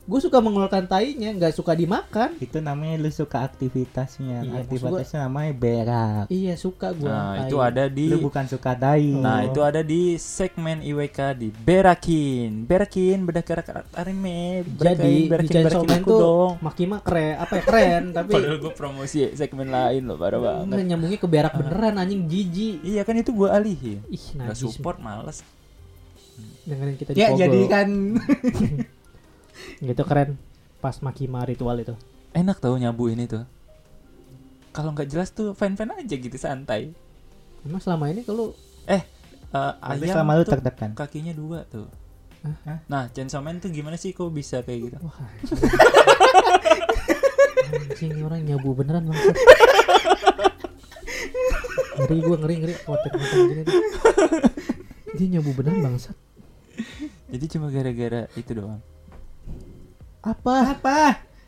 Gue 0.03 0.19
suka 0.19 0.43
mengeluarkan 0.43 0.91
tainya, 0.91 1.31
nggak 1.31 1.55
suka 1.55 1.79
dimakan. 1.79 2.35
Itu 2.37 2.59
namanya 2.59 2.99
lu 2.99 3.07
suka 3.09 3.47
aktivitasnya. 3.47 4.43
Iya, 4.43 4.53
Aktivitasnya 4.61 5.31
namanya 5.31 5.53
berak. 5.55 6.25
Iya 6.27 6.59
suka 6.59 6.91
gue. 6.91 7.07
Nah, 7.07 7.47
itu 7.47 7.57
ada 7.57 7.87
di 7.87 8.11
Lu 8.11 8.19
bukan 8.19 8.43
suka 8.45 8.75
tai. 8.75 9.15
Nah, 9.15 9.41
Oh. 9.41 9.49
itu 9.49 9.61
ada 9.63 9.79
di 9.79 10.19
segmen 10.19 10.83
IWK 10.83 11.19
di 11.39 11.49
Berakin. 11.55 12.67
Berakin 12.67 13.23
beda 13.23 13.41
karakter 13.41 13.87
anime. 13.95 14.67
Jadi 14.75 15.31
Berakin, 15.31 15.47
di 15.47 15.63
berakin, 15.63 15.87
aku 15.95 16.11
tuh 16.11 16.19
dong. 16.19 16.53
Makima 16.59 16.99
keren, 16.99 17.35
apa 17.39 17.53
ya 17.55 17.63
keren 17.63 18.03
tapi 18.19 18.31
Padahal 18.35 18.59
gue 18.59 18.73
promosi 18.75 19.19
segmen 19.33 19.71
lain 19.71 20.03
loh, 20.03 20.19
parah 20.19 20.39
nggak 20.41 20.55
banget. 20.67 20.83
nyambungnya 20.83 21.19
ke 21.19 21.29
berak 21.31 21.55
beneran 21.55 21.95
anjing 21.97 22.27
jijik. 22.27 22.83
Iya 22.83 23.07
kan 23.07 23.15
itu 23.15 23.31
gue 23.31 23.47
alihin. 23.47 24.03
Ih, 24.11 24.25
support 24.53 24.99
males. 24.99 25.47
Dengerin 26.67 26.99
kita 26.99 27.15
di 27.15 27.19
Ya 27.19 27.31
Pogo. 27.31 27.39
jadi 27.39 27.61
kan 27.67 27.89
Gitu 29.83 30.03
keren 30.07 30.39
pas 30.79 30.95
Makima 31.03 31.43
ritual 31.43 31.83
itu. 31.83 31.95
Enak 32.33 32.63
tau 32.63 32.79
nyabu 32.79 33.11
ini 33.11 33.27
tuh. 33.27 33.43
Kalau 34.73 34.95
nggak 34.95 35.11
jelas 35.11 35.31
tuh 35.31 35.53
fan-fan 35.53 35.91
aja 35.93 36.15
gitu 36.17 36.39
santai. 36.39 36.95
Emang 37.63 37.83
selama 37.83 38.09
ini 38.09 38.23
kalau 38.23 38.55
Eh, 38.89 39.03
Tapi 39.53 40.03
ayam 40.09 40.17
selama 40.17 40.33
lu 40.39 40.43
tuh 40.43 40.53
tertekan. 40.57 40.91
kakinya 40.97 41.35
dua 41.37 41.63
tuh. 41.69 41.87
Hah? 42.43 42.83
Nah, 42.91 43.07
Chainsaw 43.13 43.39
Man 43.39 43.63
tuh 43.63 43.71
gimana 43.71 43.95
sih 43.95 44.11
kok 44.11 44.27
bisa 44.33 44.67
kayak 44.67 44.91
gitu? 44.91 44.97
wah 44.99 45.15
anjing. 47.93 48.19
orang 48.27 48.43
nyabu 48.43 48.75
beneran 48.75 49.07
bang. 49.07 49.19
ngeri 51.93 52.17
gue 52.19 52.37
ngeri 52.43 52.55
ngeri 52.59 52.75
konten-konten 52.83 53.39
gini 53.47 53.63
tuh. 53.63 53.75
Dia 55.15 55.27
nyabu 55.39 55.51
beneran 55.55 55.81
bangsat. 55.85 56.17
Jadi 57.31 57.45
cuma 57.47 57.71
gara-gara 57.71 58.27
itu 58.35 58.51
doang. 58.53 58.83
Apa? 60.23 60.55
apa? 60.73 60.99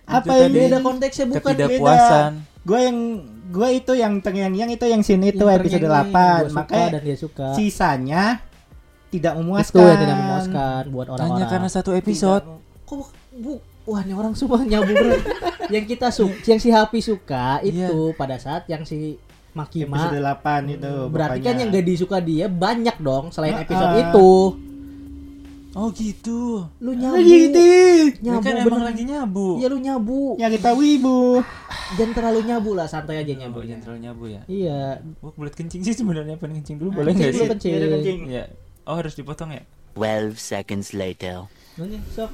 Apa 0.05 0.21
Itu 0.27 0.37
ini? 0.43 0.43
tadi. 0.45 0.59
Beda 0.61 0.79
konteksnya 0.81 1.25
bukan 1.27 1.41
Ketidakpuasan. 1.49 2.31
Gue 2.61 2.79
yang 2.81 2.99
gue 3.47 3.69
itu 3.73 3.93
yang 3.95 4.13
terngiang-ngiang 4.19 4.71
itu 4.71 4.85
yang 4.85 5.01
scene 5.01 5.25
itu 5.27 5.39
Yang 5.39 5.57
episode 5.59 5.81
terngiang-ngiang, 5.81 6.11
8 6.11 6.13
gua 6.13 6.45
suka 6.45 6.57
makanya 6.57 6.89
dan 6.91 7.03
dia 7.03 7.17
suka. 7.17 7.47
sisanya 7.55 8.23
tidak 9.09 9.33
Itu 9.33 9.39
memuaskan. 9.39 9.81
yang 9.81 10.01
tidak 10.01 10.17
memuaskan 10.19 10.83
buat 10.89 11.07
orang-orang. 11.09 11.37
Hanya 11.37 11.47
karena 11.49 11.69
satu 11.69 11.91
episode. 11.93 12.45
Kok 12.83 13.09
bu, 13.33 13.53
wah 13.85 14.01
ini 14.01 14.13
orang 14.13 14.35
semua 14.35 14.59
nyabu 14.61 14.91
beneran. 14.91 15.23
yang 15.75 15.85
kita 15.85 16.09
suka, 16.11 16.35
yang 16.45 16.59
si 16.59 16.69
Happy 16.69 16.99
suka 16.99 17.61
Iya. 17.61 17.89
itu 17.89 18.13
pada 18.15 18.37
saat 18.37 18.67
yang 18.67 18.83
si 18.83 19.17
Makima 19.53 19.95
episode 19.97 20.19
8 20.19 20.67
itu 20.69 20.93
berarti 21.07 21.39
pokoknya. 21.39 21.47
kan 21.47 21.55
yang 21.57 21.69
gak 21.71 21.87
disuka 21.87 22.19
dia 22.19 22.47
banyak 22.49 22.97
dong 22.99 23.31
selain 23.31 23.55
Ah, 23.55 23.63
episode 23.63 23.95
itu. 24.03 24.31
Oh 25.75 25.91
gitu. 25.91 26.71
Lu 26.79 26.95
nyabu. 26.95 27.19
gitu. 27.19 27.59
Ya 28.23 28.39
Nyabu 28.39 28.47
kan 28.47 28.55
emang 28.63 28.83
lagi 28.87 29.03
nyabu. 29.03 29.59
Iya 29.59 29.67
lu 29.69 29.79
nyabu. 29.79 30.39
Ya 30.39 30.47
kita 30.47 30.71
wibu. 30.71 31.43
Jangan 31.95 32.13
terlalu 32.15 32.41
nyabu 32.47 32.71
lah, 32.73 32.87
santai 32.87 33.19
aja 33.19 33.35
nyabu 33.35 33.59
nyabu. 33.59 33.67
jangan 33.67 33.83
terlalu 33.83 34.01
nyabu 34.01 34.25
ya. 34.31 34.43
Iya. 34.47 34.83
Gua 35.19 35.31
bulat 35.35 35.53
kencing 35.53 35.83
sih 35.83 35.93
sebenarnya 35.93 36.39
pengen 36.39 36.63
kencing 36.63 36.79
dulu 36.79 36.91
Nah, 36.91 36.97
boleh 36.97 37.11
kencing 37.11 37.21
nggak 37.21 37.35
dulu, 37.35 37.43
sih? 37.43 37.51
kencing. 37.51 37.73
Ya 37.75 37.89
kencing. 37.91 38.19
Iya. 38.31 38.45
Oh 38.85 38.95
harus 38.95 39.15
dipotong 39.15 39.51
ya? 39.51 39.63
12 39.95 40.39
seconds 40.39 40.89
later. 40.91 41.51
Sok. 42.15 42.31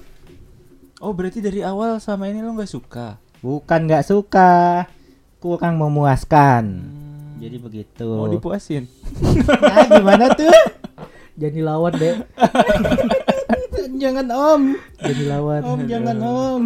Oh 1.00 1.16
berarti 1.16 1.40
dari 1.40 1.64
awal 1.64 1.96
sama 1.96 2.28
ini 2.28 2.40
lo 2.40 2.52
nggak 2.52 2.68
suka? 2.68 3.16
Bukan 3.40 3.88
nggak 3.88 4.04
suka, 4.04 4.84
kurang 5.38 5.80
memuaskan. 5.80 6.64
Hmm. 6.76 7.40
Jadi 7.40 7.56
begitu. 7.56 8.04
Mau 8.04 8.28
dipuasin? 8.28 8.84
Nah, 9.48 9.88
gimana 9.96 10.28
tuh? 10.30 10.52
Jangan 11.40 11.54
dilawan 11.56 11.92
deh. 11.96 12.20
jangan 13.96 14.26
om, 14.28 14.62
Jangan 14.96 15.16
dilawan. 15.16 15.60
om 15.62 15.80
jangan 15.84 16.16
om. 16.18 16.62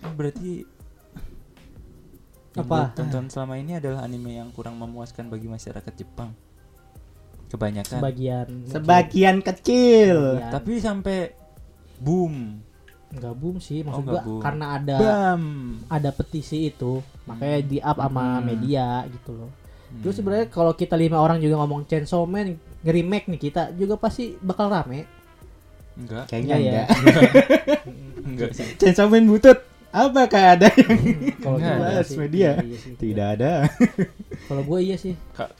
Oh, 0.00 0.12
berarti 0.12 0.64
yang 2.54 2.64
Apa? 2.64 2.94
tonton 2.94 3.26
selama 3.26 3.54
ini 3.56 3.74
adalah 3.74 4.02
anime 4.02 4.34
yang 4.34 4.48
kurang 4.48 4.74
memuaskan 4.74 5.26
bagi 5.26 5.46
masyarakat 5.46 5.92
Jepang. 5.92 6.30
Kebanyakan. 7.48 7.98
Sebagian. 7.98 8.48
Sebagian 8.66 9.36
kecil. 9.40 10.18
Sebagian. 10.38 10.52
Tapi 10.52 10.72
sampai 10.78 11.18
boom. 11.98 12.62
Enggak 13.10 13.34
boom 13.36 13.56
sih, 13.58 13.78
Oh, 13.80 13.86
maksud 13.88 14.02
nggak 14.02 14.14
gua 14.16 14.22
boom. 14.24 14.42
karena 14.42 14.66
ada 14.72 14.96
Bam. 14.98 15.42
ada 15.86 16.10
petisi 16.10 16.66
itu, 16.66 16.98
makanya 17.24 17.58
di 17.60 17.78
up 17.78 17.94
sama 17.96 18.38
Hmm. 18.38 18.42
media 18.44 18.86
gitu 19.06 19.30
loh. 19.32 19.50
Hmm. 19.88 20.02
Terus 20.02 20.14
sebenarnya 20.18 20.46
kalau 20.48 20.74
kita 20.74 20.94
lima 20.94 21.18
orang 21.18 21.38
juga 21.38 21.54
ngomong 21.56 21.86
Chainsaw 21.86 22.22
Man 22.24 22.54
nge-remake 22.82 23.30
nih 23.30 23.40
kita 23.40 23.70
juga 23.72 23.94
pasti 23.96 24.34
bakal 24.36 24.66
rame. 24.68 25.06
Enggak, 25.96 26.24
Kayaknya 26.26 26.56
Iya, 26.56 26.72
ya. 26.72 26.84
enggak. 26.90 27.22
enggak 28.28 28.50
sih. 28.52 28.66
Chainsaw 28.76 29.06
Man 29.06 29.26
butut. 29.26 29.58
Apakah 29.88 30.58
ada 30.58 30.66
yang 30.74 30.98
Kalau 31.38 31.54
Enggak 31.54 31.70
gua 31.70 31.78
ada. 31.78 31.86
iya 31.86 31.94
bahas 31.94 32.08
sih. 32.08 32.18
media? 32.18 32.50
Iya, 32.50 32.64
iya 32.64 32.76
sih. 32.76 32.92
Tidak 32.96 33.26
ada. 33.30 33.52
Kalau 34.44 34.62
gue 34.64 34.78
iya 34.82 34.96
sih. 34.96 35.14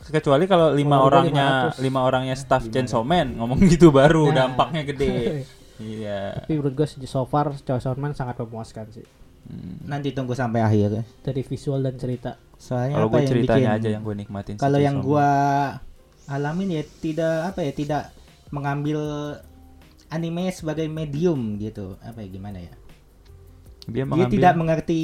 Kecuali 0.05 0.45
kalau 0.45 0.69
lima 0.71 0.91
Kalau 0.93 1.07
gua 1.07 1.11
orangnya 1.23 1.47
500. 1.71 1.87
lima 1.87 2.01
orangnya 2.03 2.35
staff 2.35 2.63
Chainsaw 2.67 3.03
Man 3.03 3.39
ngomong 3.39 3.63
gitu 3.65 3.89
baru 3.89 4.29
Nah. 4.29 4.35
dampaknya 4.45 4.83
gede 4.85 5.15
iya 5.81 6.35
Tapi 6.37 6.53
menurut 6.53 6.75
gue 6.77 6.87
so 7.05 7.23
far 7.25 7.55
Chainsaw 7.57 7.95
Man 7.95 8.11
sangat 8.13 8.35
memuaskan 8.37 8.91
sih. 8.91 9.07
Hmm. 9.45 9.87
Nanti 9.87 10.11
tunggu 10.11 10.35
sampai 10.35 10.61
akhir. 10.61 11.07
Dari 11.21 11.41
visual 11.41 11.79
dan 11.79 11.95
cerita. 11.95 12.35
Soalnya 12.57 12.97
kalau 12.97 13.07
apa 13.07 13.13
gue 13.13 13.21
yang 13.21 13.31
ceritanya 13.31 13.61
bikin 13.69 13.77
aja 13.77 13.89
yang 13.93 14.03
gue 14.03 14.15
nikmatin 14.17 14.55
kalau 14.57 14.79
yang 14.79 14.97
gua 14.99 15.29
alamin 16.25 16.71
ya 16.73 16.83
tidak 16.99 17.53
apa 17.53 17.61
ya 17.61 17.71
tidak 17.71 18.03
mengambil 18.49 18.99
anime 20.15 20.49
sebagai 20.49 20.87
medium 20.87 21.59
gitu. 21.59 21.99
Apa 22.01 22.23
ya 22.23 22.29
gimana 22.31 22.59
ya? 22.59 22.73
Dia 23.85 24.09
tidak 24.25 24.57
mengerti 24.57 25.03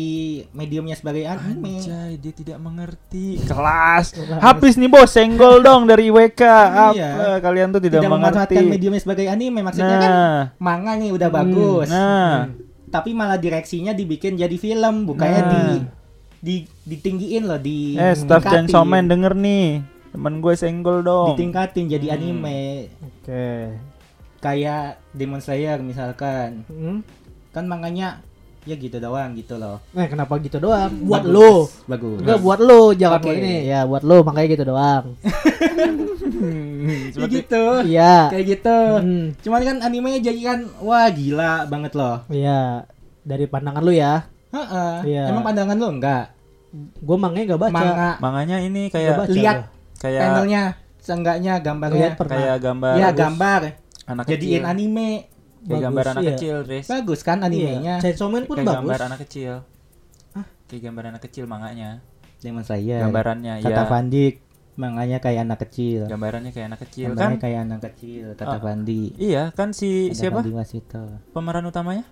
mediumnya 0.56 0.96
sebagai 0.96 1.28
anime. 1.28 1.84
Anjay, 1.84 2.16
dia 2.16 2.32
tidak 2.32 2.56
mengerti. 2.56 3.36
Kelas. 3.44 4.16
Habis 4.40 4.80
nih 4.80 4.88
bos. 4.88 5.12
Senggol 5.12 5.60
dong 5.66 5.84
dari 5.84 6.08
WK 6.08 6.40
apa 6.40 6.96
Iya. 6.96 7.10
kalian 7.44 7.76
tuh 7.76 7.82
tidak, 7.84 8.00
tidak 8.00 8.08
mengerti. 8.10 8.56
mediumnya 8.56 9.00
sebagai 9.04 9.28
anime. 9.28 9.60
Maksudnya 9.60 9.96
kan 9.98 10.10
nah. 10.10 10.42
manga 10.56 10.96
nih 10.96 11.12
udah 11.12 11.28
bagus. 11.28 11.92
nah. 11.92 12.48
Tapi 12.88 13.12
malah 13.12 13.36
direksinya 13.36 13.92
dibikin 13.92 14.34
jadi 14.34 14.56
film 14.56 15.04
bukannya 15.04 15.42
Nah. 15.42 15.52
di 15.52 15.62
di 16.40 16.54
ditinggiin 16.88 17.44
loh 17.44 17.60
di 17.60 18.00
eh 18.00 18.16
staff. 18.16 18.40
Chainsaw 18.42 18.82
Man 18.82 19.12
denger 19.12 19.36
nih. 19.36 19.84
Temen 20.10 20.40
gue 20.40 20.56
senggol 20.56 21.04
dong. 21.04 21.36
Ditingkatin 21.36 21.84
jadi 21.86 22.06
Hmm. 22.08 22.16
anime. 22.16 22.88
Oke. 23.04 23.76
Kayak 24.40 24.82
Demon 25.10 25.38
Slayer 25.38 25.78
misalkan 25.78 26.64
Hmm? 26.66 27.04
kan 27.50 27.64
manganya 27.64 28.20
ya 28.62 28.74
gitu 28.74 28.96
doang 28.96 29.32
gitu 29.32 29.56
loh 29.56 29.80
Eh 29.90 30.04
kenapa 30.06 30.36
gitu 30.36 30.56
doang? 30.58 30.92
Buat 31.02 31.22
Bagus, 31.22 31.32
lo. 31.34 31.52
bagus 31.86 32.18
Enggak 32.20 32.38
buat 32.38 32.60
lo, 32.60 32.80
jangan 32.92 33.18
buat 33.18 33.32
ini. 33.34 33.56
Ya 33.66 33.80
buat 33.82 34.02
lo 34.02 34.16
makanya 34.20 34.48
gitu 34.50 34.64
doang. 34.66 35.04
Ya 37.12 37.26
gitu 37.26 37.64
Iya. 37.84 38.14
kayak 38.28 38.44
gitu 38.48 38.78
Hmm. 38.96 39.24
cuman 39.38 39.60
kan 39.60 39.76
animenya 39.82 40.20
jadi 40.22 40.40
kan 40.42 40.58
wah 40.80 41.08
gila 41.08 41.66
banget 41.66 41.92
loh 41.94 42.24
Iya. 42.26 42.88
Dari 43.20 43.44
pandangan 43.44 43.82
lu 43.82 43.92
ya. 43.92 44.24
Heeh. 44.50 44.94
Iya. 45.06 45.24
emang 45.28 45.44
pandangan 45.44 45.76
lo 45.76 45.88
enggak 45.90 46.24
Gue 46.96 47.16
manganya 47.16 47.44
gak 47.50 47.60
baca. 47.60 47.74
manga 47.74 48.10
manganya 48.20 48.56
ini 48.58 48.88
kayak 48.88 49.26
lihat 49.28 49.68
kayak 49.96 50.20
panelnya 50.22 50.62
seenggaknya 50.98 51.52
gambarnya 51.58 52.14
kayak 52.14 52.56
gambar 52.58 52.94
ya 52.94 53.08
bagus. 53.08 53.18
gambar 53.18 53.60
anak 54.06 54.24
jadiin 54.26 54.62
kecil. 54.62 54.70
anime. 54.70 55.10
Kayak 55.60 55.68
Bagus, 55.68 55.84
gambar 55.84 56.04
anak 56.06 56.22
iya. 56.22 56.30
kecil 56.32 56.56
Riz. 56.64 56.86
bagus 56.88 57.20
kan 57.20 57.38
animenya? 57.44 57.94
Iya. 57.94 58.02
Chainsaw 58.02 58.28
Man 58.28 58.48
pun 58.48 58.56
kayak 58.56 58.64
bagus. 58.66 58.80
gambar 58.80 59.00
anak 59.04 59.18
kecil. 59.24 59.52
Kayak 60.64 60.82
gambar 60.86 61.04
anak 61.10 61.22
kecil 61.26 61.44
manganya. 61.44 61.90
Demon 62.40 62.64
Slayer. 62.64 63.04
Gambarannya 63.04 63.54
kata 63.60 63.68
ya 63.68 63.84
Vandik 63.84 64.34
manganya 64.74 65.18
kayak 65.20 65.44
anak 65.44 65.58
kecil. 65.60 66.08
Gambarannya 66.08 66.50
kayak 66.50 66.66
anak 66.72 66.80
kecil 66.80 67.06
gambarnya 67.10 67.28
kan? 67.28 67.42
kayak 67.42 67.58
anak 67.60 67.80
kecil 67.92 68.26
kata 68.32 68.48
Ah. 68.50 68.60
Vandi 68.62 69.02
iya 69.18 69.42
kan 69.52 69.76
si 69.76 70.08
Kata 70.08 70.16
siapa? 70.16 70.40
Pemeran 71.36 71.64
utamanya? 71.66 72.04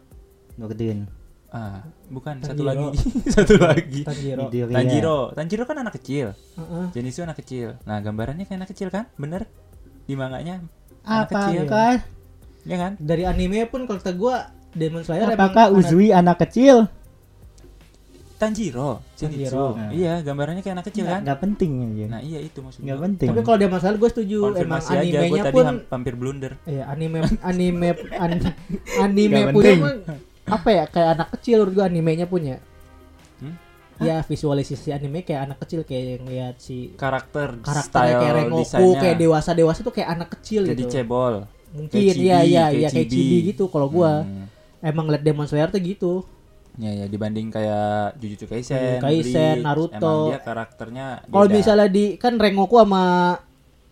Nurdin. 0.61 1.09
Ah 1.49 1.81
bukan 2.13 2.45
Tanjiro. 2.45 2.53
satu 2.53 2.63
lagi. 2.69 2.87
Satu 3.41 3.55
lagi. 3.57 4.01
Tanjiro. 4.05 4.45
Tanjiro. 4.69 5.19
Tanjiro. 5.33 5.63
Kan 5.65 5.81
anak 5.81 5.97
kecil. 5.97 6.37
Heeh. 6.37 6.85
Zenitsu 6.93 7.25
anak 7.25 7.41
kecil. 7.41 7.81
Nah 7.89 8.05
gambarannya 8.05 8.45
kayak 8.45 8.61
anak 8.61 8.71
kecil 8.77 8.93
kan? 8.93 9.09
Bener? 9.17 9.49
Di 10.05 10.13
manganya 10.13 10.61
anak 11.11 11.27
kecil. 11.27 11.63
Apakah 11.65 11.93
ya 12.63 12.77
kan? 12.77 12.93
Dari 12.99 13.23
anime 13.25 13.65
pun 13.65 13.81
kalau 13.85 13.99
kata 13.99 14.13
gue 14.13 14.37
Demon 14.71 15.01
Slayer 15.01 15.25
emang 15.27 15.41
apakah 15.41 15.65
anak- 15.67 15.79
Uzui 15.81 16.09
anak 16.11 16.37
kecil? 16.39 16.77
Tanjiro. 18.39 19.03
Tanjiro. 19.13 19.75
Nah. 19.75 19.91
iya 19.91 20.23
gambarannya 20.23 20.63
kayak 20.63 20.77
anak 20.79 20.87
kecil 20.87 21.05
kan? 21.05 21.27
nggak 21.27 21.39
penting 21.43 21.71
aja 21.83 22.05
nah 22.07 22.21
iya 22.23 22.39
itu 22.39 22.63
maksud 22.63 22.81
nggak 22.81 22.95
gua. 22.95 23.07
penting. 23.09 23.29
Tapi 23.29 23.41
kalau 23.43 23.59
Demon 23.59 23.79
Slayer 23.79 23.97
gue 23.97 24.09
setuju 24.09 24.37
emang 24.39 24.47
konfirmasi 24.55 24.91
aja 24.93 25.03
gue 25.03 25.11
animenya 25.19 25.43
tadi 25.43 25.55
pun 25.55 25.65
ham- 25.67 25.85
hampir 25.91 26.15
blunder. 26.15 26.53
Iya, 26.63 26.83
anime 26.87 27.19
anime 27.43 27.89
an- 28.15 28.55
anime 29.01 29.39
Nggak 29.43 29.55
pun 29.55 29.65
apa 30.49 30.69
ya 30.71 30.85
kayak 30.87 31.09
anak 31.13 31.29
kecil 31.35 31.57
menurut 31.61 31.75
gua 31.75 31.85
animenya 31.87 32.25
punya. 32.25 32.57
Ya 33.99 34.23
visualisasi 34.23 34.95
anime 34.95 35.27
kayak 35.27 35.51
anak 35.51 35.59
kecil 35.67 35.83
kayak 35.83 36.23
yang 36.23 36.25
lihat 36.31 36.55
si 36.63 36.95
karakter 36.95 37.59
karakternya 37.59 37.83
style 37.83 38.21
kayak 38.23 38.35
Rengoku 38.39 38.63
desainnya 38.63 39.01
kayak 39.03 39.17
dewasa 39.19 39.51
dewasa 39.59 39.81
tuh 39.83 39.95
kayak 39.95 40.09
anak 40.15 40.29
kecil 40.39 40.63
jadi 40.71 40.83
gitu. 40.87 40.93
cebol 41.03 41.35
Mungkin 41.75 41.93
kayak 41.93 42.05
iya 42.07 42.15
chibi, 42.15 42.25
iya 42.25 42.39
kayak 42.41 42.79
iya 42.79 42.89
kayak 42.89 43.09
chibi. 43.11 43.39
gitu 43.53 43.65
kalau 43.69 43.89
gua. 43.93 44.25
Hmm. 44.25 44.47
Emang 44.79 45.11
liat 45.11 45.23
Demon 45.27 45.45
Slayer 45.51 45.69
tuh 45.69 45.83
gitu. 45.83 46.13
Ya 46.79 46.95
ya 46.95 47.07
dibanding 47.11 47.51
kayak 47.51 48.17
Jujutsu 48.23 48.47
Jujutsu 48.47 48.55
Kaisen, 48.55 49.03
Kaisen, 49.03 49.59
Bleach, 49.59 49.67
Naruto. 49.67 49.99
emang 49.99 50.19
dia 50.31 50.41
karakternya 50.47 51.07
Kalau 51.27 51.47
misalnya 51.51 51.89
di 51.91 52.15
kan 52.15 52.39
Rengoku 52.39 52.79
sama 52.79 53.35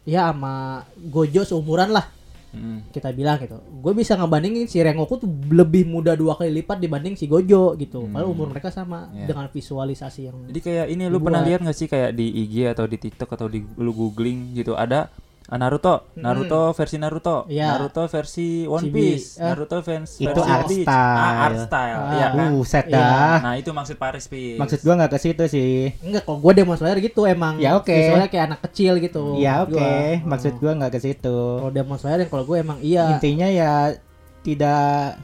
ya 0.06 0.30
sama 0.30 0.86
Gojo 0.94 1.42
seumuran 1.42 1.90
lah 1.90 2.15
Hmm. 2.54 2.86
kita 2.88 3.10
bilang 3.12 3.36
gitu. 3.42 3.58
Gue 3.82 3.92
bisa 3.92 4.14
ngebandingin 4.16 4.64
si 4.64 4.80
Rengoku 4.80 5.18
tuh 5.20 5.28
lebih 5.50 5.84
muda 5.84 6.14
dua 6.14 6.38
kali 6.38 6.50
lipat 6.62 6.78
dibanding 6.78 7.18
si 7.18 7.26
Gojo 7.26 7.74
gitu. 7.76 8.06
Hmm. 8.06 8.14
Padahal 8.14 8.32
umur 8.32 8.48
mereka 8.54 8.70
sama 8.70 9.10
Iya. 9.12 9.26
dengan 9.28 9.46
visualisasi 9.50 10.20
yang 10.30 10.36
Jadi 10.48 10.60
kayak 10.62 10.86
ini 10.88 11.04
lu 11.10 11.18
pernah 11.20 11.42
lihat 11.42 11.60
nggak 11.60 11.76
sih 11.76 11.88
kayak 11.90 12.14
di 12.14 12.26
IG 12.46 12.72
atau 12.72 12.86
di 12.86 12.96
TikTok 12.96 13.28
atau 13.28 13.46
di 13.50 13.60
lu 13.76 13.92
googling 13.92 14.54
gitu 14.54 14.72
ada 14.72 15.10
ah, 15.46 15.56
Naruto, 15.56 16.10
Naruto 16.14 16.70
versi 16.72 16.96
Naruto, 16.96 17.46
Iya. 17.46 17.72
Naruto 17.72 18.02
versi 18.04 18.64
One 18.64 18.82
Chibi. 18.82 18.98
Piece, 19.14 19.36
Eh. 19.36 19.46
Naruto 19.46 19.76
fans 19.78 20.10
Itu 20.16 20.30
versi 20.36 20.50
art 20.50 20.66
style. 20.66 21.16
Ah, 21.16 21.44
art 21.44 21.58
style. 21.62 21.96
Ah. 21.96 22.12
Iya 22.12 22.26
kan? 22.28 22.46
Buset 22.50 22.84
Iya. 22.84 22.96
dah. 22.96 23.36
Nah, 23.40 23.54
itu 23.54 23.70
maksud 23.70 23.96
Paris 23.96 24.26
Peace. 24.26 24.56
Maksud 24.56 24.78
gua 24.80 24.94
nggak 24.96 25.12
ke 25.12 25.18
situ 25.18 25.44
sih. 25.46 25.74
Enggak, 26.00 26.22
kalau 26.22 26.38
gue 26.38 26.52
Demon 26.52 26.74
Slayer 26.74 26.98
gitu 26.98 27.20
emang 27.24 27.54
Ya, 27.56 27.74
oke. 27.74 27.88
visualnya 27.88 28.26
kayak 28.26 28.44
anak 28.48 28.60
kecil 28.64 28.92
gitu. 28.98 29.24
Ya 29.36 29.62
oke, 29.62 29.72
gua. 29.72 30.26
maksud 30.26 30.52
Oh. 30.52 30.58
gua 30.58 30.72
nggak 30.74 30.92
ke 30.92 31.00
situ. 31.00 31.36
Kalau 31.56 31.70
Demon 31.70 31.96
Slayer 31.96 32.18
yang 32.20 32.30
kalau 32.30 32.44
gue 32.44 32.56
emang 32.58 32.78
iya. 32.80 33.04
Intinya 33.12 33.46
ya 33.46 33.94
tidak 34.42 35.18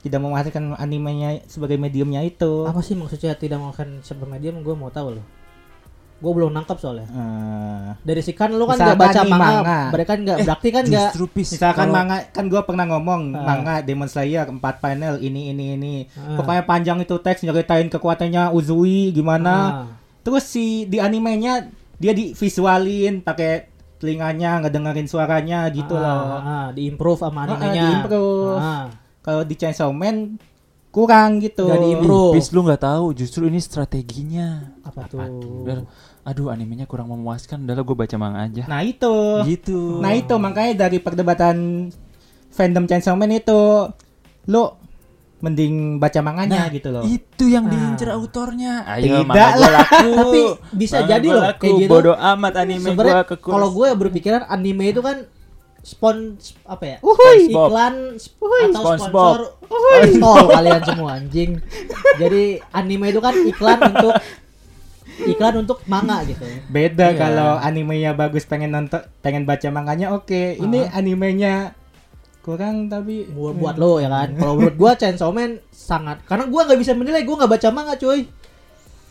tidak 0.00 0.20
memasukkan 0.20 0.76
animenya 0.76 1.40
sebagai 1.46 1.74
mediumnya 1.74 2.20
itu. 2.20 2.62
Apa 2.62 2.78
sih 2.78 2.92
maksudnya 2.92 3.32
tidak 3.32 3.56
makan 3.56 4.00
sebagai 4.00 4.28
medium? 4.28 4.60
Gue 4.60 4.74
mau 4.74 4.88
tahu 4.88 5.16
loh. 5.16 5.24
Gue 6.14 6.32
belum 6.32 6.50
nangkap 6.50 6.78
soalnya. 6.78 7.04
Eh, 7.06 7.88
Dari 8.00 8.20
si 8.20 8.32
kan 8.32 8.48
lu 8.48 8.64
kan 8.64 8.74
nggak 8.74 8.96
baca 8.96 9.20
manga, 9.22 9.36
manga. 9.60 9.80
mereka 9.92 10.12
nggak 10.14 10.38
berarti 10.40 10.68
kan 10.70 10.82
nggak. 10.84 11.10
Misalkan 11.36 11.74
Kalau- 11.76 11.92
manga 11.92 12.16
kan 12.26 12.44
gua 12.48 12.62
pernah 12.62 12.86
ngomong 12.86 13.22
Ah. 13.30 13.44
manga 13.44 13.74
Demon 13.80 14.08
Slayer 14.08 14.46
4 14.46 14.56
panel 14.80 15.20
ini 15.20 15.50
ini 15.50 15.64
ini. 15.74 15.94
Ah. 16.12 16.38
Pokoknya 16.38 16.64
panjang 16.64 16.98
itu 16.98 17.12
teks 17.14 17.42
nyeritain 17.42 17.86
kekuatannya 17.86 18.50
Uzui 18.50 19.10
gimana. 19.10 19.52
Ah. 19.52 19.84
Terus 20.22 20.44
si 20.44 20.86
di 20.86 20.96
animenya 20.96 21.68
dia 21.94 22.10
di 22.10 22.32
visualin 22.32 23.20
pakai 23.20 23.68
telinganya 23.94 24.60
ngedengerin 24.60 25.04
suaranya 25.04 25.68
gitu 25.68 25.92
Ah, 25.94 26.00
loh. 26.00 26.24
ah, 26.38 26.66
di 26.70 26.84
improve 26.84 27.20
sama 27.20 27.42
Ah, 27.42 27.44
animenya. 27.50 27.84
diimprove. 27.84 28.56
Ah. 28.56 28.84
Kalau 29.20 29.42
di 29.42 29.54
Chainsaw 29.54 29.88
Man 29.88 30.40
kurang 30.88 31.36
gitu. 31.38 31.64
Ih, 31.66 31.80
diimprove. 31.82 32.36
Peace 32.36 32.48
lu 32.48 32.62
nggak 32.62 32.80
tahu, 32.80 33.12
justru 33.12 33.44
ini 33.44 33.58
strateginya. 33.58 34.73
Apa 34.96 35.26
tuh? 35.26 35.62
Biar- 35.62 35.86
aduh 36.22 36.48
animenya 36.48 36.84
kurang 36.84 37.08
memuaskan, 37.08 37.62
udah 37.62 37.76
gue 37.76 37.96
baca 37.98 38.16
manga 38.16 38.40
aja. 38.44 38.64
Nah 38.64 38.80
itu. 38.80 39.42
gitu. 39.44 39.98
Nah 39.98 40.12
itu 40.12 40.34
makanya 40.36 40.86
dari 40.86 40.98
perdebatan 40.98 41.88
fandom 42.48 42.84
Chainsaw 42.84 43.12
Man 43.12 43.30
itu 43.30 43.90
lo 44.46 44.64
mending 45.36 45.98
baca 45.98 46.20
manganya 46.20 46.64
Nah, 46.64 46.72
gitu 46.72 46.88
loh. 46.88 47.02
Itu 47.02 47.44
yang 47.44 47.66
Ah. 47.66 47.70
diincer 47.70 48.08
autornya. 48.08 48.86
Ayo 48.88 49.20
Tidak 49.20 49.28
gua 49.52 49.68
laku. 49.74 50.08
Tapi 50.16 50.40
bisa 50.72 50.96
Manga 50.98 51.10
jadi 51.10 51.28
loh, 51.28 51.42
laku. 51.44 51.60
kayak 51.60 51.74
gitu. 51.76 51.90
Bodoh 51.90 52.16
amat 52.16 52.54
anime 52.56 52.80
Sebenarnya 52.86 53.14
gua 53.14 53.24
kekurs. 53.26 53.52
kalau 53.52 53.68
gue 53.70 53.88
berpikiran 53.94 54.42
anime 54.46 54.84
itu 54.88 55.00
kan 55.00 55.16
spon 55.82 56.40
apa 56.64 56.84
ya? 56.86 56.96
Uhuy. 57.02 57.52
Iklan 57.52 57.94
sp- 58.16 58.40
atau 58.40 58.72
SpongeBob. 58.96 59.04
sponsor 59.04 59.38
tol 60.16 60.44
kalian 60.48 60.82
semua 60.82 61.10
anjing. 61.14 61.50
Jadi 62.16 62.42
anime 62.72 63.06
itu 63.06 63.20
kan 63.20 63.34
iklan 63.36 63.78
untuk 63.90 64.12
iklan 65.22 65.54
untuk 65.60 65.78
manga 65.84 66.22
gitu. 66.22 66.42
Beda 66.66 67.10
Iya. 67.10 67.18
kalau 67.18 67.50
animenya 67.56 68.10
bagus 68.12 68.42
pengen 68.42 68.70
nonton 68.70 69.02
pengen 69.20 69.44
baca 69.44 69.68
manganya 69.68 70.10
oke. 70.10 70.56
Ini 70.56 70.90
animenya 70.90 71.72
kurang 72.40 72.86
tapi 72.86 73.24
Buat 73.26 73.54
buat 73.56 73.76
lo 73.76 73.98
ya 73.98 74.08
kan. 74.08 74.34
Kalau 74.34 74.54
menurut 74.54 74.76
gua 74.76 74.92
Chainsaw 74.94 75.30
Man 75.30 75.62
sangat 75.70 76.20
karena 76.24 76.44
gua 76.44 76.64
nggak 76.64 76.76
bisa 76.76 76.92
menilai 76.92 77.22
gua 77.22 77.40
nggak 77.40 77.52
baca 77.52 77.68
manga 77.70 77.94
cuy. 77.94 78.28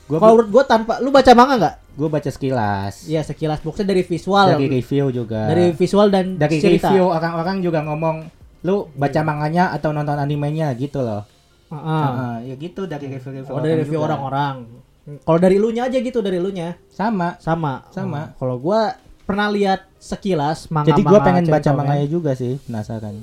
gua 0.04 0.18
Kalau 0.20 0.34
menurut 0.36 0.52
gua 0.52 0.64
tanpa 0.64 0.94
lu 1.00 1.10
baca 1.10 1.32
manga 1.34 1.56
nggak? 1.58 1.76
gua 1.94 2.10
baca 2.10 2.26
sekilas. 2.28 3.06
Iya 3.06 3.22
sekilas 3.22 3.62
boxnya 3.62 3.86
dari 3.88 4.02
visual 4.02 4.48
Dari 4.52 4.66
review 4.68 5.10
juga. 5.10 5.46
dari 5.46 5.72
visual 5.72 6.10
dan 6.10 6.36
dari 6.36 6.58
cerita. 6.58 6.90
review 6.90 7.06
orang-orang 7.08 7.62
juga 7.62 7.82
ngomong 7.82 8.18
lu 8.64 8.90
baca 8.94 9.22
manganya 9.22 9.70
atau 9.70 9.92
nonton 9.92 10.16
animenya 10.16 10.74
gitu 10.74 11.00
loh. 11.00 11.22
Heeh. 11.70 12.02
Heeh, 12.06 12.36
ya 12.50 12.56
gitu 12.56 12.86
dari 12.86 13.10
review-review 13.10 13.46
Kalau 13.46 13.62
dari 13.62 13.76
review 13.78 14.00
orang-orang. 14.00 14.56
Kalau 15.04 15.36
dari 15.36 15.60
lu 15.60 15.70
nya 15.70 15.92
aja 15.92 16.00
gitu 16.00 16.24
dari 16.24 16.40
lu 16.40 16.50
nya. 16.50 16.80
sama. 16.88 17.36
Sama. 17.44 17.84
Sama. 17.92 18.32
Oh, 18.36 18.40
Kalau 18.40 18.56
gua 18.58 18.96
pernah 19.24 19.52
lihat 19.52 19.88
sekilas 20.00 20.68
manga 20.68 20.92
Jadi 20.92 21.02
gua 21.04 21.20
pengen 21.20 21.48
baca 21.48 21.70
manganya 21.72 22.08
juga 22.08 22.32
sih, 22.36 22.56
penasaran. 22.64 23.20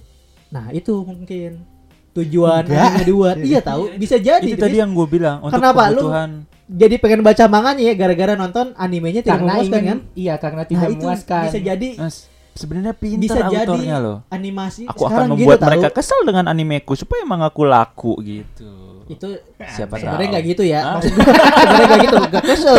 Nah, 0.48 0.68
itu 0.72 0.92
mungkin. 1.00 1.64
tujuan 2.10 2.66
anime 2.66 3.06
dibuat. 3.06 3.38
Iya 3.38 3.62
tahu, 3.62 3.86
bisa 4.02 4.18
jadi. 4.18 4.42
itu 4.42 4.58
tadi 4.58 4.74
Tris. 4.74 4.82
yang 4.82 4.90
gue 4.90 5.06
bilang 5.06 5.46
untuk 5.46 5.62
Kenapa? 5.62 5.94
Lu 5.94 6.10
kebutuhan 6.10 6.30
jadi 6.70 6.94
pengen 7.02 7.22
baca 7.26 7.44
manganya 7.50 7.82
ya 7.82 7.94
gara-gara 7.98 8.34
nonton 8.38 8.70
animenya 8.78 9.26
tidak 9.26 9.42
karena 9.42 9.52
memuaskan 9.58 9.74
ingin 9.82 9.90
kan? 9.90 9.98
iya 10.14 10.34
karena 10.38 10.62
Nah, 10.62 10.70
tidak 10.70 10.86
itu 10.86 10.94
memuaskan 11.02 11.42
bisa 11.50 11.58
jadi 11.66 11.88
Mas, 11.98 12.16
sebenarnya 12.52 12.92
bisa 12.94 13.16
pintar 13.16 13.46
jadi 13.48 13.56
autornya 13.64 13.96
loh. 13.98 14.16
animasi 14.28 14.82
aku 14.84 15.02
akan 15.02 15.10
sekarang 15.10 15.28
membuat 15.32 15.58
gitu, 15.58 15.66
mereka 15.70 15.88
tahu. 15.88 15.96
kesal 16.00 16.20
dengan 16.26 16.44
animeku 16.46 16.92
supaya 16.94 17.20
emang 17.22 17.40
aku 17.42 17.62
laku 17.64 18.12
gitu. 18.20 18.72
Itu 19.06 19.28
siapa 19.58 19.94
tahu. 19.94 20.02
sebenarnya 20.06 20.28
nggak 20.30 20.44
gitu 20.50 20.62
ya. 20.62 20.80
Maksud 20.98 21.10
gue 21.10 21.24
sebenarnya 21.24 21.86
nggak 21.86 22.02
gitu. 22.04 22.16
Nggak 22.30 22.44
kesel. 22.46 22.76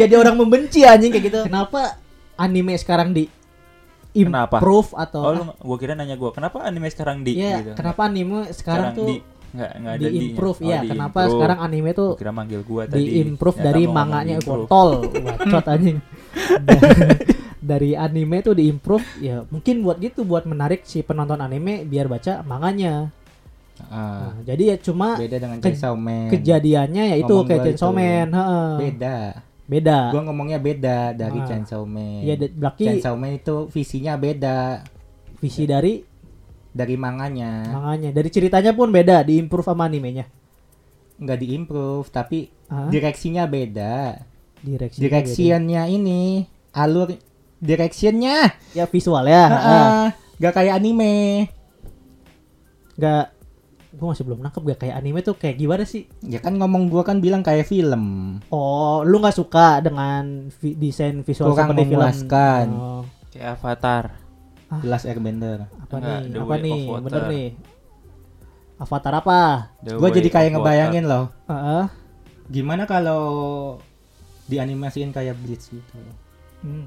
Jadi 0.00 0.14
orang 0.16 0.34
membenci 0.36 0.80
anjing 0.84 1.10
kayak 1.12 1.24
gitu. 1.28 1.40
Kenapa 1.44 2.00
anime 2.34 2.74
sekarang 2.74 3.12
di 3.12 3.28
Kenapa? 4.14 4.62
improve 4.62 4.94
atau 4.94 5.22
oh 5.26 5.32
lu 5.34 5.42
gua 5.58 5.76
kira 5.76 5.98
nanya 5.98 6.14
gua 6.14 6.30
kenapa 6.30 6.62
anime 6.62 6.86
sekarang 6.86 7.26
di 7.26 7.34
ya 7.34 7.58
gitu? 7.58 7.74
kenapa 7.74 8.06
anime 8.06 8.46
sekarang, 8.54 8.94
tuh 8.94 9.10
di 9.10 9.16
nggak 9.50 9.70
nggak 9.74 9.92
ada 9.98 10.06
di 10.06 10.16
improve? 10.22 10.58
Oh, 10.62 10.70
ya 10.70 10.78
di 10.82 10.88
kenapa 10.94 11.18
improve. 11.18 11.34
sekarang 11.34 11.58
anime 11.58 11.90
tuh 11.98 12.10
Gua 12.14 12.20
kira 12.22 12.30
manggil 12.30 12.60
gua 12.62 12.82
tadi. 12.86 12.94
di 12.94 13.04
improve 13.26 13.58
dari 13.58 13.82
manganya 13.90 14.38
kontol 14.38 14.88
bacot 15.10 15.66
anjing 15.66 15.98
dari 17.64 17.96
anime 17.96 18.38
tuh 18.40 18.52
di 18.52 18.68
improve 18.68 19.02
ya 19.18 19.48
mungkin 19.48 19.80
buat 19.80 19.96
gitu 19.96 20.20
buat 20.22 20.44
menarik 20.44 20.84
si 20.84 21.00
penonton 21.00 21.40
anime 21.40 21.82
biar 21.82 22.04
baca 22.06 22.44
manganya. 22.44 23.08
Ah, 23.84 24.30
Nah, 24.30 24.46
jadi 24.46 24.62
ya 24.70 24.76
cuma 24.78 25.16
beda 25.16 25.36
dengan 25.36 25.58
ke- 25.58 25.66
Chainsaw 25.66 25.96
Man. 25.96 26.30
kejadiannya 26.30 27.04
ya 27.10 27.16
itu 27.16 27.26
Ngomong 27.26 27.48
kayak 27.48 27.60
Chainsaw 27.66 27.90
itu. 27.90 27.96
Man 27.96 28.28
beda. 28.76 29.16
Beda. 29.64 29.98
Gua 30.12 30.22
ngomongnya 30.22 30.58
beda 30.60 30.98
dari 31.10 31.40
Ah. 31.40 31.46
Chainsaw 31.48 31.82
Man. 31.82 32.20
Ya 32.22 32.36
berarti 32.36 32.84
Chainsaw 32.84 33.16
Man 33.16 33.34
itu 33.34 33.56
visinya 33.66 34.14
beda. 34.14 34.84
Visi 35.40 35.64
dari? 35.64 36.04
Dari 36.70 36.94
manganya. 36.94 37.64
Manganya. 37.72 38.10
Dari 38.10 38.28
ceritanya 38.28 38.70
pun 38.70 38.88
beda 38.88 39.22
di 39.22 39.38
improve 39.38 39.64
sama 39.64 39.84
animenya? 39.84 40.28
Nggak 41.14 41.38
diimprove 41.38 42.06
tapi 42.10 42.50
Hah? 42.66 42.90
direksinya 42.90 43.46
beda. 43.46 44.18
Direksi 44.58 44.98
directionnya 44.98 45.86
ini 45.86 46.42
alur 46.72 47.14
directionnya. 47.58 48.54
Ya 48.72 48.84
visual 48.86 49.24
ya. 49.24 49.44
Heeh. 49.46 49.84
Ah, 49.84 50.06
nggak 50.36 50.54
kayak 50.54 50.74
anime. 50.74 51.46
Nggak. 52.94 53.26
Gua 53.94 54.10
masih 54.10 54.26
belum 54.26 54.42
nangkep 54.42 54.62
gak 54.66 54.80
kayak 54.82 54.96
anime 54.98 55.22
tuh 55.22 55.38
kayak 55.38 55.54
gimana 55.54 55.86
sih? 55.86 56.10
Ya 56.20 56.42
kan 56.42 56.58
ngomong 56.58 56.90
gua 56.90 57.06
kan 57.06 57.22
bilang 57.22 57.46
kayak 57.46 57.62
film. 57.64 58.36
Oh 58.50 59.06
lu 59.06 59.22
nggak 59.22 59.38
suka 59.38 59.78
dengan 59.78 60.50
vi- 60.58 60.74
desain 60.74 61.22
visual 61.22 61.54
Kurang 61.54 61.70
seperti 61.70 61.82
film? 61.86 62.02
memuaskan. 62.02 62.66
Oh, 62.74 63.02
kayak 63.30 63.54
Avatar. 63.54 64.04
Ah. 64.66 64.82
Last 64.82 65.06
Airbender. 65.06 65.70
Apa 65.78 65.94
Enggak, 65.94 66.18
nih? 66.18 66.26
The 66.26 66.38
apa 66.42 66.54
nih? 66.58 66.82
bener 66.98 67.22
nih. 67.30 67.48
Avatar 68.74 69.14
apa? 69.14 69.40
Way 69.86 70.10
jadi 70.10 70.28
kayak 70.28 70.50
of 70.50 70.58
Water. 70.58 70.58
ngebayangin 70.58 71.04
loh. 71.06 71.24
Heeh. 71.46 71.84
gimana 72.44 72.84
kalau 72.84 73.22
dianimasiin 74.44 75.08
kayak 75.08 75.38
Bleach 75.38 75.70
gitu? 75.70 75.96
Hmm. 76.60 76.84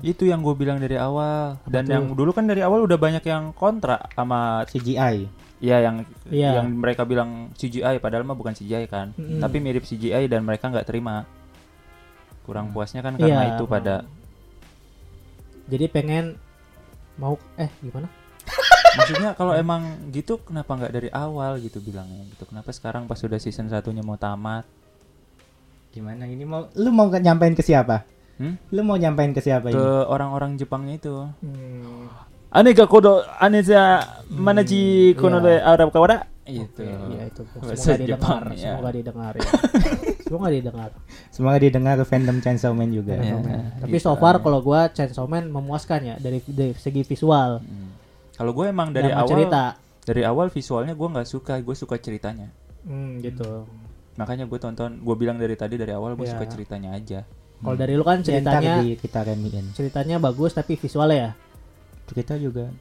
Itu 0.00 0.22
yang 0.22 0.40
gue 0.40 0.54
bilang 0.54 0.78
dari 0.78 0.94
awal. 0.94 1.58
Dan 1.66 1.84
tuh? 1.84 1.92
yang 1.92 2.04
dulu 2.14 2.30
kan 2.30 2.46
dari 2.46 2.62
awal 2.62 2.86
udah 2.86 2.94
banyak 2.94 3.24
yang 3.24 3.50
kontra 3.50 3.98
sama 4.10 4.62
CGI 4.66 5.26
ya 5.60 5.76
yang 5.76 6.08
Iya. 6.32 6.56
yang 6.56 6.72
mereka 6.72 7.04
bilang 7.04 7.52
CGI 7.52 8.00
padahal 8.00 8.24
mah 8.24 8.32
bukan 8.32 8.56
CGI 8.56 8.88
kan. 8.88 9.12
Mm-mm. 9.12 9.42
tapi 9.42 9.60
mirip 9.60 9.84
CGI 9.84 10.24
dan 10.24 10.40
mereka 10.40 10.70
nggak 10.70 10.88
terima. 10.88 11.28
Kurang 12.46 12.72
puasnya 12.72 13.02
kan 13.02 13.18
karena 13.18 13.44
Iya. 13.44 13.52
itu 13.54 13.64
pada 13.66 14.06
jadi 15.66 15.86
pengen 15.86 16.34
mau 17.14 17.36
eh 17.54 17.68
gimana? 17.78 18.08
Maksudnya 18.98 19.30
kalau 19.34 19.52
emang 19.52 20.10
gitu 20.10 20.40
kenapa 20.40 20.74
nggak 20.74 20.92
dari 20.92 21.10
awal 21.12 21.60
gitu 21.60 21.78
bilangnya 21.78 22.24
gitu? 22.30 22.48
Kenapa 22.48 22.72
sekarang 22.72 23.04
pas 23.04 23.20
sudah 23.20 23.36
season 23.36 23.68
satunya 23.68 24.00
mau 24.00 24.16
tamat? 24.16 24.64
Gimana? 25.90 26.24
Ini 26.24 26.42
mau 26.42 26.70
lu 26.74 26.90
mau 26.90 27.10
nyampein 27.10 27.52
ke 27.52 27.62
siapa 27.62 28.06
Hmm? 28.40 28.56
lu 28.72 28.80
mau 28.80 28.96
nyampein 28.96 29.30
ke 29.30 29.38
siapa 29.38 29.68
ke 29.68 29.70
ini 29.70 29.84
orang-orang 30.06 30.56
Jepangnya 30.56 30.96
itu 30.96 31.28
Hmm. 31.38 32.08
Ane 32.50 32.72
ga 32.72 32.82
kodo 32.84 33.20
ane 33.36 33.60
za 33.60 34.00
manaji 34.26 35.12
kono 35.14 35.38
iya. 35.38 35.44
de 35.44 35.54
Arab 35.62 35.88
kawada 35.90 36.26
itu 36.42 36.82
Iya 36.82 37.28
itu 37.28 37.46
Bahasa 37.54 37.78
semoga 37.78 38.00
didengar, 38.00 38.42
ya. 38.48 38.58
semoga 38.58 38.90
didengar 38.90 39.32
ya. 39.36 39.50
semoga 40.26 40.48
didengar. 40.50 40.90
semoga 41.30 41.58
didengar 41.58 41.96
fandom 42.02 42.40
Chainsaw 42.40 42.72
Man 42.72 42.90
juga 42.90 43.14
Iya. 43.14 43.38
Tapi 43.78 43.94
gitu. 43.94 44.02
so 44.02 44.16
far 44.16 44.40
kalau 44.40 44.58
gua 44.58 44.88
Chainsaw 44.88 45.24
Man 45.24 45.46
memuaskan 45.46 46.00
ya 46.02 46.14
dari, 46.16 46.42
dari 46.44 46.74
segi 46.74 47.04
visual 47.04 47.60
Hmm. 47.60 47.92
kalau 48.34 48.50
gue 48.50 48.66
emang 48.66 48.90
dari 48.90 49.06
dan 49.06 49.20
awal 49.20 49.30
cerita. 49.30 49.62
dari 50.02 50.22
awal 50.24 50.46
visualnya 50.48 50.92
gue 50.92 51.08
nggak 51.08 51.28
suka 51.28 51.54
gue 51.56 51.76
suka 51.76 51.96
ceritanya 51.96 52.50
Hmm, 52.82 53.20
gitu. 53.20 53.68
makanya 54.16 54.44
gue 54.44 54.58
tonton 54.58 54.98
gue 54.98 55.14
bilang 55.14 55.36
dari 55.36 55.54
tadi 55.54 55.76
dari 55.76 55.92
awal 55.92 56.12
gue 56.14 56.24
Iya. 56.24 56.34
suka 56.34 56.48
ceritanya 56.48 56.90
aja 56.92 57.22
Kalau 57.60 57.76
dari 57.76 57.92
lu 57.92 58.02
kan 58.02 58.18
Ya, 58.18 58.40
ceritanya 58.40 58.80
di 58.80 58.96
kita 58.96 59.20
remiin 59.22 59.64
ceritanya 59.72 60.16
bagus 60.16 60.52
tapi 60.52 60.74
visualnya 60.74 61.16
ya 61.18 61.30
cerita 62.06 62.34
juga 62.34 62.72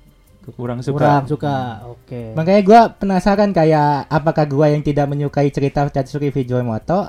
kurang 0.49 0.79
suka 0.79 0.95
kurang 0.95 1.23
suka. 1.25 1.83
Oke. 1.85 2.33
makanya 2.33 2.61
gua 2.63 2.81
penasaran 2.89 3.51
kayak 3.51 4.07
apakah 4.07 4.45
gua 4.45 4.65
yang 4.67 4.81
tidak 4.81 5.05
menyukai 5.05 5.45
cerita 5.47 5.85
Tatsuki 5.85 6.29
Fujimoto 6.29 7.05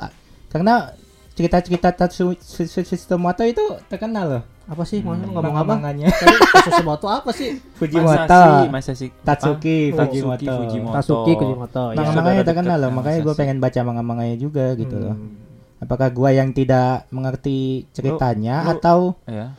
karena 0.49 0.93
cerita-cerita 1.31 1.89
Tatsuki 1.91 2.37
Fujimoto 2.85 3.43
itu 3.43 3.65
terkenal 3.87 4.27
loh 4.29 4.45
Apa 4.67 4.85
sih? 4.85 5.01
Mau 5.01 5.11
Hmm. 5.13 5.31
ngomong 5.31 5.51
apa? 5.53 5.67
Manga-manganya 5.67 6.07
Tadi 6.13 6.37
sesuatu 6.69 7.07
apa 7.07 7.31
sih? 7.33 7.59
Fujimoto 7.81 8.43
Masashi 8.69 9.11
Tatsuki 9.19 9.91
Ah, 9.91 10.05
Fujimoto. 10.05 10.37
Tatsuki 10.37 10.47
Fujimoto 10.47 10.95
Tasuki 10.95 11.33
Kujimoto. 11.35 11.83
Ya. 11.87 11.97
manga-manganya 11.97 12.43
terkenal 12.45 12.79
loh 12.79 12.91
makanya 12.93 13.19
gua 13.21 13.35
pengen 13.35 13.59
baca 13.59 13.81
manga-manganya 13.81 14.37
juga 14.37 14.75
gitu 14.75 14.97
loh 14.97 15.15
Hmm. 15.17 15.50
Apakah 15.81 16.09
gua 16.09 16.31
yang 16.31 16.53
tidak 16.53 17.09
mengerti 17.09 17.89
ceritanya 17.91 18.63
lu- 18.63 18.71
atau 18.75 18.99
ya 19.25 19.57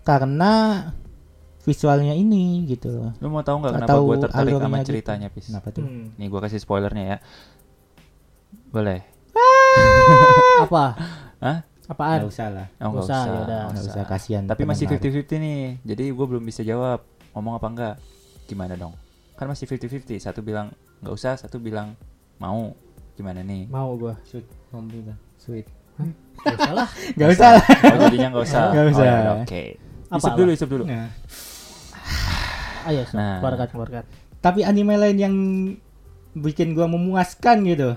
karena 0.00 0.52
visualnya 1.60 2.12
ini 2.12 2.62
gitu 2.66 2.92
loh 2.92 3.10
lu 3.18 3.28
mau 3.28 3.40
tahu 3.40 3.58
nggak 3.58 3.72
kenapa 3.74 3.88
Atau 3.90 4.00
gue 4.04 4.16
tertarik 4.20 4.36
sama 4.46 4.60
alurnya 4.60 4.78
gitu. 4.78 4.88
ceritanya 4.90 5.28
pis 5.28 5.44
kenapa 5.46 5.68
tuh 5.70 5.82
Hmm. 5.82 6.12
nih 6.14 6.28
gue 6.28 6.40
kasih 6.40 6.60
spoilernya 6.60 7.04
ya 7.06 7.18
boleh 8.70 9.00
Apa? 10.62 10.84
Hah? 11.40 11.58
Apaan? 11.84 12.18
nggak 12.20 12.30
usah 12.30 12.48
lah 12.48 12.66
Oh, 12.80 12.94
usah, 12.94 13.02
usah, 13.02 13.20
yaudah. 13.26 13.62
nggak 13.66 13.82
usah. 13.82 13.92
usah 13.92 14.04
kasihan 14.06 14.42
Tapi 14.46 14.62
masih 14.62 14.84
pendengar. 14.86 15.20
50-50 15.26 15.36
nih. 15.36 15.62
Jadi 15.84 16.04
gue 16.06 16.26
belum 16.26 16.42
bisa 16.42 16.62
jawab 16.62 17.02
ngomong 17.32 17.54
apa 17.54 17.66
enggak. 17.66 17.94
Gimana 18.46 18.72
dong? 18.74 18.94
Kan 19.34 19.46
masih 19.46 19.66
50-50. 19.66 20.16
Satu 20.16 20.40
bilang 20.40 20.70
nggak 21.02 21.12
usah, 21.12 21.34
satu 21.34 21.58
bilang 21.58 21.92
mau. 22.38 22.72
Gimana 23.14 23.42
nih? 23.42 23.68
Mau 23.68 23.94
gua. 23.94 24.14
Mombi 24.70 25.02
sweet 25.44 25.68
Gak 26.40 26.56
usah 26.56 26.72
lah. 26.74 26.88
nggak 27.14 27.28
usah 27.30 27.48
lah 27.54 27.64
Oh, 27.94 27.98
jadinya 28.02 28.28
nggak 28.32 28.44
usah. 28.44 28.62
Oh, 28.66 28.84
usah. 28.90 29.04
ya 29.04 29.14
udah, 29.14 29.34
Oke. 29.40 29.62
Apa, 30.06 30.18
Isep 30.18 30.32
dulu, 30.34 30.50
isep 30.50 30.68
dulu. 30.68 30.84
Nah, 30.84 31.08
Ayo, 32.88 33.00
so, 33.06 33.16
Nah. 33.16 33.38
keluarkan, 33.40 33.68
keluarkan. 33.70 34.02
tapi 34.38 34.60
anime 34.60 34.94
lain 34.94 35.16
yang 35.16 35.34
bikin 36.34 36.72
gua 36.72 36.84
memuaskan 36.84 37.64
gitu 37.64 37.96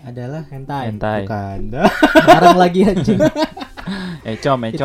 adalah 0.00 0.46
Hentai. 0.46 0.92
Hentai. 0.92 1.20
bukan 1.24 1.60
Bareng 2.28 2.58
lagi 2.58 2.80
anjing. 2.84 3.20
Eh, 4.26 4.34
com, 4.36 4.58
eh, 4.66 4.74
Itu 4.74 4.82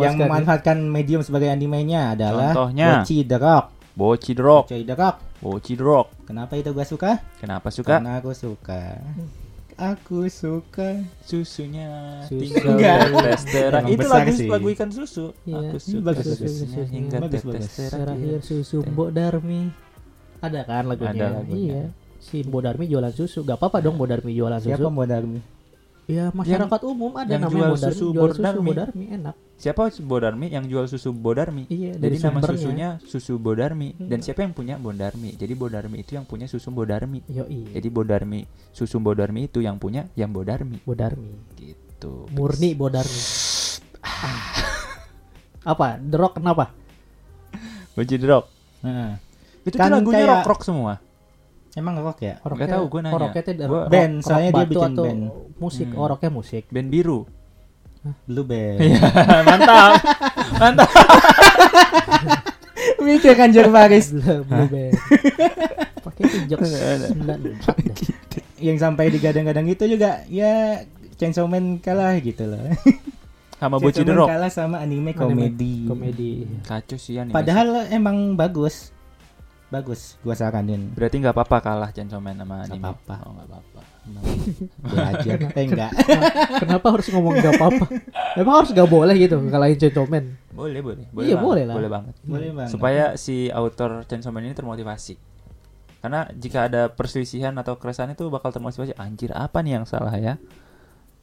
yang 0.00 0.16
ya. 0.16 0.24
memanfaatkan 0.24 0.80
medium 0.80 1.20
sebagai 1.20 1.52
animenya 1.52 2.16
adalah 2.16 2.56
Contohnya? 2.56 3.04
Bochi 3.04 3.20
the 3.20 3.36
Rock. 3.36 3.64
Boci 3.92 4.32
drop, 4.32 4.64
Bochi 4.64 4.80
the 4.82 4.94
Rock. 4.96 5.16
boci 5.38 5.72
drop. 5.74 6.06
Kenapa 6.24 6.56
itu 6.56 6.72
gua 6.72 6.88
suka? 6.88 7.20
Kenapa 7.36 7.68
suka? 7.68 8.00
Karena 8.00 8.16
aku 8.16 8.32
suka. 8.32 8.96
Aku 9.78 10.26
suka. 10.26 11.06
Susunya 11.22 12.18
Susu. 12.26 12.42
tinggal 12.42 13.14
testera. 13.30 13.78
Itu 13.86 14.10
lagu 14.10 14.34
sih. 14.34 14.50
lagu 14.50 14.66
ikan 14.74 14.90
susu. 14.90 15.30
Iya. 15.46 15.70
Aku 15.70 15.76
suka 15.78 16.02
bagus, 16.10 16.26
susunya 16.34 16.82
bagus. 16.82 16.90
hingga 16.90 17.16
Bagus, 17.22 17.42
bagus. 17.46 17.66
Terakhir 17.86 18.38
susu 18.42 18.82
Mbok 18.82 19.10
Darmi. 19.14 19.70
Ada 20.42 20.66
kan 20.66 20.84
lagunya? 20.90 21.14
Ada 21.14 21.26
lagunya. 21.30 21.54
Iya. 21.62 21.82
Si 22.18 22.42
Mbok 22.42 22.62
Darmi 22.66 22.90
jualan 22.90 23.14
susu. 23.14 23.46
Gak 23.46 23.54
apa-apa 23.54 23.78
dong 23.78 23.94
Mbok 23.94 24.08
Darmi 24.10 24.34
jualan 24.34 24.58
susu. 24.58 24.74
Siapa 24.74 24.90
Mbak 24.90 25.06
Darmi? 25.06 25.40
Ya 26.08 26.32
masyarakat 26.32 26.80
umum 26.88 27.12
ada 27.14 27.28
yang 27.28 27.44
namanya 27.44 27.52
jual 27.52 27.68
Mbok 27.68 27.78
Darmi. 27.78 27.92
susu 27.92 28.06
jual 28.10 28.30
susu 28.32 28.40
Bodarmi. 28.40 28.64
Mbok 28.64 28.76
Darmi 28.80 29.04
enak. 29.12 29.34
Siapa 29.58 29.82
Bodarmi 30.00 30.46
yang 30.48 30.64
jual 30.64 30.86
susu 30.88 31.10
Bodarmi? 31.12 31.62
Iya, 31.68 31.92
Jadi 31.94 32.16
nama 32.16 32.40
sumbernya. 32.40 32.48
susunya 32.56 32.88
susu 33.04 33.34
Bodarmi. 33.36 33.88
Dan 33.98 34.16
Hmm. 34.16 34.24
siapa 34.24 34.40
yang 34.40 34.52
punya 34.52 34.74
Bodarmi? 34.78 35.36
Jadi 35.36 35.52
Bodarmi 35.52 35.96
itu 35.98 36.16
yang 36.16 36.24
punya 36.24 36.48
susu 36.48 36.70
Bodarmi. 36.70 37.20
Yo 37.28 37.44
iya. 37.44 37.76
Jadi 37.76 37.88
Bodarmi, 37.90 38.40
susu 38.72 38.96
Bodarmi 38.96 39.44
itu 39.44 39.60
yang 39.60 39.76
punya 39.76 40.08
yang 40.14 40.32
Bodarmi. 40.32 40.80
Bodarmi. 40.80 41.28
Gitu. 41.54 42.24
Murni 42.32 42.72
Bodarmi. 42.72 43.20
apa? 45.62 45.86
The 46.00 46.16
Rock 46.16 46.40
kenapa? 46.40 46.72
Boji 47.92 48.16
Rock. 48.22 48.46
Heeh. 48.80 49.12
Itu 49.60 49.76
Kan 49.76 49.92
lagunya 49.92 50.24
kayak- 50.24 50.30
rock 50.40 50.48
rock 50.48 50.62
semua. 50.64 51.02
Emang 51.78 51.94
rock 51.96 52.18
ya? 52.20 52.34
Nggak 52.40 52.68
tahu, 52.68 52.84
gua 52.88 53.00
nanya. 53.00 53.14
Oh, 53.14 53.20
rocknya 53.20 53.42
teh 53.44 53.54
Gua- 53.54 53.68
rock- 53.86 53.88
Band, 53.88 54.14
rock 54.14 54.24
soalnya 54.24 54.50
dia 54.50 54.66
bikin 54.66 54.90
atau 54.90 55.04
band. 55.04 55.22
Musik, 55.56 55.86
Hmm. 55.86 56.02
rocknya 56.04 56.30
musik. 56.30 56.64
Band 56.68 56.88
biru. 56.88 57.20
Blue 58.24 58.42
Band. 58.42 58.78
Mantap. 59.46 59.90
Mantap. 60.56 60.88
Mikir 62.98 63.34
kan 63.34 63.48
Jer 63.48 63.68
Paris. 63.68 64.10
Blue, 64.10 64.42
Blue 64.42 64.68
Band. 64.68 64.92
Pakai 66.00 66.22
jokes 66.46 66.68
94 66.68 67.14
deh. 67.38 67.54
yang 68.58 68.74
sampai 68.74 69.06
digadang-gadang 69.08 69.66
itu 69.66 69.86
juga 69.86 70.26
ya 70.26 70.82
Chainsaw 71.14 71.46
Man 71.46 71.78
kalah 71.78 72.18
gitu 72.18 72.42
loh. 72.44 72.58
Sama 73.56 73.76
Boci 73.76 73.98
Chainsaw 73.98 74.04
The 74.04 74.08
Man 74.08 74.18
Rock. 74.20 74.28
kalah 74.28 74.50
sama 74.50 74.76
anime 74.78 75.10
Anime 75.10 75.12
komedi. 75.14 75.74
Komedi. 75.84 76.32
Kacau 76.62 76.94
sih 76.96 77.18
animasi. 77.18 77.34
Padahal 77.34 77.66
emang 77.88 78.34
bagus. 78.34 78.90
Bagus, 79.68 80.16
gua 80.24 80.32
saranin. 80.32 80.88
Berarti 80.96 81.20
nggak 81.20 81.36
apa-apa 81.36 81.56
kalah 81.60 81.90
Chainsaw 81.92 82.24
Man 82.24 82.40
sama 82.40 82.64
Nggak 82.64 82.72
anime. 82.72 82.84
apa-apa. 82.88 83.14
Oh, 83.20 83.32
nggak 83.36 83.48
apa-apa. 83.52 83.80
Belajar. 84.80 85.36
eh 85.52 85.64
enggak. 85.68 85.92
Kenapa 86.64 86.86
harus 86.96 87.06
ngomong 87.12 87.36
gak 87.44 87.60
apa-apa? 87.60 87.84
Emang 88.40 88.64
harus 88.64 88.72
gak 88.72 88.88
boleh 88.88 89.12
gitu 89.20 89.36
ngalahin 89.36 89.76
Chainsaw 89.76 90.08
Man? 90.08 90.40
Boleh, 90.48 90.80
boleh. 90.80 91.04
Iya, 91.20 91.36
banget, 91.36 91.44
boleh 91.44 91.64
lah. 91.68 91.74
Boleh 91.76 91.90
banget. 91.92 92.14
Boleh 92.24 92.50
banget. 92.56 92.72
Supaya 92.72 93.04
si 93.20 93.52
author 93.52 94.08
Chainsaw 94.08 94.32
Man 94.32 94.48
ini 94.48 94.56
termotivasi. 94.56 95.20
Karena 96.00 96.24
jika 96.32 96.70
ada 96.70 96.88
perselisihan 96.88 97.52
atau 97.60 97.76
keresahan 97.76 98.16
itu 98.16 98.24
bakal 98.32 98.48
termotivasi. 98.48 98.96
Anjir, 98.96 99.36
apa 99.36 99.60
nih 99.60 99.76
yang 99.76 99.84
salah 99.84 100.16
ya? 100.16 100.40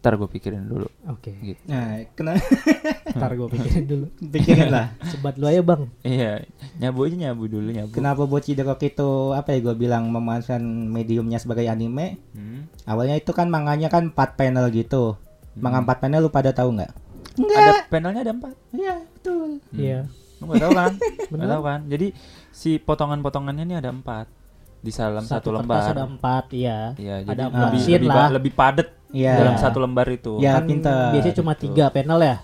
Ntar 0.06 0.22
gue 0.22 0.30
pikirin 0.30 0.70
dulu. 0.70 0.86
Oke. 1.10 1.34
Gitu. 1.34 1.58
Nah, 1.66 2.06
kenapa 2.14 2.46
Ntar 3.18 3.32
gue 3.34 3.48
pikirin 3.50 3.86
dulu. 3.90 4.06
pikirin 4.38 4.70
lah. 4.70 4.94
Sebat 5.02 5.34
lu 5.42 5.50
aja 5.50 5.66
bang. 5.66 5.90
Iya, 6.06 6.46
nyabu 6.78 7.10
aja 7.10 7.18
nyabu 7.18 7.50
dulu 7.50 7.74
nyabu. 7.74 7.90
Kenapa 7.90 8.30
Bochi 8.30 8.54
The 8.54 8.70
Rock 8.70 8.86
itu 8.86 9.34
apa 9.34 9.58
ya 9.58 9.66
gue 9.66 9.74
bilang 9.74 10.14
memanfaatkan 10.14 10.62
mediumnya 10.62 11.42
sebagai 11.42 11.66
anime? 11.66 12.22
Hmm. 12.38 12.70
Awalnya 12.86 13.18
itu 13.18 13.34
kan 13.34 13.50
manganya 13.50 13.90
kan 13.90 14.14
4 14.14 14.38
panel 14.38 14.70
gitu. 14.70 15.18
Manga 15.58 15.82
4 15.82 15.98
panel 15.98 16.22
lu 16.22 16.30
pada 16.30 16.54
tahu 16.54 16.78
nggak? 16.78 16.94
Ada 17.42 17.90
panelnya 17.90 18.22
ada 18.30 18.34
empat. 18.38 18.54
Iya, 18.78 19.02
betul. 19.10 19.58
Hmm. 19.58 19.74
Iya. 19.74 20.00
Lu 20.38 20.44
nggak 20.54 20.62
tahu 20.62 20.72
kan? 20.78 20.94
Bener. 21.34 21.48
tahu 21.50 21.62
kan? 21.66 21.80
Jadi 21.90 22.08
si 22.54 22.78
potongan-potongannya 22.78 23.66
ini 23.66 23.76
ada 23.82 23.90
empat 23.90 24.30
di 24.86 24.92
dalam 24.94 25.26
satu, 25.26 25.50
kertas 25.50 25.66
lembar. 25.66 25.82
ada 25.90 26.04
empat, 26.06 26.46
iya. 26.54 26.80
Iya, 26.96 27.16
Ada 27.20 27.26
jadi 27.26 27.42
empat 27.44 27.62
lebih 27.66 27.80
scene 27.82 27.96
lebih, 27.98 28.10
lah. 28.12 28.30
lebih 28.30 28.52
padat 28.54 28.88
Iya. 29.10 29.34
dalam 29.36 29.56
satu 29.58 29.78
lembar 29.82 30.08
itu. 30.08 30.34
Ya, 30.38 30.52
kan 30.56 30.64
pinter. 30.66 31.10
biasanya 31.10 31.36
cuma 31.36 31.52
Gitu. 31.52 31.62
tiga 31.66 31.86
panel 31.90 32.20
ya. 32.22 32.38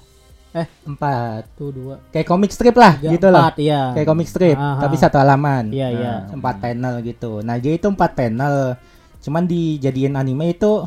Empat. 0.83 1.47
Tuh 1.55 1.69
dua. 1.69 1.95
Kayak 2.09 2.27
komik 2.27 2.51
strip 2.51 2.75
lah 2.75 2.97
Tiga, 2.97 3.11
gitu 3.13 3.27
loh. 3.27 3.39
empat, 3.39 3.55
iya. 3.55 3.81
Kayak 3.93 4.07
komik 4.09 4.27
strip, 4.27 4.57
Aha. 4.57 4.81
tapi 4.81 4.95
satu 4.97 5.15
halaman. 5.15 5.69
Iya 5.69 5.87
iya. 5.89 6.13
Nah. 6.25 6.35
Empat 6.35 6.55
panel 6.59 6.93
gitu. 7.01 7.39
Nah, 7.39 7.55
dia 7.55 7.71
itu 7.71 7.87
empat 7.87 8.11
panel. 8.11 8.75
Cuman 9.21 9.45
dijadiin 9.45 10.11
anime 10.13 10.51
itu 10.51 10.83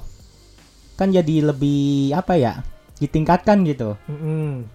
kan 0.95 1.09
jadi 1.09 1.47
lebih 1.47 2.13
apa 2.13 2.35
ya? 2.35 2.61
Ditingkatkan 2.97 3.65
gitu. 3.65 3.97
Mm-mm. 4.05 4.69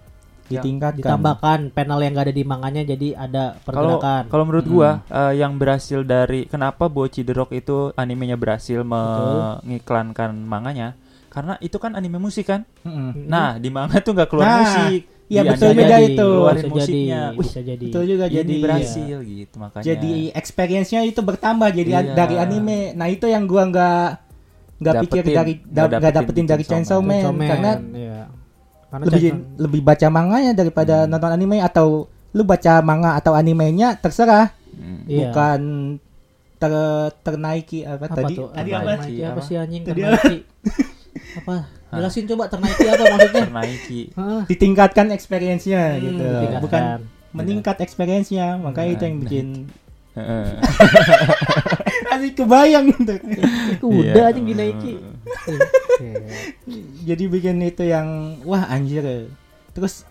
Ditingkatkan. 0.52 0.98
Ditambahkan 0.98 1.58
panel 1.70 1.98
yang 2.00 2.12
gak 2.12 2.26
ada 2.26 2.34
di 2.34 2.44
manganya 2.44 2.82
jadi 2.82 3.08
ada 3.14 3.44
Kalau 3.56 3.64
pergerakan. 3.96 4.22
kalau 4.26 4.44
menurut 4.44 4.64
Hmm. 4.64 4.74
gua 4.74 4.90
eh, 5.06 5.32
yang 5.36 5.52
berhasil 5.54 6.00
dari 6.02 6.44
kenapa 6.44 6.86
Bochi 6.86 7.22
The 7.22 7.32
Rock 7.32 7.50
itu 7.52 7.94
animenya 7.94 8.34
berhasil 8.34 8.82
mengiklankan 8.82 10.30
manganya 10.36 10.98
karena 11.28 11.54
itu 11.58 11.76
kan 11.76 11.94
anime 11.94 12.18
musik 12.18 12.42
kan. 12.44 12.66
Mm-mm. 12.82 13.24
Nah, 13.24 13.54
di 13.54 13.70
manga 13.70 13.96
tuh 13.96 14.12
nggak 14.12 14.28
keluar 14.28 14.44
Nah, 14.44 14.58
musik. 14.60 15.06
iya, 15.28 15.46
betul 15.46 15.70
juga 15.70 15.86
jadi, 15.88 16.10
itu. 16.10 16.26
Keluarin 16.28 16.58
bisa 16.58 16.74
musiknya. 16.74 16.98
jadi, 17.22 17.30
Wih, 17.30 17.46
bisa 17.46 17.60
jadi. 17.62 17.86
Betul 17.86 18.04
juga 18.04 18.24
jadi 18.26 18.42
jadi 18.42 18.54
berhasil 18.58 19.16
gitu 19.22 19.54
makanya. 19.56 19.84
Jadi 19.86 20.12
experience-nya 20.32 21.00
itu 21.04 21.20
bertambah 21.20 21.70
jadi 21.70 21.90
Iya. 22.02 22.14
dari 22.18 22.34
anime. 22.36 22.80
Nah, 22.92 23.06
itu 23.06 23.24
yang 23.24 23.46
gua 23.46 23.62
nggak 23.64 24.06
nggak 24.80 24.94
pikir 25.04 25.22
dari 25.22 25.52
Nggak 25.60 25.70
da- 25.86 25.86
nggak 25.92 26.00
dapetin 26.10 26.18
dapetin 26.18 26.46
dari 26.48 26.64
Chainsaw 26.64 26.98
Man, 26.98 27.12
Chainsaw 27.14 27.32
Man, 27.32 27.46
karena 27.46 27.72
iya. 27.94 28.19
Karena 28.90 29.04
lebih 29.06 29.30
lebih 29.56 29.80
baca 29.80 30.06
manganya 30.08 30.52
daripada 30.52 30.96
Hmm. 31.00 31.08
nonton 31.08 31.30
anime 31.30 31.58
atau 31.58 31.86
lu 32.30 32.42
baca 32.42 32.78
manga 32.80 33.14
atau 33.14 33.32
animenya 33.32 33.94
terserah 33.94 34.50
Hmm. 34.70 35.02
Iya. 35.04 35.28
bukan 35.28 35.60
ter 36.56 36.72
ternaiki 37.20 37.82
apa, 37.82 38.04
apa 38.04 38.16
tadi 38.16 38.34
tuh? 38.34 38.48
tadi 38.50 38.70
apa? 38.70 38.80
Ternaiki 38.96 39.14
apa 39.20 39.32
Apa? 39.32 39.40
sih 39.42 39.54
anjing 39.54 39.82
Tadi 39.82 40.00
ternaiki? 40.00 40.36
apa? 41.36 41.54
Jelasin 41.90 42.24
coba 42.26 42.44
ternaiki 42.46 42.86
apa 42.86 43.02
maksudnya? 43.04 43.42
Ternaiki. 43.44 44.00
Ditingkatkan 44.46 45.06
experience-nya 45.10 45.82
Hmm, 45.88 46.00
gitu 46.00 46.22
ditingkatkan. 46.22 46.60
bukan 46.60 46.82
meningkat 47.32 47.76
experience-nya 47.80 48.46
makanya 48.56 48.90
itu 48.92 49.02
yang 49.04 49.16
Nah, 49.16 49.22
bikin 49.22 49.46
Heeh. 50.10 50.46
asik 52.12 52.34
kebayang 52.36 52.84
gitu 52.90 53.14
Kuda 53.80 54.10
Iya. 54.12 54.22
anjing 54.28 54.46
dinaiki 54.48 54.92
jadi 57.08 57.24
bikin 57.28 57.62
itu 57.62 57.84
yang 57.86 58.40
wah 58.44 58.66
anjir 58.68 59.30
terus 59.76 60.08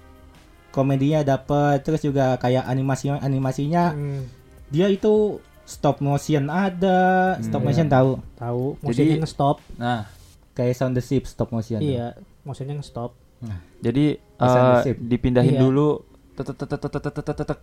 komedinya 0.69 1.25
dapet 1.25 1.81
terus 1.81 2.05
juga 2.05 2.37
kayak 2.37 2.65
animasi 2.69 3.09
animasinya 3.09 3.93
hmm. 3.93 4.21
dia 4.69 4.87
itu 4.87 5.41
stop 5.65 6.01
motion 6.01 6.49
ada 6.49 7.37
stop 7.41 7.61
hmm, 7.61 7.67
motion 7.69 7.87
yeah. 7.89 7.95
tahu 7.97 8.11
tahu 8.37 8.65
jadi, 8.89 9.21
stop 9.25 9.57
nah 9.77 10.09
kayak 10.57 10.73
sound 10.77 10.97
the 10.97 11.03
ship 11.03 11.29
stop 11.29 11.53
motion 11.53 11.81
iya 11.81 12.17
motionnya 12.41 12.77
stop 12.81 13.13
nah. 13.41 13.61
jadi 13.81 14.17
uh, 14.41 14.81
dipindahin 14.97 15.57
iya. 15.57 15.61
dulu 15.61 16.09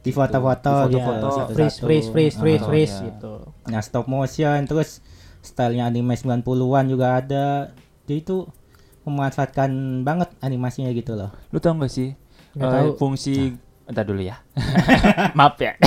di 0.04 0.12
foto-foto 0.12 0.70
foto-foto 0.86 1.28
freeze 1.56 1.78
freeze 1.80 2.08
freeze 2.12 2.36
freeze 2.36 2.64
freeze 2.64 2.94
gitu 3.00 3.48
nah 3.66 3.80
stop 3.80 4.04
motion 4.06 4.62
terus 4.68 5.00
stylenya 5.40 5.88
anime 5.88 6.14
90-an 6.18 6.84
juga 6.90 7.06
ada 7.22 7.46
jadi 8.06 8.22
itu 8.22 8.46
memanfaatkan 9.02 9.70
banget 10.02 10.30
animasinya 10.40 10.90
gitu 10.90 11.14
loh 11.14 11.30
Lu 11.50 11.58
tau 11.58 11.74
gak 11.74 11.90
sih 11.90 12.14
Nggak 12.54 12.66
eh, 12.66 12.74
tahu. 12.74 12.88
fungsi 12.96 13.34
Entar 13.86 14.02
dulu 14.02 14.18
ya. 14.18 14.42
Maaf 15.38 15.62
ya. 15.62 15.78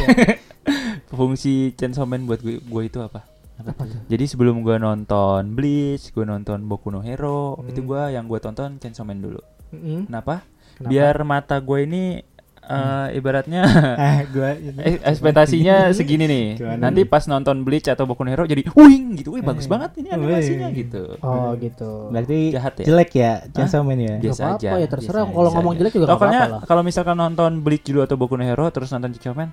fungsi 1.12 1.76
Chainsaw 1.76 2.08
Man 2.08 2.24
buat 2.24 2.40
gue, 2.40 2.64
gue 2.64 2.84
itu 2.86 2.96
apa? 3.02 3.28
Apa 3.60 3.76
tuh? 3.76 4.00
Jadi 4.08 4.24
sebelum 4.24 4.64
gue 4.64 4.80
nonton 4.80 5.52
Bleach, 5.52 6.16
gue 6.16 6.24
nonton 6.24 6.64
Boku 6.64 6.88
no 6.88 7.04
Hero, 7.04 7.60
Hmm. 7.60 7.68
itu 7.68 7.84
gue 7.84 8.02
yang 8.16 8.24
gue 8.24 8.40
tonton 8.40 8.80
Chainsaw 8.80 9.04
Man 9.04 9.20
dulu. 9.20 9.44
Mm-mm. 9.76 10.08
Kenapa? 10.08 10.48
Kenapa? 10.80 10.88
Biar 10.88 11.16
mata 11.28 11.60
gue 11.60 11.80
ini 11.84 12.24
eh, 12.70 13.08
ibaratnya 13.14 13.62
ah 13.98 14.22
gua 14.32 14.54
eh, 14.88 15.02
ekspektasinya 15.02 15.76
segini 15.98 16.24
nih. 16.24 16.46
Gimana 16.56 16.80
Nanti 16.80 17.02
pas 17.04 17.26
nonton 17.26 17.62
Bleach 17.62 17.86
atau 17.86 18.06
Boku 18.06 18.22
no 18.22 18.30
Hero 18.30 18.46
jadi 18.46 18.62
wing 18.70 19.18
gitu. 19.18 19.34
Wih 19.34 19.42
bagus 19.42 19.66
Eh. 19.66 19.70
banget 19.70 19.92
ini 19.98 20.10
animasinya 20.10 20.68
Wih. 20.68 20.78
gitu. 20.80 21.04
Oh 21.20 21.52
gitu. 21.56 22.08
berarti 22.08 22.40
Jahat 22.52 22.74
ya? 22.76 22.86
jelek 22.86 23.12
ya 23.14 23.32
Chainsaw 23.50 23.82
Man 23.82 23.98
ya 23.98 24.16
Biasa 24.18 24.42
apa-apa 24.46 24.58
aja, 24.60 24.70
ya 24.76 24.88
terserah. 24.88 25.24
Kalau 25.26 25.42
aja. 25.44 25.56
ngomong 25.56 25.74
jelek 25.76 25.92
juga 25.92 26.06
nggak 26.06 26.16
Pokoknya 26.16 26.40
apa-apa 26.40 26.56
lah. 26.56 26.62
kalau 26.64 26.82
misalkan 26.82 27.16
nonton 27.16 27.52
Bleach 27.60 27.84
dulu 27.84 28.00
atau 28.02 28.16
Boku 28.16 28.34
no 28.34 28.44
Hero 28.44 28.66
terus 28.70 28.90
nonton 28.90 29.10
Chainsaw 29.12 29.34
Man 29.36 29.50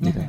gitu. 0.00 0.20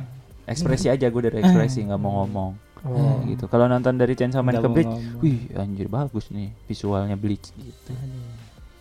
Ekspresi 0.44 0.88
aja 0.88 1.04
gue 1.04 1.22
dari 1.22 1.38
ekspresi 1.38 1.84
nggak 1.84 1.98
mau 1.98 2.22
ngomong 2.22 2.52
Oh. 2.78 3.18
gitu. 3.26 3.46
Kalau 3.46 3.66
nonton 3.66 3.94
dari 3.94 4.14
Chainsaw 4.14 4.38
Man 4.38 4.54
ke 4.56 4.68
Bleach, 4.70 4.86
ngomong. 4.86 5.18
wih 5.18 5.50
anjir 5.52 5.88
bagus 5.88 6.30
nih 6.30 6.54
visualnya 6.64 7.14
Bleach 7.14 7.50
gitu. 7.52 7.90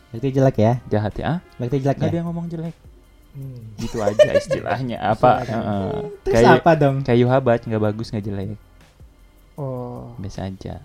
Berarti 0.09 0.27
jelek 0.29 0.57
ya 0.57 0.73
Jahat 0.87 1.13
ya? 1.15 1.31
Berarti 1.55 1.77
jelek 1.79 1.95
Nggak 1.95 2.01
ya 2.01 2.09
ada 2.09 2.17
yang 2.17 2.27
ngomong 2.27 2.47
jelek. 2.47 2.75
Hmm. 3.29 3.61
Gitu 3.75 3.97
aja 3.99 4.29
istilahnya 4.33 4.97
apa? 5.13 5.31
Heeh. 5.41 5.89
terus 6.21 6.33
Kayak 6.35 6.53
apa 6.57 6.71
dong 6.73 6.95
kayak 7.01 7.19
Yuhabat 7.19 7.59
nggak 7.63 7.83
bagus 7.83 8.09
nggak 8.09 8.25
jelek, 8.25 8.47
Oh. 9.53 10.13
biasa 10.15 10.47
aja. 10.47 10.81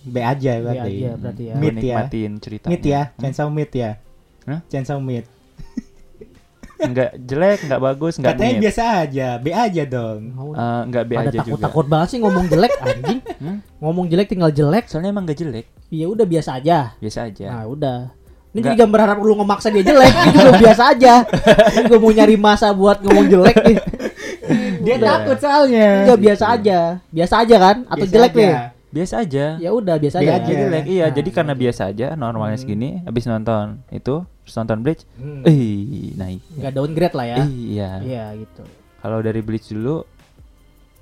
B 0.00 0.16
aja 0.18 0.38
Iya 0.50 0.62
berarti 0.62 0.90
aja 0.94 1.10
berarti 1.18 1.42
ya. 1.42 1.54
Gue 1.54 1.68
ya. 1.82 2.28
ceritanya. 2.38 2.70
Mid 2.70 2.82
ya 2.84 3.02
Hmm? 3.04 3.18
Chainsaw 3.18 3.48
Mid 3.48 3.70
ya 3.70 3.90
Hah? 4.44 4.60
Chainsaw 4.66 4.98
Mid 4.98 5.26
Nggak 6.78 7.10
jelek, 7.18 7.58
nggak 7.66 7.82
bagus, 7.82 8.14
nggak 8.16 8.32
katanya 8.32 8.54
mid. 8.54 8.62
biasa 8.62 8.82
aja 9.02 9.28
B 9.36 9.46
aja 9.50 9.82
dong 9.84 10.20
Eh, 10.54 10.80
nggak 10.86 11.04
B 11.04 11.12
Pada 11.12 11.22
aja 11.24 11.30
juga. 11.34 11.42
takut-takut 11.42 11.86
banget 11.88 12.08
sih 12.08 12.18
ngomong 12.22 12.46
jelek 12.46 12.72
anjing. 12.78 13.20
Hmm? 13.36 13.58
Ngomong 13.78 14.06
jelek 14.06 14.26
tinggal 14.28 14.50
jelek. 14.50 14.84
Soalnya 14.86 15.10
emang 15.10 15.26
nggak 15.26 15.38
jelek, 15.38 15.66
Ya 15.90 16.06
udah 16.06 16.22
biasa 16.22 16.50
aja. 16.54 16.94
biasa 16.96 17.26
aja. 17.26 17.46
Nah, 17.50 17.64
udah. 17.66 17.98
Ini 18.58 18.68
juga 18.68 18.84
berharap 18.86 19.16
lu 19.16 19.34
ngemaksa 19.34 19.68
dia 19.70 19.82
jelek, 19.82 20.10
ini 20.12 20.30
juga 20.36 20.52
biasa 20.58 20.82
aja. 20.90 21.14
Ini 21.70 21.82
gue 21.84 21.98
mau 21.98 22.10
nyari 22.10 22.36
masa 22.36 22.70
buat 22.70 22.98
ngomong 22.98 23.26
jelek 23.26 23.56
nih. 23.62 23.78
dia 24.84 24.94
Udah. 24.96 25.08
takut 25.16 25.38
soalnya 25.38 25.88
Enggak 26.02 26.20
biasa 26.20 26.44
aja. 26.50 26.78
Biasa 27.08 27.34
aja 27.38 27.56
kan? 27.56 27.76
Atau 27.84 27.96
Biasa 28.00 28.12
jelek 28.12 28.32
aja. 28.32 28.38
nih? 28.38 28.52
Biasa 28.88 29.14
aja. 29.20 29.44
Ya 29.56 29.70
udah 29.70 29.96
biasa 29.96 30.16
Biasa 30.18 30.32
aja. 30.32 30.42
aja. 30.42 30.52
Jelek, 30.58 30.84
iya. 30.86 31.04
Nah, 31.04 31.12
jadi 31.12 31.28
karena 31.30 31.52
iya. 31.52 31.60
biasa 31.60 31.82
aja, 31.86 32.06
normalnya 32.14 32.56
Hmm. 32.56 32.64
segini. 32.64 32.88
Habis 33.02 33.24
nonton 33.26 33.64
itu, 33.88 34.14
terus 34.42 34.54
nonton 34.56 34.78
Bleach, 34.80 35.02
Hmm. 35.14 35.42
eh 35.44 36.12
naik. 36.14 36.40
Enggak 36.56 36.72
downgrade 36.72 37.14
lah 37.14 37.26
ya. 37.26 37.36
Iya. 37.44 37.90
Iya 38.00 38.24
gitu. 38.38 38.62
Kalau 38.98 39.18
dari 39.20 39.40
Bleach 39.40 39.68
dulu, 39.68 40.08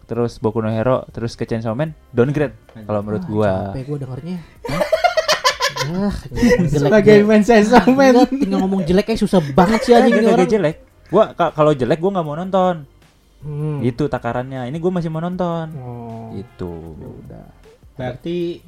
terus 0.05 0.37
Boku 0.37 0.59
no 0.59 0.69
Hero, 0.69 1.07
terus 1.11 1.33
ke 1.33 1.43
Chainsaw 1.43 1.73
Man, 1.73 1.95
downgrade. 2.11 2.59
Kalau 2.75 3.01
menurut 3.01 3.23
Ah, 3.23 3.31
gua. 3.31 3.51
Capek 3.71 3.85
gua 3.87 3.99
dengernya. 4.01 4.39
Ah, 5.89 6.13
ngomong 6.13 6.67
jelek 6.67 6.81
sebagai 6.83 7.17
fans 7.23 7.49
Man 7.49 7.63
Enggak, 7.87 8.29
tinggal 8.33 8.59
ngomong 8.61 8.83
jelek 8.83 9.05
kayak 9.07 9.21
susah 9.21 9.41
banget 9.49 9.81
sih 9.83 9.93
anjing 9.93 10.13
Enggak, 10.13 10.25
ini 10.25 10.35
orang. 10.37 10.51
jelek. 10.51 10.77
Gua 11.07 11.25
ka- 11.31 11.53
kalau 11.53 11.73
jelek 11.73 11.99
gua 11.99 12.11
nggak 12.13 12.27
mau 12.27 12.35
nonton. 12.35 12.75
Hmm. 13.39 13.79
Itu 13.81 14.07
takarannya. 14.07 14.67
Ini 14.67 14.77
gua 14.77 14.93
masih 14.93 15.07
mau 15.07 15.21
nonton. 15.21 15.67
Oh. 15.77 16.31
Itu. 16.33 16.73
Ya 16.97 17.09
udah. 17.09 17.47
berarti 17.93 18.61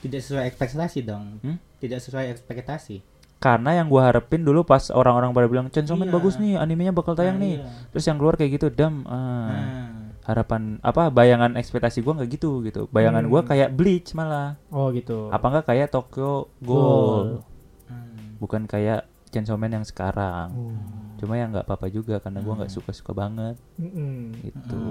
tidak 0.00 0.18
sesuai 0.20 0.44
ekspektasi 0.46 0.98
dong 1.00 1.38
Hmm? 1.38 1.56
tidak 1.78 2.02
sesuai 2.02 2.26
ekspektasi 2.28 2.98
Karena 3.36 3.70
yang 3.72 3.86
gua 3.86 4.08
harapin 4.08 4.40
dulu 4.40 4.64
pas 4.64 4.90
orang-orang 4.90 5.30
pada 5.30 5.46
bilang 5.46 5.66
Chainsaw 5.68 5.94
Man 5.94 6.08
Iya. 6.08 6.14
bagus 6.14 6.34
nih, 6.36 6.56
animenya 6.56 6.90
bakal 6.90 7.12
tayang 7.12 7.36
Nah, 7.36 7.44
nih. 7.44 7.54
iya. 7.56 7.68
Terus 7.88 8.04
yang 8.04 8.16
keluar 8.16 8.34
kayak 8.34 8.50
gitu, 8.52 8.66
dam. 8.68 9.04
ah. 9.04 9.14
Nah, 9.14 9.86
harapan 10.24 10.80
apa 10.80 11.08
bayangan 11.08 11.54
ekspektasi 11.54 12.00
gua 12.00 12.16
nggak 12.16 12.30
gitu 12.32 12.60
gitu 12.60 12.88
bayangan 12.88 13.24
gua 13.24 13.40
Hmm. 13.40 13.50
kayak 13.50 13.70
bleach 13.70 14.12
malah 14.12 14.56
Oh 14.68 14.88
gitu. 14.88 15.28
apa 15.28 15.44
enggak 15.46 15.66
kayak 15.66 15.88
Tokyo 15.88 16.48
Ghoul. 16.58 17.44
Hmm. 17.86 18.36
bukan 18.36 18.64
kayak 18.64 19.04
Chainsaw 19.28 19.54
Man 19.54 19.74
yang 19.74 19.84
sekarang 19.84 20.48
Hmm. 20.48 20.80
cuma 21.16 21.34
ya 21.34 21.46
nggak 21.46 21.64
apa-apa 21.64 21.86
juga 21.88 22.18
karena 22.18 22.40
gua 22.40 22.56
nggak 22.56 22.68
Hmm. 22.68 22.78
suka-suka 22.78 23.12
banget 23.12 23.56
Mm-mm. 23.76 24.32
gitu 24.40 24.84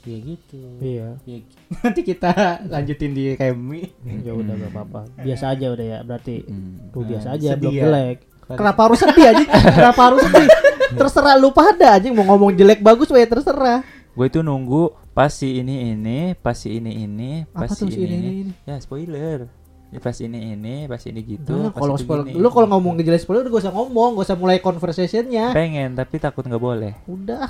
Ya 0.00 0.16
gitu. 0.16 0.56
Iya. 0.80 1.20
Ya, 1.22 1.44
nanti 1.84 2.00
kita 2.00 2.32
lanjutin 2.64 3.12
di 3.12 3.36
Remi. 3.36 3.84
Ya 4.24 4.32
udah 4.32 4.56
gak 4.56 4.72
apa-apa. 4.72 5.00
Biasa 5.14 5.52
aja 5.52 5.68
udah 5.68 5.86
ya 5.86 5.98
berarti. 6.00 6.40
Hmm. 6.40 6.88
Tuh 6.88 7.04
biasa 7.04 7.26
Nah, 7.26 7.36
aja 7.36 7.48
sedih 7.52 7.60
belum 7.60 7.68
ya. 7.70 7.82
jelek. 7.84 8.18
Kenapa 8.50 8.80
harus 8.80 8.98
sedih 8.98 9.24
anjing? 9.28 9.48
Kenapa 9.52 10.00
harus 10.02 10.20
sedih? 10.24 10.48
Terserah 10.98 11.36
lu 11.36 11.52
pada 11.52 11.86
anjing 11.92 12.16
mau 12.16 12.24
ngomong 12.26 12.48
jelek 12.50 12.80
bagus 12.80 13.12
ya 13.12 13.28
terserah. 13.28 13.84
Gue 14.20 14.28
itu 14.28 14.44
nunggu 14.44 14.92
pas 15.16 15.32
si 15.32 15.64
ini 15.64 15.96
ini 15.96 16.36
pas 16.36 16.52
si 16.52 16.76
ini 16.76 16.92
ini 17.08 17.48
pas 17.48 17.72
Apa 17.72 17.80
si 17.80 17.88
ini, 17.88 17.96
ini, 17.96 18.04
ini, 18.04 18.30
ini? 18.44 18.52
ya 18.68 18.76
spoiler 18.76 19.48
ya 19.88 19.96
pas 19.96 20.12
ini 20.20 20.52
ini 20.52 20.84
pas 20.84 21.00
ini 21.08 21.20
gitu 21.24 21.72
pas 21.72 21.80
kalau 21.80 21.96
spoiler, 21.96 22.28
gini. 22.28 22.36
lu 22.36 22.52
kalau 22.52 22.68
ngomong 22.68 23.00
ngejelas 23.00 23.24
spoiler 23.24 23.48
gak 23.48 23.64
usah 23.64 23.72
ngomong, 23.72 24.20
gak 24.20 24.28
usah 24.28 24.36
mulai 24.36 24.60
conversationnya. 24.60 25.56
pengen 25.56 25.96
tapi 25.96 26.20
takut 26.20 26.44
nggak 26.44 26.60
boleh 26.60 26.92
Udah. 27.08 27.48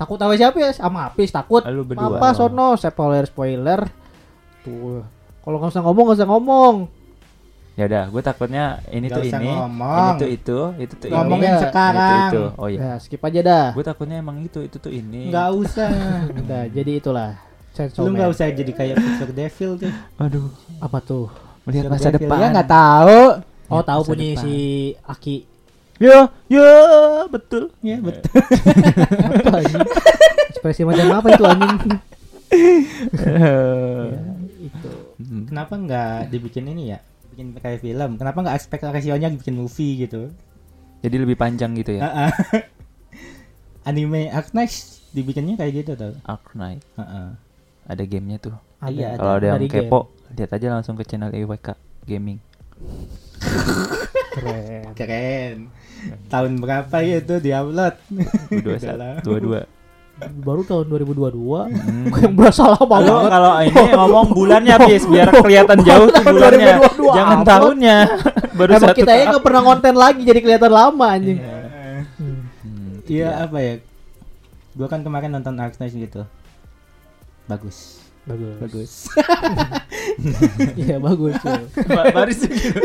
Takut 0.00 0.16
sama 0.16 0.32
siapa 0.32 0.56
ya? 0.56 0.72
Sama 0.72 1.12
Apis 1.12 1.28
takut. 1.28 1.60
Lu 1.68 1.84
berdua. 1.84 2.16
Apa 2.16 2.32
sono 2.32 2.72
spoiler 2.80 3.28
spoiler. 3.28 3.84
Tuh. 4.64 5.04
Kalau 5.44 5.60
nggak 5.60 5.76
usah 5.76 5.84
ngomong 5.84 6.04
nggak 6.08 6.18
usah 6.24 6.30
ngomong. 6.32 6.74
Ya 7.72 7.84
udah 7.86 8.04
gue 8.06 8.22
takutnya 8.22 8.64
ini 8.88 9.06
Nggak 9.06 9.16
tuh 9.16 9.24
ini 9.26 9.48
ngomong. 9.48 9.96
ini 9.96 10.10
tuh 10.16 10.28
itu 10.28 10.58
itu 10.78 10.94
tuh 10.96 11.08
Ngomongin 11.08 11.48
ini 11.48 11.60
sekarang. 11.62 12.10
itu, 12.10 12.42
itu. 12.42 12.42
oh 12.54 12.68
iya 12.68 12.80
Ya 12.80 12.92
skip 12.96 13.20
aja 13.20 13.40
dah. 13.40 13.66
gue 13.72 13.84
takutnya 13.84 14.16
emang 14.16 14.36
itu 14.40 14.60
itu 14.60 14.76
tuh 14.76 14.90
ini 14.90 15.28
Nggak 15.28 15.48
usah. 15.54 15.90
Udah, 16.30 16.62
jadi 16.68 16.92
itulah. 16.94 17.30
Chainsaw 17.70 18.02
Lu 18.02 18.10
nggak 18.10 18.28
usah 18.28 18.46
jadi 18.48 18.70
kayak 18.70 18.96
Pixar 18.96 19.30
Devil 19.30 19.70
tuh. 19.78 19.92
aduh 20.16 20.50
Apa 20.78 20.98
tuh? 20.98 21.30
melihat 21.62 21.86
Pixar 21.86 21.94
masa 21.94 22.08
Devil. 22.10 22.20
depan 22.20 22.36
Ya 22.36 22.46
nggak 22.50 22.70
tahu. 22.70 23.20
Oh 23.64 23.76
Lihat 23.76 23.86
tahu 23.86 24.00
punya 24.04 24.26
depan. 24.28 24.42
si 24.42 24.54
Aki. 25.00 25.36
ya 25.98 26.18
ya 26.48 26.68
betul 27.26 27.70
Ya 27.80 27.96
betul. 27.98 28.32
Apa 29.38 29.56
anjing? 29.56 29.84
Ekspresi 30.50 30.82
macam 30.82 31.06
apa 31.14 31.28
itu 31.30 31.44
anjing? 31.46 31.76
ya, 33.14 33.54
itu. 34.60 34.90
Hmm. 35.20 35.42
Kenapa 35.46 35.74
nggak 35.76 36.16
dibikin 36.28 36.66
ini 36.66 36.90
ya? 36.90 36.98
Bikin 37.30 37.54
kayak 37.54 37.80
film. 37.80 38.10
Kenapa 38.14 38.38
nggak 38.40 38.56
aspek 38.56 38.80
rasionya 38.82 39.30
bikin 39.30 39.54
movie 39.54 40.00
gitu? 40.00 40.30
jadi 41.00 41.16
lebih 41.16 41.32
panjang 41.32 41.72
gitu 41.74 41.96
ya 41.96 42.04
Heeh. 42.04 42.30
Anime 43.88 44.28
Arc 44.28 44.52
Knight 44.52 44.74
dibikinnya 45.10 45.56
kayak 45.56 45.72
gitu 45.80 45.92
tuh. 45.96 46.12
Ark 46.22 46.52
Knight 46.52 46.84
Heeh. 46.94 47.28
ada 47.86 48.02
gamenya 48.04 48.36
tuh 48.36 48.52
Iya, 48.80 49.16
kalau 49.16 49.36
ada 49.36 49.46
yang 49.48 49.56
Dari 49.56 49.68
game. 49.68 49.88
kepo 49.88 50.00
lihat 50.30 50.50
aja 50.52 50.66
langsung 50.70 50.96
ke 50.96 51.04
channel 51.04 51.32
EWK 51.32 51.72
Gaming 52.04 52.36
Keren. 54.30 54.92
Keren. 54.92 55.56
Tahun 56.28 56.52
berapa 56.56 56.96
itu 57.00 57.34
diupload? 57.40 57.94
Udah 58.52 58.92
lama. 58.96 59.60
21 60.20 60.36
22 60.36 60.44
Baru 60.44 60.62
tahun 60.62 60.84
2022. 60.86 61.32
Hmm. 61.72 62.12
Yang 62.14 62.34
berasa 62.36 62.62
lama 62.66 62.84
banget. 62.86 63.12
kalau 63.26 63.52
ini 63.58 63.82
ngomong 63.90 64.26
bulannya 64.30 64.76
bis 64.84 65.04
biar 65.04 65.28
kelihatan 65.32 65.78
jauh 65.80 66.08
tuh 66.08 66.22
bulannya. 66.22 66.74
2022 66.76 67.16
Jangan 67.16 67.36
amat. 67.36 67.46
tahunnya. 67.46 67.96
Baru 68.52 68.70
Emang 68.74 68.92
kita 68.92 69.10
ya 69.10 69.16
tahun. 69.16 69.28
nggak 69.30 69.44
pernah 69.44 69.62
konten 69.62 69.94
lagi 69.94 70.20
jadi 70.22 70.40
kelihatan 70.40 70.70
lama 70.70 71.06
anjing. 71.08 71.38
Hmm. 71.40 72.44
Hmm, 72.60 72.92
Iya 73.04 73.28
apa 73.42 73.56
ya? 73.58 73.74
Gua 74.70 74.86
kan 74.86 75.00
kemarin 75.00 75.30
nonton 75.30 75.56
Ark 75.56 75.74
Knight 75.76 75.92
gitu. 75.92 76.22
Bagus. 77.46 77.98
Bagus. 78.22 78.54
Bagus. 78.60 78.92
Iya 80.76 80.96
bagus. 80.98 81.34
tuh. 81.40 81.64
Ba- 81.86 82.12
Baris 82.12 82.40
gitu. 82.40 82.76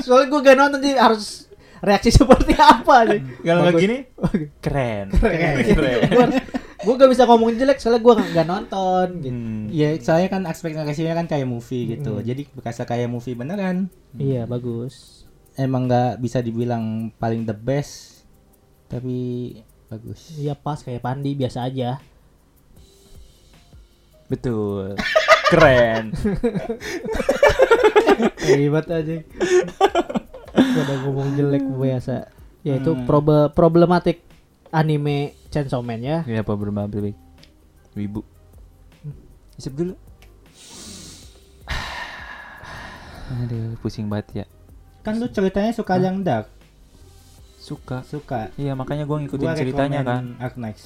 Soalnya 0.00 0.26
gue 0.28 0.40
gak 0.42 0.56
nonton 0.56 0.78
jadi 0.78 0.98
harus 1.00 1.47
reaksi 1.82 2.10
seperti 2.18 2.54
apa 2.56 2.96
nih. 3.08 3.20
Kalau 3.44 3.62
Bagus. 3.68 3.80
gini 3.80 3.96
keren. 4.64 5.06
Keren. 5.14 6.30
gue 6.78 6.94
gak 6.94 7.10
bisa 7.10 7.26
ngomong 7.26 7.58
jelek 7.58 7.82
soalnya 7.82 8.00
gue 8.00 8.14
gak, 8.38 8.46
nonton 8.46 9.08
gitu. 9.20 9.34
Hmm. 9.34 9.66
Ya 9.68 9.98
saya 9.98 10.30
kan 10.30 10.46
ekspektasinya 10.46 11.18
kan 11.18 11.26
kayak 11.26 11.46
movie 11.50 11.98
gitu. 11.98 12.22
Mm. 12.22 12.24
Jadi 12.24 12.42
berasa 12.54 12.86
kayak 12.86 13.10
movie 13.10 13.34
beneran. 13.34 13.90
Iya 14.14 14.46
bagus. 14.46 15.26
Emang 15.58 15.90
nggak 15.90 16.22
bisa 16.22 16.38
dibilang 16.38 17.10
paling 17.18 17.42
the 17.42 17.56
best. 17.56 18.22
Tapi 18.86 19.52
bagus. 19.90 20.38
Iya 20.38 20.54
pas 20.54 20.78
kayak 20.80 21.02
Pandi 21.02 21.34
biasa 21.34 21.66
aja. 21.66 21.98
Betul. 24.30 24.94
Keren. 25.48 26.12
Hebat 28.44 28.86
aja. 28.92 29.16
Gue 30.58 30.82
udah 30.82 30.96
ngomong 31.02 31.28
jelek 31.34 31.64
biasa. 31.64 32.16
Ya 32.60 32.74
itu 32.76 32.90
Hmm. 32.90 33.06
probe 33.06 33.48
problematik 33.50 34.20
anime 34.68 35.32
Chainsaw 35.48 35.80
Man 35.80 36.00
ya. 36.00 36.22
Apa 36.22 36.52
bermabrik? 36.52 37.14
Wibu. 37.94 38.20
Isep 39.54 39.72
dulu. 39.72 39.94
Aduh, 43.28 43.76
pusing 43.78 44.08
banget 44.08 44.26
ya. 44.34 44.46
Kan 45.02 45.20
lu 45.20 45.28
ceritanya 45.28 45.70
suka 45.70 45.96
yang 45.96 46.20
dark. 46.20 46.48
Suka. 47.58 48.00
Suka. 48.02 48.48
Iya, 48.56 48.72
makanya 48.72 49.04
gua 49.04 49.20
ngikutin 49.20 49.44
Gua 49.44 49.54
ceritanya 49.54 50.00
kan. 50.00 50.24
rekomen 50.24 50.40
Ark 50.40 50.56
Knight. 50.56 50.78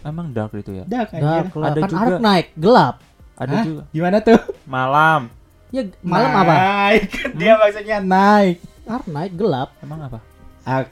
Emang 0.00 0.26
dark 0.30 0.54
itu 0.54 0.70
ya? 0.72 0.84
Dark 0.86 1.10
Dark 1.10 1.50
lah. 1.52 1.68
Ada 1.68 1.80
kan 1.80 1.88
juga. 1.90 2.02
Ark 2.04 2.18
naik 2.20 2.46
gelap. 2.54 2.94
Ada 3.34 3.50
Hah? 3.52 3.64
juga. 3.64 3.82
Gimana 3.90 4.16
tuh? 4.20 4.40
Malam. 4.64 5.20
Ya 5.68 5.82
malam 6.00 6.30
apa? 6.32 6.54
Naik. 6.54 7.04
Dia 7.40 7.52
maksudnya 7.56 7.98
naik. 7.98 8.56
Ark 8.88 9.06
naik 9.06 9.32
gelap. 9.36 9.76
Emang 9.78 10.00
apa? 10.02 10.18
Ark 10.64 10.88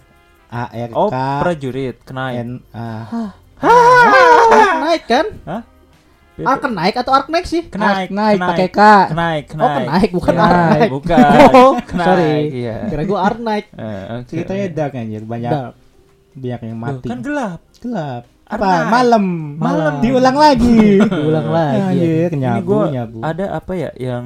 A 0.46 0.62
R 0.68 0.90
Oh, 0.92 1.08
K 1.08 1.16
prajurit, 1.40 1.96
kenaik. 2.04 2.36
N 2.38 2.50
A. 2.70 3.32
Ark 3.58 4.74
naik 4.78 5.02
kan? 5.06 5.26
Hah? 5.42 5.62
Ark 6.36 6.62
naik 6.68 6.94
atau 6.94 7.12
Ark 7.12 7.26
naik 7.26 7.48
sih? 7.48 7.64
Ark 7.66 8.12
naik 8.12 8.36
pakai 8.36 8.68
K. 8.68 8.80
Kenaik, 9.08 9.44
Oh 9.56 9.68
kenaik 9.72 10.10
bukan 10.12 10.34
Iya. 10.34 10.44
Ark 10.44 10.56
naik. 10.70 10.90
Bukan. 10.92 11.18
Oh, 11.50 11.72
Kenaik, 11.88 12.06
sorry. 12.06 12.34
Iya. 12.54 12.76
Kira 12.86 13.02
gue 13.02 13.18
Ark 13.18 13.38
naik. 13.40 13.64
Eh. 13.72 14.02
Ceritanya 14.28 14.66
dark 14.70 14.92
anjir, 14.94 15.22
banyak 15.24 15.50
Dark. 15.50 15.74
banyak 16.36 16.60
yang 16.62 16.78
mati. 16.78 17.06
kan 17.08 17.20
gelap. 17.20 17.60
gelap. 17.80 18.22
Apa? 18.46 18.86
Malam. 18.86 19.24
Malam. 19.56 19.92
Diulang 19.98 20.36
lagi. 20.36 21.00
Diulang 21.18 21.48
lagi. 21.48 21.80
Anjir, 21.82 22.30
nyabu, 22.36 22.62
gua 22.62 22.84
nyabu. 22.86 23.18
ada 23.24 23.56
apa 23.56 23.72
ya 23.72 23.90
yang 23.96 24.24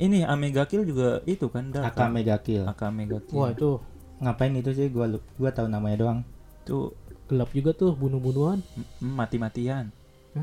ini 0.00 0.24
Omega 0.24 0.64
Kill 0.64 0.82
juga 0.82 1.20
itu 1.24 1.46
kan 1.46 1.68
dark. 1.68 1.92
Aka? 1.92 2.08
Mega 2.08 2.40
Kill. 2.40 2.64
Aka 2.64 2.88
Omega 2.88 3.20
Kill. 3.20 3.36
Wah 3.36 3.52
itu 3.52 3.78
Ngapain 4.18 4.52
itu 4.52 4.72
sih 4.72 4.88
gua 4.88 5.08
lu- 5.08 5.24
gua 5.36 5.48
tahu 5.48 5.64
namanya 5.64 5.96
doang. 5.96 6.20
Itu 6.60 6.92
gelap 7.24 7.52
juga 7.52 7.72
tuh 7.72 7.92
bunuh-bunuhan. 7.92 8.60
mati-matian. 9.00 9.88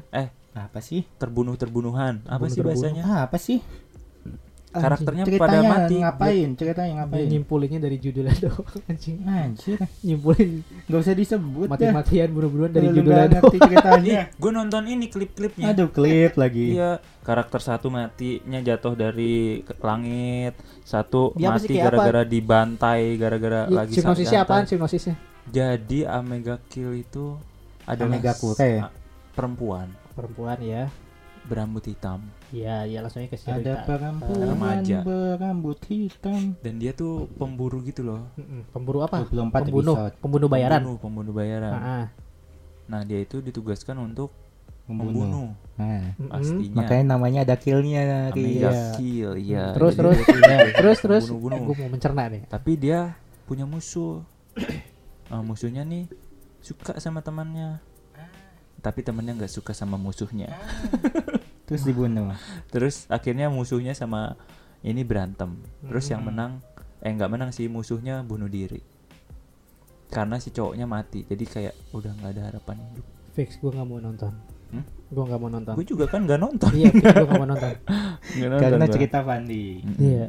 Eh, 0.10 0.30
Apa 0.54 0.82
sih? 0.82 1.06
terbunuh-terbunuhan. 1.18 2.26
Apa 2.26 2.50
sih 2.50 2.58
Terbunuh-terbunuh. 2.58 2.74
bahasanya? 2.74 3.04
Ah, 3.06 3.22
apa 3.26 3.38
sih? 3.38 3.62
Karakternya 4.80 5.24
pada 5.24 5.30
Ceritanya 5.30 5.70
mati. 5.70 5.96
ngapain? 5.98 6.48
Ceritanya 6.54 6.94
ngapain? 7.00 7.28
nyimpulinnya 7.28 7.80
dari 7.80 7.98
judulnya 7.98 8.36
doang 8.44 8.66
anjing. 8.86 9.18
Anjir, 9.22 9.78
Nyimpulin 10.02 10.50
nggak 10.84 11.00
usah 11.00 11.14
disebut 11.14 11.68
mati-matian 11.68 12.30
bunuh-bunuhan 12.30 12.72
dari 12.72 12.88
judulnya 12.90 13.28
doang. 13.34 13.52
ceritanya. 13.52 14.20
Gue 14.34 14.52
nonton 14.52 14.84
ini 14.86 15.06
klip-klipnya. 15.06 15.72
Aduh, 15.72 15.88
klip 15.88 16.34
lagi. 16.36 16.74
Iya, 16.74 16.98
karakter 17.22 17.60
satu 17.60 17.88
matinya 17.88 18.60
jatuh 18.60 18.94
dari 18.94 19.36
ke- 19.62 19.78
langit, 19.80 20.54
satu 20.82 21.32
Dia 21.34 21.50
mati 21.50 21.74
gara-gara 21.74 22.22
dibantai, 22.22 23.16
gara-gara 23.16 23.62
Ya, 23.64 23.76
lagi 23.76 23.94
Sinopsisnya 23.94 24.42
apaan 24.42 24.64
sinopsisnya? 24.64 25.16
Jadi 25.46 26.04
Omega 26.04 26.60
Kill 26.66 26.98
itu 26.98 27.40
adalah 27.84 28.12
Omega 28.12 28.34
Kure. 28.34 28.60
a- 28.60 28.92
perempuan 29.32 29.88
Perempuan 30.12 30.60
ya. 30.60 30.92
berambut 31.44 31.80
hitam 31.82 32.20
Iya, 32.48 32.88
iya 32.88 33.00
langsung 33.04 33.20
aja 33.20 33.28
ke 33.28 33.36
Ada 33.38 33.44
cerita. 33.44 33.74
perempuan 33.84 34.40
Remaja. 34.40 34.98
berambut 35.04 35.80
hitam. 35.86 36.56
dan 36.58 36.74
dia 36.78 36.92
tuh 36.92 37.28
pemburu 37.36 37.84
gitu 37.84 38.02
loh. 38.02 38.32
Pemburu 38.72 39.04
apa? 39.04 39.28
24 39.28 39.68
Pembunuh, 39.68 39.96
episode. 39.96 40.14
pembunuh 40.18 40.48
bayaran. 40.48 40.80
Pembunuh, 40.80 40.98
pembunuh 40.98 41.34
bayaran. 41.34 41.74
Ah, 41.74 41.84
ah. 41.84 42.06
Nah, 42.88 43.04
dia 43.04 43.20
itu 43.20 43.44
ditugaskan 43.44 44.00
untuk 44.02 44.32
Membunuh. 44.88 45.28
membunuh. 45.28 45.50
Nah. 45.76 46.16
Pastinya. 46.32 46.76
makanya 46.80 47.06
namanya 47.06 47.40
ada 47.44 47.56
killnya 47.60 48.02
dari 48.32 48.64
Omega 48.64 48.72
ya. 48.72 48.84
Kill, 48.96 49.32
iya. 49.36 49.64
Terus 49.76 49.92
Jadi 49.92 50.00
terus 50.00 50.18
ya, 50.40 50.58
terus 50.74 50.98
terus. 51.04 51.24
bunuh-bunuh. 51.28 51.60
Gue 51.68 51.76
mau 51.84 51.92
mencerna 51.92 52.24
nih. 52.32 52.42
Tapi 52.48 52.72
dia 52.80 53.20
punya 53.44 53.68
musuh. 53.68 54.24
Nah, 55.28 55.44
musuhnya 55.50 55.84
nih 55.84 56.08
suka 56.64 56.96
sama 56.98 57.20
temannya. 57.20 57.84
Tapi 58.80 59.04
temannya 59.04 59.36
nggak 59.36 59.52
suka 59.52 59.76
sama 59.76 60.00
musuhnya. 60.00 60.48
Terus 61.68 61.84
dibunuh. 61.84 62.32
Terus 62.68 63.06
akhirnya 63.08 63.48
musuhnya 63.48 63.92
sama 63.92 64.40
ini 64.80 65.04
berantem. 65.04 65.60
Terus 65.82 66.08
yang 66.08 66.22
Hmm. 66.22 66.30
menang 66.30 66.52
eh 66.98 67.12
nggak 67.12 67.28
menang 67.28 67.52
sih 67.52 67.68
musuhnya 67.68 68.20
bunuh 68.22 68.48
diri. 68.48 68.80
Karena 70.08 70.38
si 70.38 70.50
cowoknya 70.50 70.86
mati. 70.86 71.22
Jadi 71.22 71.44
kayak 71.44 71.76
udah 71.92 72.12
nggak 72.14 72.32
ada 72.32 72.42
harapan 72.48 72.78
hidup. 72.86 73.06
fix 73.30 73.54
gue 73.56 73.70
nggak 73.70 73.86
mau 73.86 74.00
nonton 74.00 74.34
Hmm? 74.68 74.82
gue 75.08 75.24
nggak 75.24 75.38
mau 75.38 75.48
nonton 75.48 75.74
Gue 75.76 75.86
juga 75.86 76.06
kan 76.06 76.26
nggak 76.26 76.42
nonton. 76.42 76.72
iya 76.74 76.90
gue 76.90 77.06
nggak 77.06 77.38
mau 77.38 77.46
nonton 77.46 77.70
Nggak 78.34 78.50
nonton 78.50 78.62
Karena 78.66 78.82
gua. 78.82 78.96
cerita 78.98 79.18
Fandi. 79.22 79.66
iya 79.96 80.26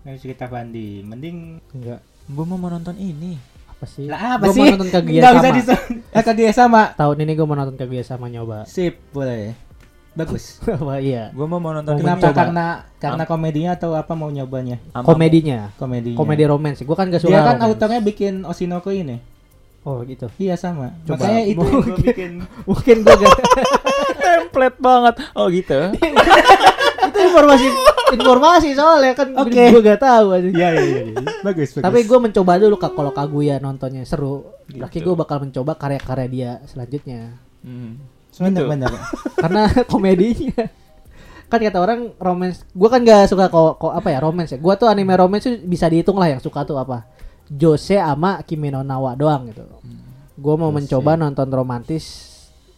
Karena 0.00 0.16
cerita 0.16 0.44
Fandi. 0.46 0.88
Mending 1.00 1.36
enggak 1.70 2.00
Gue 2.24 2.44
mau 2.48 2.56
nonton 2.64 2.96
ini. 2.96 3.36
apa 3.68 3.84
sih 3.84 4.06
lah 4.06 4.38
apa 4.38 4.46
Gua 4.46 4.54
sih? 4.54 4.62
mau 4.62 4.72
nonton 4.72 4.88
Kaguya 4.88 5.20
Nggak 5.20 5.32
bisa 5.32 5.44
sama 5.44 5.52
dis 5.52 5.68
eh, 6.08 6.22
Kaguya 6.24 6.52
sama. 6.52 6.82
tahun 6.94 7.16
ini 7.20 7.32
gue 7.34 7.44
mau 7.44 7.54
nonton 7.54 7.76
Kaguya 7.76 8.02
sama 8.02 8.26
nyoba 8.26 8.58
Sip, 8.64 8.94
boleh. 9.10 9.52
Bagus. 10.14 10.62
Wah, 10.86 10.96
iya 10.96 11.30
Gue 11.30 11.42
mau 11.44 11.58
nonton 11.60 11.92
ini. 11.92 12.00
Kenapa? 12.00 12.30
Karena 12.30 12.66
karena 12.96 13.24
komedinya 13.24 13.70
atau 13.74 13.92
apa 13.92 14.12
mau 14.12 14.28
nyobanya? 14.28 14.78
Komedinya 14.96 15.74
Komedinya. 15.74 16.14
komedi 16.14 16.44
romance 16.44 16.80
gue 16.80 16.94
kan 16.94 17.06
gak 17.06 17.18
suka 17.20 17.30
Dia 17.30 17.42
kan 17.42 17.56
romance. 17.56 17.66
autornya 17.68 18.00
bikin 18.00 18.34
Oshinoko 18.42 18.88
ini. 18.88 19.18
oh 19.82 20.00
gitu 20.02 20.30
Iya 20.36 20.54
sama. 20.54 20.94
Coba. 21.04 21.18
Makanya 21.20 21.42
itu 21.44 21.60
yang 21.60 21.82
gua 21.82 21.96
bikin. 22.06 22.32
mungkin 22.64 22.96
gue 23.00 23.14
gak 23.16 23.36
template 24.24 24.78
banget. 24.78 25.14
Oh 25.32 25.46
gitu. 25.48 25.78
itu 27.04 27.18
informasi 27.20 27.66
informasi 28.14 28.68
soalnya 28.72 29.12
kan 29.12 29.28
Oke. 29.36 29.60
gue 29.68 29.82
gak 29.82 30.00
tahu 30.00 30.26
aja 30.32 30.48
Iya 30.48 30.68
iya 30.72 31.00
iya. 31.04 31.20
Bagus 31.42 31.74
bagus. 31.74 31.82
tapi 31.82 31.98
gue 32.00 32.18
mencoba 32.18 32.56
dulu 32.56 32.76
kak 32.76 32.92
kalau 32.92 33.10
Kaguya 33.10 33.58
nontonnya 33.58 34.02
seru 34.04 34.46
Gitu. 34.64 34.80
gue 34.80 35.14
bakal 35.14 35.42
mencoba 35.42 35.74
karya-karya 35.74 36.26
dia 36.26 36.50
selanjutnya 36.64 37.36
Hmm. 37.60 37.96
Bener 38.38 38.62
Gitu. 38.64 38.70
bener. 38.70 38.90
karena 39.42 39.62
komedinya 39.86 40.64
kan 41.44 41.60
kata 41.60 41.78
orang 41.78 42.00
romance 42.18 42.66
gue 42.66 42.88
kan 42.88 43.00
gak 43.04 43.30
suka 43.30 43.46
kok 43.46 43.78
kok 43.78 43.92
apa 43.94 44.08
ya 44.10 44.18
romance 44.18 44.50
ya 44.50 44.58
gue 44.58 44.74
tuh 44.74 44.88
anime 44.90 45.14
romance 45.14 45.44
tuh 45.46 45.54
bisa 45.62 45.86
dihitung 45.86 46.18
lah 46.18 46.32
yang 46.32 46.40
suka 46.42 46.66
tuh 46.66 46.74
apa 46.74 47.06
Jose 47.46 48.00
sama 48.00 48.40
Kimi 48.42 48.72
no 48.72 48.80
Nawa 48.82 49.14
doang 49.14 49.46
gitu 49.52 49.62
gue 50.34 50.54
mau 50.58 50.72
Jose. 50.72 50.76
mencoba 50.82 51.14
nonton 51.14 51.46
romantis 51.52 52.04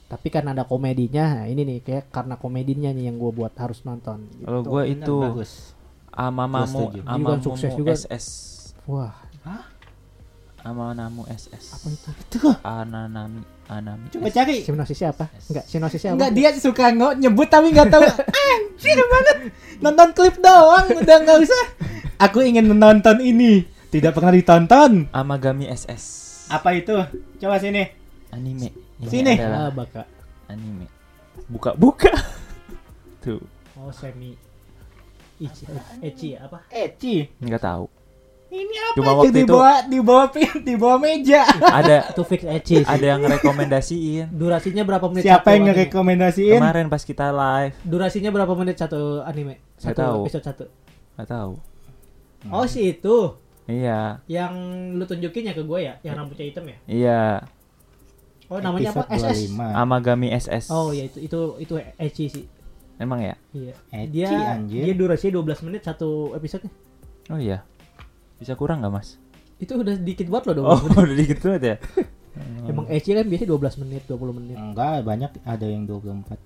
tapi 0.07 0.31
kan 0.31 0.47
ada 0.47 0.63
komedinya 0.63 1.43
nah, 1.43 1.45
ini 1.49 1.67
nih 1.67 1.79
kayak 1.83 2.05
karena 2.15 2.35
komedinya 2.37 2.91
nih 2.95 3.11
yang 3.11 3.17
gue 3.19 3.33
buat 3.35 3.51
harus 3.59 3.83
nonton 3.83 4.23
gitu. 4.39 4.47
Kalau 4.47 4.63
gue 4.63 4.83
itu 4.87 5.15
bagus. 5.19 5.53
Amamamu. 6.15 6.95
Dia 6.95 7.03
kan 7.03 7.19
Amamamu 7.19 7.43
sukses 7.43 7.71
juga. 7.75 7.93
SS. 7.99 8.27
wah 8.87 9.19
Amanamu 10.63 11.27
SS. 11.27 11.75
apa 11.75 11.87
itu 11.91 12.11
Tuh, 12.39 12.55
Ananami 12.63 13.56
Anami. 13.67 14.07
coba 14.15 14.31
cari. 14.31 14.63
sinosisnya 14.63 15.11
apa 15.11 15.27
enggak 15.51 15.65
sinosisnya 15.67 16.09
apa 16.15 16.17
Enggak 16.23 16.33
dia 16.39 16.49
suka 16.55 16.85
nggak 16.95 17.13
nyebut 17.19 17.49
tapi 17.51 17.75
nggak 17.75 17.91
tahu. 17.91 18.03
Anjir 18.47 18.99
banget. 19.03 19.37
Nonton 19.83 20.09
klip 20.15 20.37
doang 20.39 20.87
udah 20.87 21.17
nggak 21.27 21.39
usah. 21.43 21.65
Aku 22.23 22.47
ingin 22.47 22.71
menonton 22.71 23.19
ini. 23.19 23.67
Tidak 23.91 24.15
pernah 24.15 24.31
ditonton. 24.31 25.11
Amagami 25.11 25.67
SS. 25.67 26.05
Apa 26.47 26.79
itu? 26.79 26.95
Coba 27.43 27.59
sini. 27.59 27.83
Anime. 28.31 28.71
Ini 29.03 29.09
Sini. 29.11 29.35
adalah 29.35 29.69
ah 29.69 29.71
baka 29.75 30.03
anime. 30.49 30.87
Buka 31.51 31.75
buka. 31.75 32.13
Tuh. 33.21 33.43
oh 33.77 33.91
semi 33.93 34.33
Ichi, 35.37 35.69
Echi 36.01 36.33
apa 36.33 36.65
Eci. 36.73 37.29
Nggak 37.43 37.61
tahu. 37.61 37.85
Ini 38.47 38.63
apa 38.81 38.95
Cuma 38.95 39.09
aja 39.09 39.19
waktu 39.19 39.31
di 39.33 39.43
itu- 39.43 39.51
bawah 39.53 39.77
di 39.85 39.99
bawah 39.99 40.27
pin 40.29 40.51
di 40.63 40.75
bawah 40.75 40.99
meja. 40.99 41.43
Ada 41.61 41.97
itu 42.09 42.23
fix 42.23 42.41
sih. 42.63 42.81
ada 42.81 43.07
yang 43.09 43.21
rekomendasiin 43.21 44.31
durasinya 44.31 44.83
berapa 44.83 45.07
menit 45.07 45.25
Siapa 45.25 45.49
yang 45.51 45.67
ngerekomendasiin? 45.67 46.57
kemarin 46.57 46.87
pas 46.87 47.03
kita 47.03 47.27
live. 47.29 47.75
durasinya 47.83 48.31
berapa 48.31 48.53
menit 48.55 48.77
satu 48.77 49.21
anime 49.23 49.59
satu 49.77 49.99
tahu. 49.99 50.19
episode 50.25 50.45
satu 50.45 50.65
Nggak 51.15 51.29
tahu. 51.29 51.53
oh 52.47 52.65
si 52.65 52.93
itu 52.93 53.35
Iya, 53.67 54.23
yang 54.31 54.55
lu 54.95 55.03
tunjukin 55.03 55.43
ya 55.43 55.53
ke 55.53 55.61
gue 55.61 55.79
ya 55.83 55.99
yang 56.01 56.15
rambutnya 56.15 56.47
hitam 56.47 56.63
ya 56.65 56.79
iya. 56.87 57.23
oh 58.47 58.63
namanya 58.63 58.95
apa 58.95 59.11
Episode 59.11 59.27
SS 59.27 59.51
25. 59.51 59.75
Amagami 59.75 60.29
SS. 60.31 60.65
oh 60.71 60.95
ya 60.95 61.03
itu 61.05 61.19
itu 61.21 61.39
itu 61.59 61.75
Echi 61.97 62.25
sih 62.31 62.45
Emang 62.97 63.19
ya? 63.21 63.35
iya 63.51 63.75
Eci, 63.91 64.23
dia 64.23 64.31
anjir. 64.55 64.87
dia 64.87 64.95
durasinya 64.95 65.43
12 65.43 65.67
menit 65.67 65.83
satu 65.83 66.31
episode 66.33 66.71
Oh 67.27 67.37
iya. 67.37 67.67
Bisa 68.37 68.53
kurang 68.53 68.81
nggak 68.81 68.93
mas? 68.93 69.17
itu 69.57 69.73
udah 69.73 69.97
dikit 69.97 70.29
banget 70.29 70.53
loh 70.53 70.55
12 70.61 70.69
Oh 70.69 70.77
menit 70.77 71.01
udah 71.03 71.17
dikit 71.17 71.39
banget 71.41 71.63
ya. 71.63 71.77
emang 72.69 72.85
Echi 72.87 73.11
kan 73.11 73.25
biasanya 73.25 73.49
12 73.51 73.81
menit 73.81 74.03
20 74.05 74.37
menit 74.37 74.57
Enggak, 74.59 75.01
banyak 75.01 75.31
ada 75.41 75.67
yang 75.67 75.83
24. 75.83 75.97
Oh, 75.97 76.37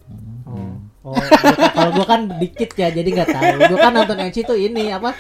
Hmm. 0.46 0.76
oh 1.02 1.10
gua- 1.10 1.30
kalau 1.72 1.90
gua 1.92 2.06
kan 2.06 2.20
dikit 2.38 2.70
ya, 2.72 2.88
jadi 2.88 3.08
nggak 3.08 3.28
tahu. 3.28 3.46
Gua 3.66 3.78
kan 3.80 3.92
nonton 3.92 4.18
Echi 4.20 4.40
tuh 4.42 4.54
ini 4.54 4.90
apa? 4.90 5.10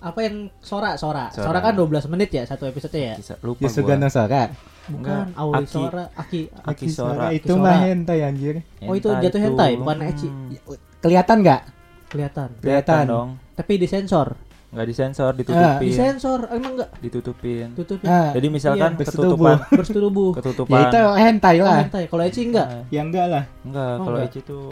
Apa 0.00 0.20
yang 0.20 0.48
Sora, 0.58 0.96
Sora. 0.96 1.28
Sora. 1.28 1.44
Sora, 1.46 1.58
kan 1.60 1.72
12 1.74 2.08
menit 2.08 2.28
ya 2.30 2.44
satu 2.44 2.64
episode 2.64 2.92
ya? 2.92 3.16
Bisa 3.16 3.36
lupa. 3.38 3.68
Gano 3.68 4.08
Sora. 4.08 4.48
Bukan, 4.84 4.96
Enggak, 4.96 5.24
Aoi 5.34 5.54
Aki. 5.58 5.68
Sora, 5.70 6.04
Aki. 6.14 6.40
Aki 6.62 6.86
Sora. 6.88 7.26
itu 7.32 7.48
Sora. 7.50 7.60
mah 7.62 7.76
hentai 7.82 8.20
anjir. 8.20 8.54
Oh, 8.80 8.92
itu 8.92 9.08
jatuh 9.10 9.40
hentai, 9.42 9.76
bukan 9.76 9.96
ecchi. 10.02 10.28
Hmm, 10.28 10.52
Kelihatan 10.98 11.36
nggak? 11.40 11.60
Kelihatan. 12.08 12.48
Kelihatan 12.54 12.96
Kelihatan. 12.96 13.04
dong. 13.06 13.28
Tapi 13.52 13.72
disensor. 13.76 14.28
Nggak 14.74 14.86
disensor, 14.86 15.30
ditutupin. 15.32 15.86
Disensor, 15.86 16.38
emang 16.50 16.72
enggak? 16.74 16.90
Ditutupin. 16.98 17.66
Tutupin. 17.72 18.06
Ah, 18.06 18.34
Jadi 18.34 18.46
misalkan 18.48 18.90
Iya, 18.92 19.00
ketutupan, 19.00 19.56
bersetubuh. 19.70 20.30
ya 20.30 20.36
ketutupan. 20.36 20.80
itu 20.84 21.00
hentai 21.16 21.56
Oh, 21.56 21.64
lah. 21.64 21.78
hentai. 21.80 22.04
Kalau 22.04 22.22
Echi 22.22 22.42
enggak? 22.44 22.66
Nah, 22.66 22.82
Ya 22.88 23.00
enggak 23.00 23.26
lah. 23.28 23.44
enggak, 23.62 23.92
Oh, 23.92 24.04
kalau. 24.04 24.18
Ecchi 24.20 24.40
tuh 24.42 24.66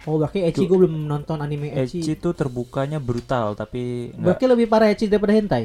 Oh, 0.00 0.16
berarti 0.16 0.38
Echi 0.40 0.64
gua 0.64 0.76
belum 0.80 1.04
nonton 1.04 1.36
anime 1.36 1.74
Ecchi 1.76 2.00
Echi. 2.00 2.14
tuh 2.16 2.32
terbukanya 2.32 2.96
brutal 2.96 3.52
tapi 3.52 4.08
enggak 4.08 4.22
Berarti 4.32 4.44
lebih 4.46 4.66
parah 4.66 4.88
Echi 4.88 5.04
daripada 5.04 5.34
hentai. 5.34 5.64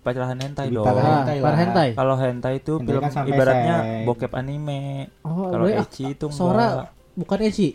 pacaran 0.00 0.32
hentai 0.34 0.66
Lebih 0.66 0.76
dong. 0.76 0.86
parah 0.86 1.02
Ah, 1.02 1.10
hentai 1.20 1.36
parah 1.38 1.58
hentai. 1.60 1.88
Kalau 1.92 2.14
hentai 2.16 2.54
itu 2.56 2.72
Hentai 2.72 2.88
film 2.88 3.02
kan 3.04 3.24
ibaratnya 3.26 3.76
seks. 3.76 4.04
bokep 4.06 4.32
anime. 4.32 4.82
Oh, 5.20 5.50
Kalau 5.50 5.66
ah, 5.66 5.82
Ecchi 5.82 6.04
itu 6.08 6.24
enggak. 6.24 6.38
Sora 6.40 6.68
bukan 7.12 7.38
Echi. 7.42 7.68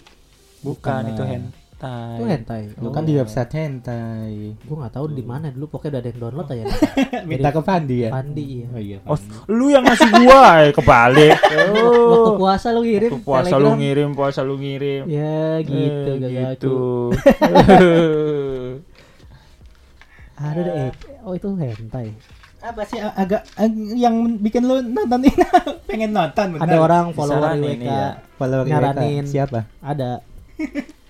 bukan 0.59 0.99
Bukan. 0.99 1.11
itu 1.11 1.23
hentai. 1.23 1.60
Itu 1.81 2.23
hentai. 2.23 2.61
Lu 2.75 2.87
Oh. 2.87 2.91
kan 2.91 3.01
di 3.01 3.13
website 3.13 3.51
hentai. 3.51 4.53
Gua 4.61 4.75
nggak 4.79 4.93
tahu 4.93 5.05
di 5.09 5.21
mana 5.21 5.49
dulu 5.49 5.65
pokoknya 5.67 5.89
udah 5.91 5.99
ada 5.99 6.07
yang 6.07 6.19
download 6.19 6.47
aja. 6.47 6.63
Minta 7.29 7.49
ke 7.49 7.61
Pandi 7.61 7.95
ya? 7.99 8.09
Pandi 8.09 8.43
iya. 8.43 8.65
Oh 8.67 8.79
iya. 8.79 8.97
Oh, 9.03 9.17
lu 9.47 9.65
yang 9.67 9.81
ngasih 9.81 10.09
gua 10.15 10.41
eh, 10.61 10.71
kebalik. 10.71 11.37
Waktu 11.81 12.31
puasa 12.35 12.67
lu 12.69 12.81
ngirim 12.81 13.09
Waktu 13.09 13.23
puasa 13.23 13.47
lu 13.49 13.57
Telegram. 13.57 13.77
ngirim, 13.77 14.09
puasa 14.11 14.39
lu 14.41 14.55
ngirim. 14.55 15.03
Ya 15.05 15.41
gitu 15.59 16.09
Eh, 16.11 16.17
gak 16.19 16.31
gitu. 16.53 16.77
Ada 20.37 20.59
deh. 20.59 20.73
eh, 20.79 20.91
Oh 21.21 21.33
itu 21.33 21.49
hentai. 21.51 22.13
Apa 22.59 22.81
sih 22.83 22.97
agak 22.97 23.41
ag- 23.55 23.93
yang 23.95 24.13
bikin 24.37 24.61
lu 24.61 24.81
nonton 24.83 25.21
ini 25.23 25.33
pengen 25.85 26.09
nonton 26.11 26.45
bener. 26.51 26.61
Ada 26.61 26.77
orang 26.77 27.05
follower 27.11 27.57
IWK. 27.57 27.77
iya. 27.79 28.21
follower 28.37 28.65
nyaranin. 28.65 29.25
Siapa? 29.25 29.65
Ada. 29.79 30.21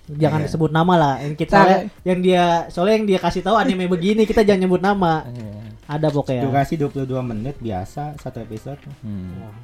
Jangan 0.08 0.50
sebut 0.50 0.70
nama 0.70 0.94
lah. 0.98 1.14
Yang 1.22 1.34
kita 1.38 1.58
Cara- 1.62 1.82
yang 2.02 2.18
dia 2.18 2.44
soalnya 2.68 2.94
yang 2.98 3.06
dia 3.06 3.18
kasih 3.22 3.42
tahu 3.42 3.54
anime 3.54 3.86
begini 3.86 4.26
kita 4.26 4.42
jangan 4.42 4.66
nyebut 4.66 4.82
nama. 4.82 5.22
Iya. 5.30 5.62
Ada 5.86 6.08
pokoknya. 6.10 6.42
Durasi 6.46 6.74
22 6.76 7.06
menit 7.22 7.56
biasa 7.58 8.16
satu 8.18 8.38
episode. 8.40 8.80
Hmm. 9.02 9.34
Oh, 9.46 9.54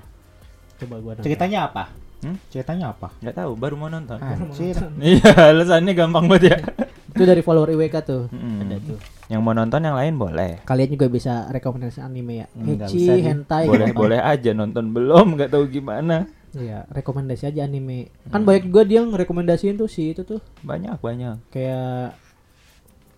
Coba 0.79 0.95
gua 1.03 1.13
nonton. 1.15 1.27
Ceritanya 1.27 1.59
apa? 1.67 1.85
Hmm? 2.19 2.37
Ceritanya 2.51 2.91
apa? 2.91 3.15
Nggak 3.19 3.35
tahu, 3.35 3.51
baru 3.55 3.75
mau 3.75 3.91
nonton. 3.91 4.19
Anjir. 4.19 4.75
Iya, 5.03 5.31
alasannya 5.55 5.93
gampang 5.95 6.27
banget 6.27 6.55
ya. 6.55 6.57
Itu 7.19 7.23
dari 7.27 7.43
follower 7.43 7.75
IWK 7.75 7.97
tuh. 8.07 8.23
Mm-mm. 8.31 8.63
Ada 8.63 8.77
tuh. 8.79 8.99
Yang 9.27 9.41
mau 9.43 9.55
nonton 9.55 9.81
yang 9.83 9.97
lain 9.99 10.15
boleh. 10.15 10.63
Kalian 10.63 10.91
juga 10.95 11.07
bisa 11.11 11.51
rekomendasi 11.51 11.99
anime 11.99 12.47
ya. 12.47 12.47
Usah, 12.55 12.87
Di. 12.91 13.23
hentai. 13.27 13.67
Boleh 13.67 13.91
gitu. 13.91 13.99
boleh 13.99 14.19
aja 14.23 14.51
nonton 14.55 14.95
belum, 14.95 15.35
nggak 15.35 15.51
tahu 15.51 15.67
gimana. 15.67 16.31
Iya, 16.59 16.85
rekomendasi 16.89 17.45
aja 17.47 17.63
anime. 17.63 18.11
Kan 18.27 18.43
banyak 18.43 18.67
juga 18.67 18.83
dia 18.83 19.01
ngerekomendasiin 19.01 19.77
tuh 19.77 19.87
si 19.87 20.11
itu 20.11 20.23
tuh 20.23 20.43
Banyak 20.61 20.99
banyak. 20.99 21.39
kayak 21.49 22.19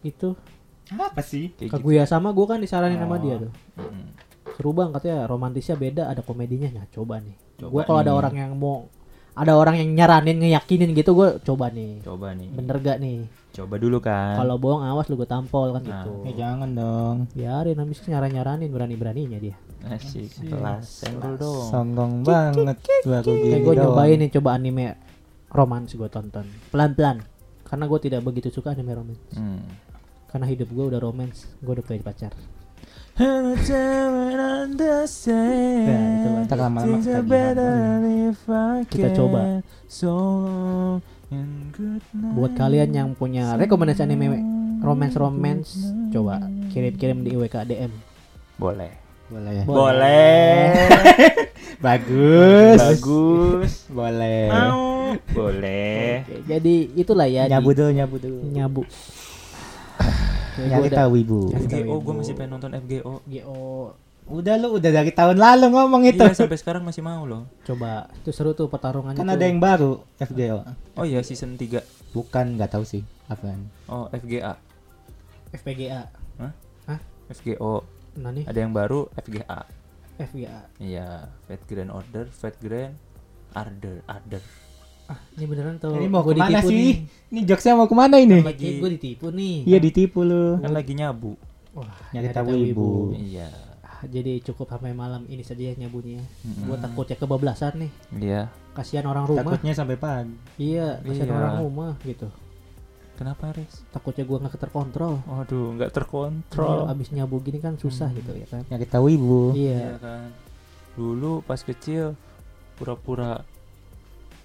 itu 0.02 0.36
Apa 0.90 1.22
sih? 1.22 1.54
Kayak 1.54 1.70
gitu. 1.70 1.74
Kaguya 1.78 2.02
sama 2.02 2.30
gue 2.30 2.44
kan 2.44 2.58
disaranin 2.58 2.98
sama 2.98 3.14
Oh. 3.14 3.20
dia 3.20 3.34
tuh. 3.38 3.52
Mm. 3.78 4.06
Seru 4.52 4.70
bang 4.70 4.90
katanya 4.90 5.24
romantisnya 5.24 5.74
beda, 5.74 6.02
ada 6.04 6.20
komedinya. 6.20 6.68
Nah, 6.74 6.86
coba 6.90 7.16
nih. 7.16 7.36
Coba 7.56 7.70
Gue 7.70 7.82
kalau 7.84 8.00
ada 8.02 8.12
orang 8.12 8.34
yang 8.34 8.52
mau 8.54 8.90
ada 9.30 9.54
orang 9.54 9.78
yang 9.78 9.94
nyaranin 9.94 10.36
ngeyakinin 10.36 10.90
gitu 10.92 11.14
gue 11.14 11.38
coba 11.40 11.70
nih. 11.70 12.02
Coba 12.02 12.34
nih. 12.34 12.50
Bener 12.50 12.76
gak 12.76 12.98
nih? 12.98 13.22
Coba 13.50 13.78
dulu 13.78 14.02
kan. 14.02 14.34
Kalau 14.36 14.58
bohong 14.58 14.82
awas 14.82 15.06
lu 15.06 15.14
gue 15.14 15.24
tampol 15.24 15.70
kan 15.70 15.80
Nah. 15.80 16.02
gitu. 16.02 16.12
Eh 16.26 16.34
jangan 16.34 16.70
dong. 16.70 17.16
Biarin 17.30 17.78
habis 17.78 18.02
nyaran 18.04 18.28
nyaranin 18.28 18.68
berani 18.68 18.96
beraninya 18.98 19.38
dia. 19.38 19.54
Asik, 19.88 20.28
kelas 20.44 20.84
senggol 21.08 21.34
dong. 21.40 21.64
Songgong 21.72 22.14
banget 22.20 22.76
baru 23.08 23.32
gini 23.32 23.48
Kayak 23.48 23.60
gue 23.64 23.74
nyobain 23.80 24.16
nih 24.20 24.30
coba 24.36 24.48
anime 24.60 24.86
romans 25.48 25.90
gue 25.96 26.08
tonton 26.12 26.46
pelan 26.68 26.92
pelan. 26.92 27.16
Karena 27.64 27.84
gue 27.88 27.98
tidak 28.02 28.20
begitu 28.26 28.52
suka 28.52 28.76
anime 28.76 28.92
romans. 28.92 29.20
Hmm. 29.32 29.64
Karena 30.28 30.46
hidup 30.46 30.68
gue 30.70 30.84
udah 30.94 31.00
romans, 31.00 31.48
gue 31.58 31.72
udah 31.72 31.84
punya 31.86 32.02
pacar. 32.04 32.32
Nah, 33.20 33.52
itu. 36.16 36.30
Ntar 36.48 36.56
lama-lama 36.56 36.96
ketagihan. 37.04 37.24
Kita 38.88 39.08
coba. 39.12 39.60
Buat 42.34 42.52
kalian 42.56 42.90
yang 42.90 43.08
punya 43.14 43.54
rekomendasi 43.60 44.02
anime 44.02 44.40
romance 44.80 45.16
romance, 45.20 45.68
coba 46.10 46.40
kirim 46.72 46.94
kirim 46.96 47.18
di 47.20 47.36
IWK 47.36 47.56
DM. 47.68 47.92
boleh. 48.56 49.09
Boleh 49.30 49.52
ya. 49.54 49.64
Boleh. 49.64 50.74
Bagus. 51.86 52.78
Bagus. 52.82 53.72
Boleh. 53.88 54.50
Mau. 54.50 55.14
Boleh. 55.30 56.22
Oke, 56.22 56.36
jadi 56.46 56.74
itulah 56.92 57.26
ya 57.26 57.46
Nyabu 57.46 57.70
dulu, 57.72 57.90
nyabu 57.90 58.16
dulu. 58.18 58.38
nyabu. 58.46 58.82
Nyari 60.60 60.90
tahu 60.92 61.12
ibu. 61.16 61.40
FGO 61.56 61.94
gue 61.96 62.14
masih 62.14 62.34
pengen 62.36 62.58
nonton 62.58 62.74
FGO. 62.76 63.22
GO 63.24 63.60
Udah 64.30 64.54
lu 64.62 64.78
udah 64.78 64.90
dari 64.92 65.10
tahun 65.10 65.40
lalu 65.40 65.74
ngomong 65.74 66.02
itu. 66.06 66.22
Iya 66.22 66.36
sampai 66.36 66.54
sekarang 66.54 66.86
masih 66.86 67.02
mau 67.02 67.26
loh. 67.26 67.50
coba 67.64 68.06
itu 68.14 68.30
seru 68.30 68.54
tuh 68.54 68.70
pertarungannya 68.70 69.18
Kan 69.18 69.26
tuh. 69.26 69.34
ada 69.34 69.44
yang 69.46 69.58
baru 69.58 70.04
FGO. 70.20 70.62
Oh 70.94 71.02
iya 71.02 71.18
season 71.24 71.58
3. 71.58 71.82
Bukan 72.14 72.54
nggak 72.54 72.70
tahu 72.70 72.84
sih 72.86 73.02
apaan. 73.26 73.66
Oh 73.90 74.06
FGA. 74.10 74.54
FPGA 75.50 76.06
FGO. 77.30 77.82
Nah 78.20 78.30
nih 78.30 78.44
Ada 78.44 78.58
yang 78.58 78.70
baru 78.70 79.08
FGA. 79.16 79.60
FGA 80.20 80.58
Iya, 80.76 81.08
Fate 81.42 81.64
Grand 81.66 81.88
Order, 81.90 82.28
Fate 82.28 82.58
Grand 82.58 82.92
Order, 83.50 84.04
Order. 84.04 84.42
ah 85.06 85.18
ini 85.34 85.44
beneran 85.44 85.74
tuh 85.76 85.90
Ini 85.92 86.06
mau 86.06 86.20
gua 86.20 86.30
ke 86.30 86.38
mana 86.38 86.48
ditipu 86.54 86.68
sih? 86.68 86.76
nih. 86.76 86.94
Ini 87.26 87.40
jokesnya 87.44 87.74
mau 87.74 87.84
ke 87.84 87.96
mana 87.96 88.16
ini? 88.16 88.38
lagi 88.40 88.78
gue 88.78 88.90
ditipu 88.92 89.26
nih 89.28 89.56
Iya 89.64 89.78
ditipu 89.78 90.18
lu. 90.20 90.46
Kan 90.58 90.70
lagi 90.70 90.92
nyabu. 90.92 91.34
wah 91.72 91.90
Nyari 92.10 92.28
tahu 92.30 92.50
ibu. 92.54 92.90
Iya. 93.12 93.48
Ah, 93.80 94.04
jadi 94.04 94.38
cukup 94.40 94.68
sampai 94.68 94.92
malam 94.92 95.26
ini 95.26 95.40
saja 95.40 95.72
nyabunya 95.72 96.22
Mm-mm. 96.40 96.62
gue 96.64 96.76
takutnya 96.78 97.16
kebablasan 97.16 97.72
nih 97.78 97.90
Iya. 98.14 98.42
kasihan 98.70 99.04
orang 99.04 99.24
rumah 99.24 99.42
Takutnya 99.44 99.72
sampai 99.72 99.96
pagi. 99.96 100.30
iya 100.56 101.00
kasihan 101.00 101.26
Iya. 101.26 101.36
orang 101.38 101.54
rumah 101.60 101.92
gitu 102.02 102.28
Kenapa, 103.20 103.52
Riz? 103.52 103.84
takutnya 103.90 104.24
gue 104.24 104.38
nggak 104.38 104.56
terkontrol 104.58 105.20
Waduh, 105.22 105.76
nggak 105.76 105.90
Kalau 105.90 105.96
terkontrol. 105.98 106.88
abis 106.88 107.12
nyabu 107.12 107.36
gini 107.38 107.58
kan 107.58 107.76
susah 107.76 108.08
Hmm. 108.08 108.16
gitu 108.16 108.32
ya 108.34 108.46
kan 108.46 108.64
Nyari 108.66 108.86
tahu 108.86 109.06
ibu. 109.10 109.52
iya 109.52 109.76
Iya 109.76 109.92
kan. 109.98 110.32
Dulu 110.92 111.40
pas 111.42 111.60
kecil 111.60 112.16
pura-pura 112.74 113.44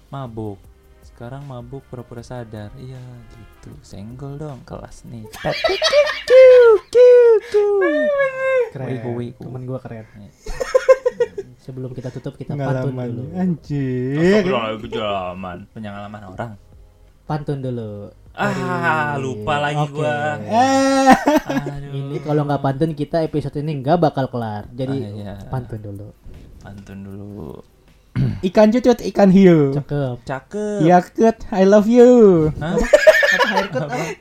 mabuk. 0.06 0.60
Sekarang 1.02 1.42
mabuk 1.42 1.80
pura-pura 1.86 2.20
sadar. 2.20 2.68
Iya, 2.76 3.00
gitu. 3.32 3.72
Senggol 3.80 4.36
dong 4.36 4.60
kelas 4.62 5.02
nih. 5.04 5.24
keren 8.68 8.88
Wiku, 8.92 9.10
wiku. 9.14 9.42
temen 9.42 9.62
gue 9.64 9.78
keren 9.78 10.04
Iya. 10.14 10.30
sebelum 11.64 11.90
kita 11.90 12.12
tutup 12.12 12.36
kita 12.36 12.52
pantun 12.52 12.92
dulu 12.92 13.22
Anjir. 13.32 14.44
Pengalaman, 14.44 15.64
pengalaman 15.72 16.22
orang. 16.28 16.52
pantun 17.24 17.58
dulu 17.58 18.12
Ah, 18.36 18.52
Dari- 18.52 19.16
lupa 19.18 19.54
lagi 19.58 19.80
Oke. 19.82 19.96
gua. 19.96 20.36
Eh. 20.38 21.08
Aduh. 21.48 21.88
ini 21.90 22.16
kalau 22.20 22.44
nggak 22.44 22.60
pantun 22.60 22.92
kita 22.92 23.20
episode 23.20 23.56
ini 23.56 23.80
nggak 23.80 23.96
bakal 23.98 24.28
kelar 24.28 24.68
jadi 24.70 24.92
Ah, 24.94 25.10
iya. 25.10 25.34
pantun 25.48 25.80
dulu 25.80 26.08
Pantun 26.60 26.98
dulu. 27.00 27.64
Ikan 28.44 28.68
cucut, 28.70 29.00
ikan 29.06 29.28
hiu. 29.28 29.72
cakep 29.72 30.16
Cakep. 30.22 30.80
You 30.80 30.90
are 30.90 31.06
cute, 31.06 31.40
I 31.48 31.64
love 31.64 31.86
you. 31.86 32.10
Hah? 32.56 32.76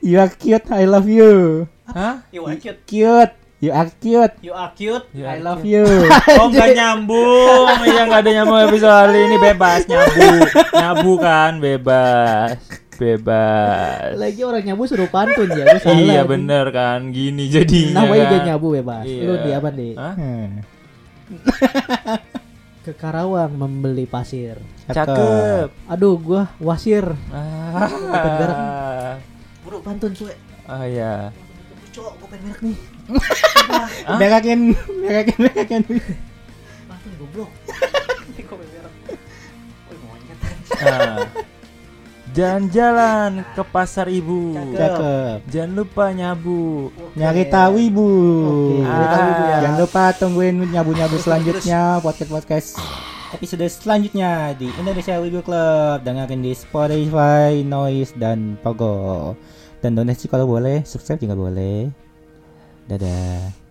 You 0.01 0.17
are 0.17 0.31
cute, 0.31 0.67
I 0.69 0.83
love 0.85 1.05
you. 1.05 1.65
Hah? 1.85 2.23
you 2.29 2.41
are 2.41 2.55
cute 2.55 2.79
Cute. 2.85 3.33
You 3.57 3.71
are 3.71 3.87
cute. 3.89 4.35
you 4.41 4.51
are 4.51 4.71
cute 4.73 5.05
You 5.11 5.23
I 5.23 5.39
are 5.39 5.41
love 5.41 5.61
cute. 5.61 5.79
you. 5.79 5.87
Oh 6.39 6.47
nggak 6.47 6.71
nyambung, 6.71 7.65
iya 7.83 8.01
nggak 8.03 8.21
ada 8.21 8.31
nyambung 8.33 8.59
episode 8.61 8.93
kali 9.05 9.19
ini 9.21 9.37
bebas 9.37 9.81
nyabu, 9.85 10.27
nyabu 10.75 11.11
kan 11.17 11.51
bebas, 11.57 12.57
bebas. 12.97 14.15
lagi 14.15 14.41
orang 14.41 14.63
nyabu 14.63 14.83
suruh 14.83 15.07
pantun 15.07 15.47
ya 15.49 15.65
salah 15.77 15.93
Iya 15.93 16.21
nih. 16.21 16.27
bener 16.27 16.65
kan, 16.69 17.09
gini 17.09 17.47
jadinya. 17.47 18.01
namanya 18.01 18.23
juga 18.25 18.37
kan. 18.37 18.45
nyabu 18.47 18.67
bebas 18.73 19.03
Iya. 19.03 19.21
lu 19.21 19.33
di 19.37 19.51
apa 19.51 19.69
nih? 19.69 19.93
Hmm. 19.93 20.47
ke 22.85 22.93
Karawang 22.93 23.49
membeli 23.51 24.05
pasir 24.05 24.61
Cakep. 24.85 25.73
aduh 25.85 26.15
gua 26.15 26.53
wasir 26.59 27.01
Ah, 27.33 29.17
buru 29.59 29.81
pantun 29.81 30.13
cuy 30.13 30.29
oh 30.63 30.85
ya. 30.85 31.33
cowok 31.89 32.13
gua 32.15 32.27
pengen 32.29 32.45
merek 32.45 32.61
nih? 32.61 32.77
Berakin, 34.21 34.59
berakin, 35.01 35.37
berakin. 35.41 35.81
pantun 36.85 37.11
goblok 37.17 37.49
ini 38.27 38.41
gua 38.43 38.55
pengen 38.55 38.69
merek 38.77 38.93
Woi, 39.85 39.97
mau 39.97 40.13
ingat. 40.15 40.37
Ah. 42.35 42.37
Jalan-jalan 42.37 43.47
ke 43.55 43.63
pasar 43.63 44.11
ibu. 44.11 44.51
Cakep. 44.75 45.47
Jangan 45.47 45.71
lupa 45.71 46.11
nyabu. 46.11 46.91
Nyari 47.15 47.47
tahu 47.47 47.75
ibu. 47.79 48.09
Oke, 48.43 48.83
nyari 48.83 49.07
tahu 49.07 49.23
ibu 49.31 49.43
ya. 49.47 49.57
Jangan 49.63 49.79
lupa 49.79 50.03
tungguin 50.19 50.55
nyabu-nyabu 50.67 51.15
selanjutnya 51.15 52.03
podcast 52.03 52.31
podcast 52.31 52.69
episode 53.35 53.67
selanjutnya 53.67 54.55
di 54.55 54.71
Indonesia 54.79 55.19
Wibu 55.19 55.43
Club 55.43 56.03
dengerin 56.03 56.43
di 56.43 56.51
Spotify, 56.55 57.63
Noise 57.63 58.15
dan 58.19 58.59
Pogo. 58.59 59.35
Dan 59.79 59.95
donasi 59.95 60.27
kalau 60.27 60.47
boleh, 60.47 60.83
subscribe 60.83 61.23
juga 61.23 61.35
boleh. 61.39 61.91
Dadah. 62.87 63.65